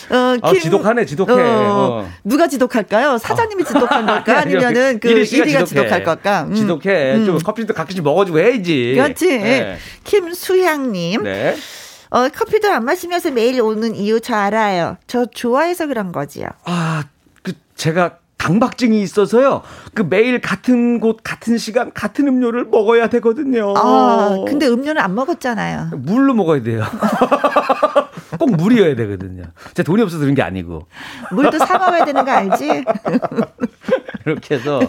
[0.09, 1.33] 어, 아, 지독하네, 지독해.
[1.37, 2.09] 어.
[2.23, 3.17] 누가 지독할까요?
[3.17, 4.39] 사장님이 지독한 걸까?
[4.39, 5.65] 아니면은 그 이리 이리가 지독해.
[5.65, 6.43] 지독할 걸까?
[6.43, 6.55] 음.
[6.55, 7.15] 지독해.
[7.15, 7.25] 음.
[7.25, 8.93] 좀 커피도 가끔씩 먹어주고 해야지.
[8.95, 9.37] 그렇지.
[9.37, 9.77] 네.
[10.05, 11.23] 김수향님.
[11.23, 11.55] 네.
[12.09, 14.97] 어, 커피도 안 마시면서 매일 오는 이유 저 알아요.
[15.07, 16.47] 저 좋아해서 그런 거지요.
[16.65, 17.03] 아,
[17.43, 19.63] 그 제가 강박증이 있어서요.
[19.93, 23.73] 그 매일 같은 곳, 같은 시간, 같은 음료를 먹어야 되거든요.
[23.75, 25.89] 아, 근데 음료는 안 먹었잖아요.
[25.95, 26.83] 물로 먹어야 돼요.
[28.37, 29.45] 꼭 물이어야 되거든요.
[29.73, 30.85] 제 돈이 없어서 그런 게 아니고.
[31.31, 32.83] 물도 사 먹어야 되는 거 알지?
[34.25, 34.79] 이렇게 해서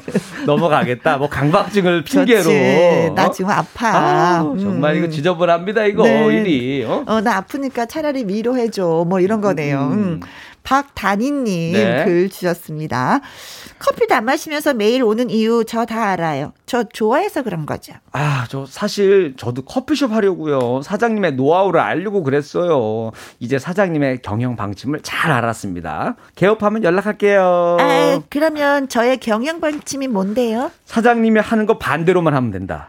[0.47, 1.19] 넘어가겠다.
[1.19, 2.43] 뭐 강박증을 핑계로.
[2.45, 3.11] 그렇지.
[3.15, 3.31] 나 어?
[3.31, 4.39] 지금 아파.
[4.39, 4.99] 아우, 정말 음.
[4.99, 6.27] 이거 지저분합니다 이거 네.
[6.27, 6.85] 일이.
[6.85, 7.05] 어?
[7.07, 9.05] 어, 나 아프니까 차라리 위로해줘.
[9.09, 9.91] 뭐 이런 거네요.
[9.93, 10.21] 음.
[10.67, 12.05] 박단희님 네.
[12.05, 13.21] 글 주셨습니다.
[13.79, 16.53] 커피도 안 마시면서 매일 오는 이유 저 다 알아요.
[16.67, 17.93] 저 좋아해서 그런 거죠.
[18.11, 20.83] 아, 저 사실 저도 커피숍 하려고요.
[20.83, 23.13] 사장님의 노하우를 알려고 그랬어요.
[23.39, 26.17] 이제 사장님의 경영 방침을 잘 알았습니다.
[26.35, 27.77] 개업하면 연락할게요.
[27.79, 30.73] 아, 그러면 저의 경영 방침이 뭔데요?
[30.87, 32.89] 사장님이 하는 거 반대로만 하면 된다.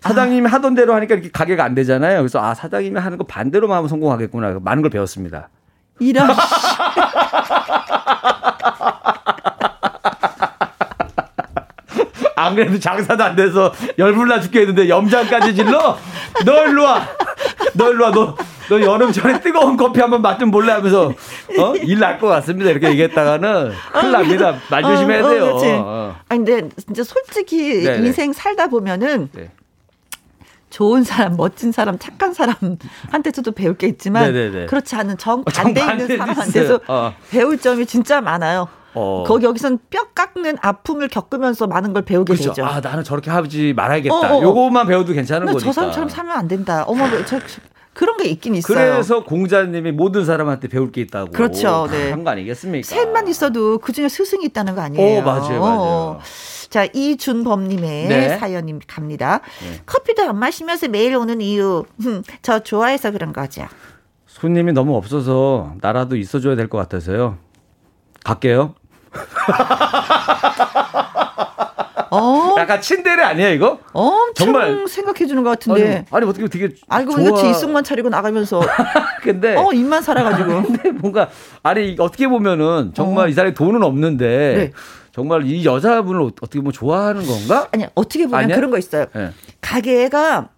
[0.00, 2.20] 사장님이 하던 대로 하니까 이렇게 가게가 안 되잖아요.
[2.20, 4.60] 그래서 아, 사장님이 하는 거 반대로만 하면 성공하겠구나.
[4.62, 5.50] 많은 걸 배웠습니다.
[6.00, 6.28] 이런
[12.36, 15.98] 안 그래도 장사도 안 돼서 열불나 죽겠는데 염장까지 질러?
[16.44, 17.06] 너 일로 와.
[17.74, 18.10] 너 일로 와.
[18.12, 18.34] 너,
[18.70, 21.08] 너 여름 전에 뜨거운 커피 한번 맛좀 볼래 하면서
[21.58, 21.74] 어?
[21.82, 22.70] 일 날 것 같습니다.
[22.70, 24.54] 이렇게 얘기했다가는 큰일 납니다.
[24.70, 25.44] 말 조심해야 어, 어, 돼요.
[25.44, 25.66] 그렇지.
[25.80, 26.16] 어.
[26.28, 28.06] 아 근데 진짜 솔직히 네네.
[28.06, 29.50] 인생 살다 보면은 네.
[30.70, 34.66] 좋은 사람, 멋진 사람, 착한 사람한테서도 배울 게 있지만 네네네.
[34.66, 36.78] 그렇지 않은 정 어, 반대 있는 사람한테서 있어요.
[36.88, 37.12] 어.
[37.30, 38.68] 배울 점이 진짜 많아요.
[38.94, 39.24] 어.
[39.26, 42.50] 거기 여기선 뼈 깎는 아픔을 겪으면서 많은 걸 배우게 그렇죠.
[42.50, 42.64] 되죠.
[42.64, 44.14] 아, 나는 저렇게 하지 말아야겠다.
[44.14, 44.42] 어, 어, 어.
[44.42, 45.66] 요거만 배워도 괜찮은 나 거니까.
[45.68, 46.84] 저 사람처럼 살면 안 된다.
[46.86, 47.60] 어머, 저, 저-
[47.92, 48.76] 그런 게 있긴 있어요.
[48.92, 51.32] 그래서 공자님이 모든 사람한테 배울 게 있다고.
[51.32, 52.10] 그렇죠, 네.
[52.10, 52.86] 한거 아니겠습니까?
[52.86, 55.18] 셋만 있어도 그 중에 스승이 있다는 거 아니에요?
[55.18, 56.20] 어, 맞아요, 맞아요.
[56.70, 58.38] 자, 이준범님의 네.
[58.38, 59.40] 사연이 갑니다.
[59.60, 59.80] 네.
[59.86, 63.66] 커피도 안 마시면서 매일 오는 이유, 흠, 저 좋아해서 그런 거죠.
[64.26, 67.38] 손님이 너무 없어서 나라도 있어줘야 될 것 같아서요.
[68.24, 68.74] 갈게요.
[72.12, 73.78] 어, 약간 친데레 아니에요 이거?
[73.92, 74.86] 엄청 정말.
[74.88, 76.04] 생각해 주는 것 같은데.
[76.10, 77.20] 아니, 아니 어떻게 되게 알고 좋아.
[77.24, 78.60] 보니까 뒷속만 차리고 나가면서
[79.22, 81.28] 근데 어 입만 살아가지고 근데 뭔가
[81.62, 83.28] 아니 어떻게 보면은 정말 어.
[83.28, 84.26] 이 사람이 돈은 없는데
[84.56, 84.72] 네.
[85.12, 87.68] 정말 이 여자분을 어떻게 보면 좋아하는 건가?
[87.72, 88.56] 아니 어떻게 보면 아니야?
[88.56, 89.06] 그런 거 있어요.
[89.16, 89.30] 예.
[89.60, 90.48] 가게가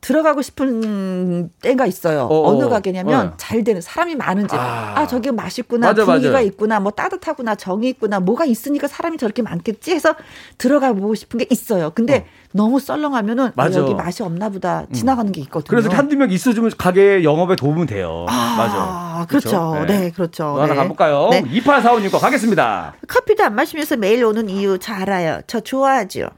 [0.00, 2.22] 들어가고 싶은 때가 있어요.
[2.22, 2.68] 어, 어, 느 어.
[2.68, 3.32] 가게냐면 어.
[3.36, 4.56] 잘 되는 사람이 많은 집.
[4.56, 4.94] 아.
[4.96, 5.88] 아, 저기 맛있구나.
[5.88, 6.40] 맞아, 분위기가 맞아.
[6.42, 6.80] 있구나.
[6.80, 7.54] 뭐 따뜻하구나.
[7.54, 8.20] 정이 있구나.
[8.20, 10.14] 뭐가 있으니까 사람이 저렇게 많겠지 해서
[10.58, 11.90] 들어가 보고 싶은 게 있어요.
[11.94, 13.80] 근데 너무 썰렁하면은 아, 맞아.
[13.80, 13.84] 음.
[13.84, 14.86] 여기 맛이 없나 보다.
[14.92, 15.68] 지나가는 게 있거든요.
[15.68, 18.26] 그래서 한두 명 있어주면 가게 영업에 도움은 돼요.
[18.28, 19.26] 아, 맞아.
[19.28, 19.84] 그렇죠.
[19.86, 20.54] 네, 그렇죠.
[20.56, 20.76] 또 하나 네.
[20.76, 21.28] 가볼까요?
[21.30, 21.42] 네.
[21.42, 22.94] 2845님 거 가겠습니다.
[23.06, 25.40] 커피도 안 마시면서 매일 오는 이유 잘 알아요.
[25.46, 26.28] 저 좋아하죠.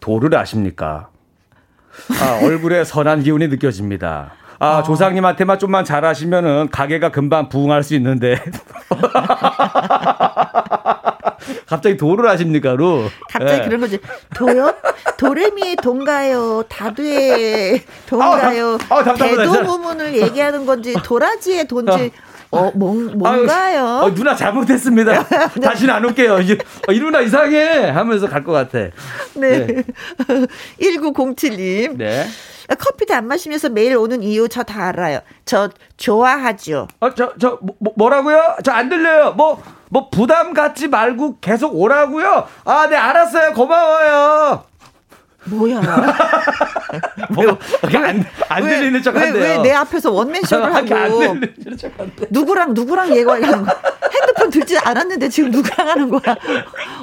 [0.00, 1.10] 도를 아십니까?
[2.20, 4.32] 아, 얼굴에 선한 기운이 느껴집니다.
[4.58, 4.82] 아, 어.
[4.82, 8.42] 조상님한테만 좀만 잘하시면은 가게가 금방 부흥할 수 있는데.
[11.66, 13.04] 갑자기 도를 아십니까 로?
[13.30, 13.64] 갑자기 예.
[13.64, 13.98] 그런 거지.
[14.34, 14.74] 도요?
[15.16, 16.62] 도레미의 동가요?
[16.68, 18.78] 다두의 동가요?
[18.88, 19.52] 아, 아, 답답하다, 진짜.
[19.52, 22.10] 대도무문을 얘기하는 건지 도라지의 돈지
[22.52, 23.48] 어, 뭔, 뭔가요?
[23.50, 25.24] 아유, 어, 누나 잘못했습니다.
[25.62, 26.40] 다시는 안 올게요.
[26.40, 26.52] 이,
[26.88, 28.78] 어, 이 누나 이상해 하면서 갈 것 같아.
[29.34, 29.66] 네.
[29.66, 29.82] 네.
[30.80, 31.96] 1907님.
[31.96, 32.26] 네.
[32.78, 35.20] 커피도 안 마시면서 매일 오는 이유 저 다 알아요.
[35.44, 36.86] 저 좋아하죠.
[37.00, 38.56] 어, 저, 저, 뭐, 뭐- 뭐라고요?
[38.64, 39.32] 저 안 들려요.
[39.32, 42.46] 뭐, 뭐 부담 갖지 말고 계속 오라고요?
[42.64, 43.52] 아, 네, 알았어요.
[43.54, 44.64] 고마워요.
[45.44, 45.80] 뭐야?
[47.30, 47.58] 뭐,
[47.94, 49.42] 안, 안 들리는 척 한대요.
[49.42, 52.26] 왜 내 앞에서 원맨쇼를 안 하고 들리는 척 한대.
[52.30, 53.80] 누구랑 누구랑 얘기하는 거야?
[54.12, 56.36] 핸드폰 들지 않았는데 지금 누구랑 하는 거야?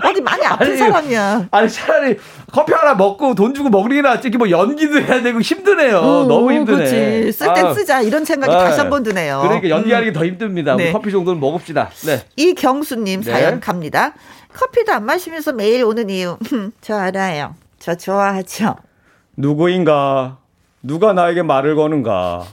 [0.03, 1.47] 어디 많이 아픈 아니, 사람이야.
[1.51, 2.17] 아니, 차라리
[2.51, 3.69] 커피 하나 먹고 돈 주고
[4.01, 4.27] 낫지.
[4.27, 5.97] 이게 뭐 연기도 해야 되고 힘드네요.
[5.97, 6.77] 어, 너무 힘드네.
[6.77, 7.31] 그렇지.
[7.31, 7.73] 쓸땐 아.
[7.73, 8.01] 쓰자.
[8.01, 8.59] 이런 생각이 네.
[8.59, 9.41] 다시 한 번 드네요.
[9.43, 10.13] 그러니까 연기하는 음.
[10.13, 10.75] 게더 힘듭니다.
[10.75, 10.91] 네.
[10.91, 11.89] 커피 정도는 먹읍시다.
[12.05, 12.23] 네.
[12.35, 13.31] 이경수님 네.
[13.31, 14.13] 사연 갑니다.
[14.53, 16.37] 커피도 안 마시면서 매일 오는 이유.
[16.49, 17.55] 흠, 저 알아요.
[17.79, 18.75] 저 좋아하죠.
[19.35, 20.37] 누구인가?
[20.83, 22.43] 누가 나에게 말을 거는가?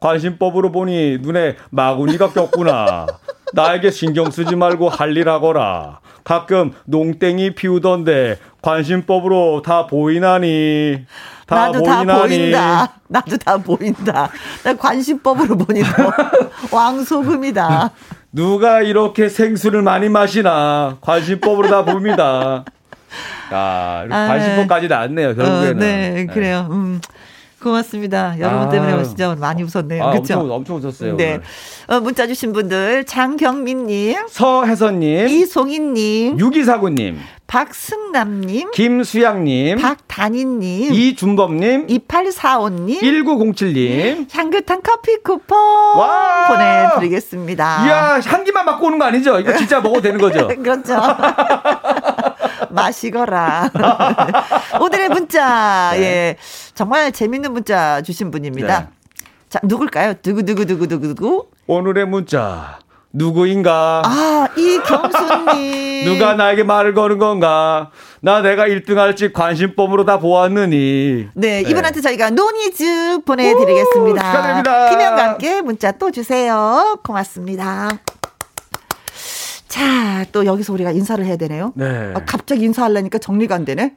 [0.00, 3.06] 관심법으로 보니 눈에 마구니가 꼈구나.
[3.54, 6.00] 나에게 신경 쓰지 말고 할 일 하거라.
[6.24, 11.04] 가끔 농땡이 피우던데 관심법으로 다 보이나니?
[11.46, 12.28] 다 나도 다 보이나니?
[12.38, 12.92] 보인다.
[13.08, 14.28] 나도 다 보인다.
[14.64, 15.88] 나 관심법으로 보니 너
[16.76, 17.90] 왕소금이다.
[18.32, 20.96] 누가 이렇게 생수를 많이 마시나?
[21.00, 22.64] 관심법으로 다 봅니다.
[23.52, 25.76] 야, 이렇게 아, 관심법까지 나왔네요, 결국에는.
[25.76, 26.68] 어, 네, 그래요.
[26.70, 27.00] 음.
[27.64, 28.38] 고맙습니다.
[28.38, 28.68] 여러분 아.
[28.68, 30.04] 때문에 진짜 많이 웃었네요.
[30.04, 30.34] 아, 그렇죠?
[30.34, 31.16] 엄청, 엄청 웃었어요.
[31.16, 31.40] 네.
[31.86, 44.26] 어, 문자 주신 분들 장경민님, 서혜선님, 이송인님, 유기사구님, 박승남님, 김수양님, 박단희님, 이준범님, 2845님, 1907님.
[44.34, 45.58] 향긋한 커피 쿠폰
[45.98, 46.48] 와!
[46.48, 47.86] 보내드리겠습니다.
[47.86, 49.38] 이야, 향기만 맡고 오는 거 아니죠?
[49.40, 50.48] 이거 진짜 먹어도 되는 거죠?
[50.62, 50.94] 그렇죠.
[52.74, 53.70] 마시거라.
[54.80, 56.00] 오늘의 문자, 네.
[56.00, 56.36] 예.
[56.74, 58.80] 정말 재밌는 문자 주신 분입니다.
[58.80, 58.86] 네.
[59.48, 60.14] 자, 누굴까요?
[60.22, 61.48] 두구두구두구두구.
[61.66, 62.78] 오늘의 문자.
[63.16, 64.02] 누구인가?
[64.04, 66.04] 아, 이경수님.
[66.18, 67.90] 누가 나에게 말을 거는 건가?
[68.20, 71.28] 나 내가 1등 할지 관심법으로 다 보았느니.
[71.34, 74.20] 네, 이분한테 저희가 노니즈 보내드리겠습니다.
[74.20, 74.90] 오, 축하드립니다.
[74.90, 76.98] 김현과 함께 문자 또 주세요.
[77.04, 77.90] 고맙습니다.
[79.74, 81.72] 자, 또 여기서 우리가 인사를 해야 되네요.
[81.74, 82.12] 네.
[82.14, 83.96] 아, 갑자기 인사하려니까 정리가 안 되네.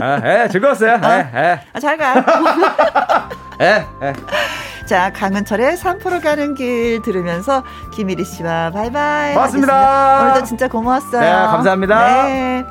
[0.00, 0.92] 아, 예, 즐거웠어요.
[0.92, 1.60] 예, 예.
[1.74, 2.24] 아, 잘 가.
[3.60, 4.86] 예, 예.
[4.86, 9.34] 자, 강은철의 산포로 가는 길 들으면서 김일희 씨와 바이바이.
[9.34, 9.74] 고맙습니다.
[9.74, 10.22] 하겠습니다.
[10.22, 11.20] 오늘도 진짜 고마웠어요.
[11.20, 12.24] 네, 감사합니다.
[12.24, 12.64] 네.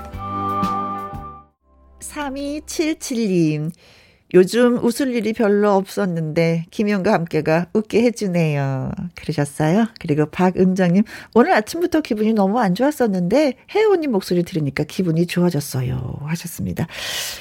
[2.02, 3.70] 3277님.
[4.34, 8.92] 요즘 웃을 일이 별로 없었는데 김용과 함께가 웃게 해주네요.
[9.16, 9.88] 그러셨어요?
[10.00, 11.04] 그리고 박은정님
[11.34, 16.20] 오늘 아침부터 기분이 너무 안 좋았었는데 혜원님 목소리 들으니까 기분이 좋아졌어요.
[16.22, 16.88] 하셨습니다.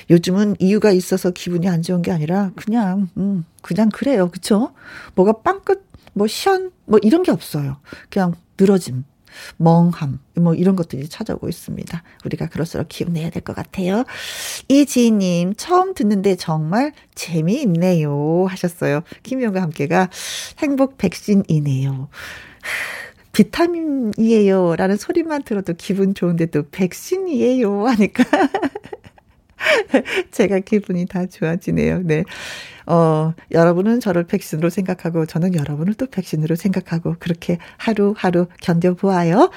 [0.08, 4.30] 요즘은 이유가 있어서 기분이 안 좋은 게 아니라 그냥 음 그냥 그래요.
[4.30, 4.72] 그쵸?
[5.14, 7.76] 뭐가 빵끝 뭐 시원 뭐 이런 게 없어요.
[8.08, 9.04] 그냥 늘어짐.
[9.56, 12.02] 멍함, 뭐 이런 것들이 찾아오고 있습니다.
[12.24, 14.04] 우리가 그럴수록 기운내야 될 것 같아요.
[14.68, 18.46] 이지희님, 처음 듣는데 정말 재미있네요.
[18.48, 19.02] 하셨어요.
[19.22, 20.10] 김용과 함께가
[20.58, 22.08] 행복 백신이네요.
[23.32, 24.74] 비타민이에요.
[24.76, 27.86] 라는 소리만 들어도 기분 좋은데 또 백신이에요.
[27.86, 28.24] 하니까.
[30.30, 32.02] 제가 기분이 다 좋아지네요.
[32.04, 32.24] 네.
[32.88, 39.50] 어, 여러분은 저를 백신으로 생각하고 저는 여러분을 또 백신으로 생각하고 그렇게 하루하루 견뎌보아요.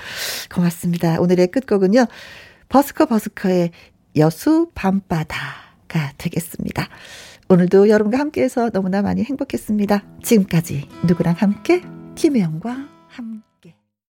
[0.53, 1.19] 고맙습니다.
[1.19, 2.05] 오늘의 끝곡은요.
[2.67, 3.71] 버스커 버스커의
[4.17, 6.87] 여수 밤바다가 되겠습니다.
[7.49, 10.03] 오늘도 여러분과 함께해서 너무나 많이 행복했습니다.
[10.23, 11.81] 지금까지 누구랑 함께
[12.15, 13.50] 김혜영과 함께.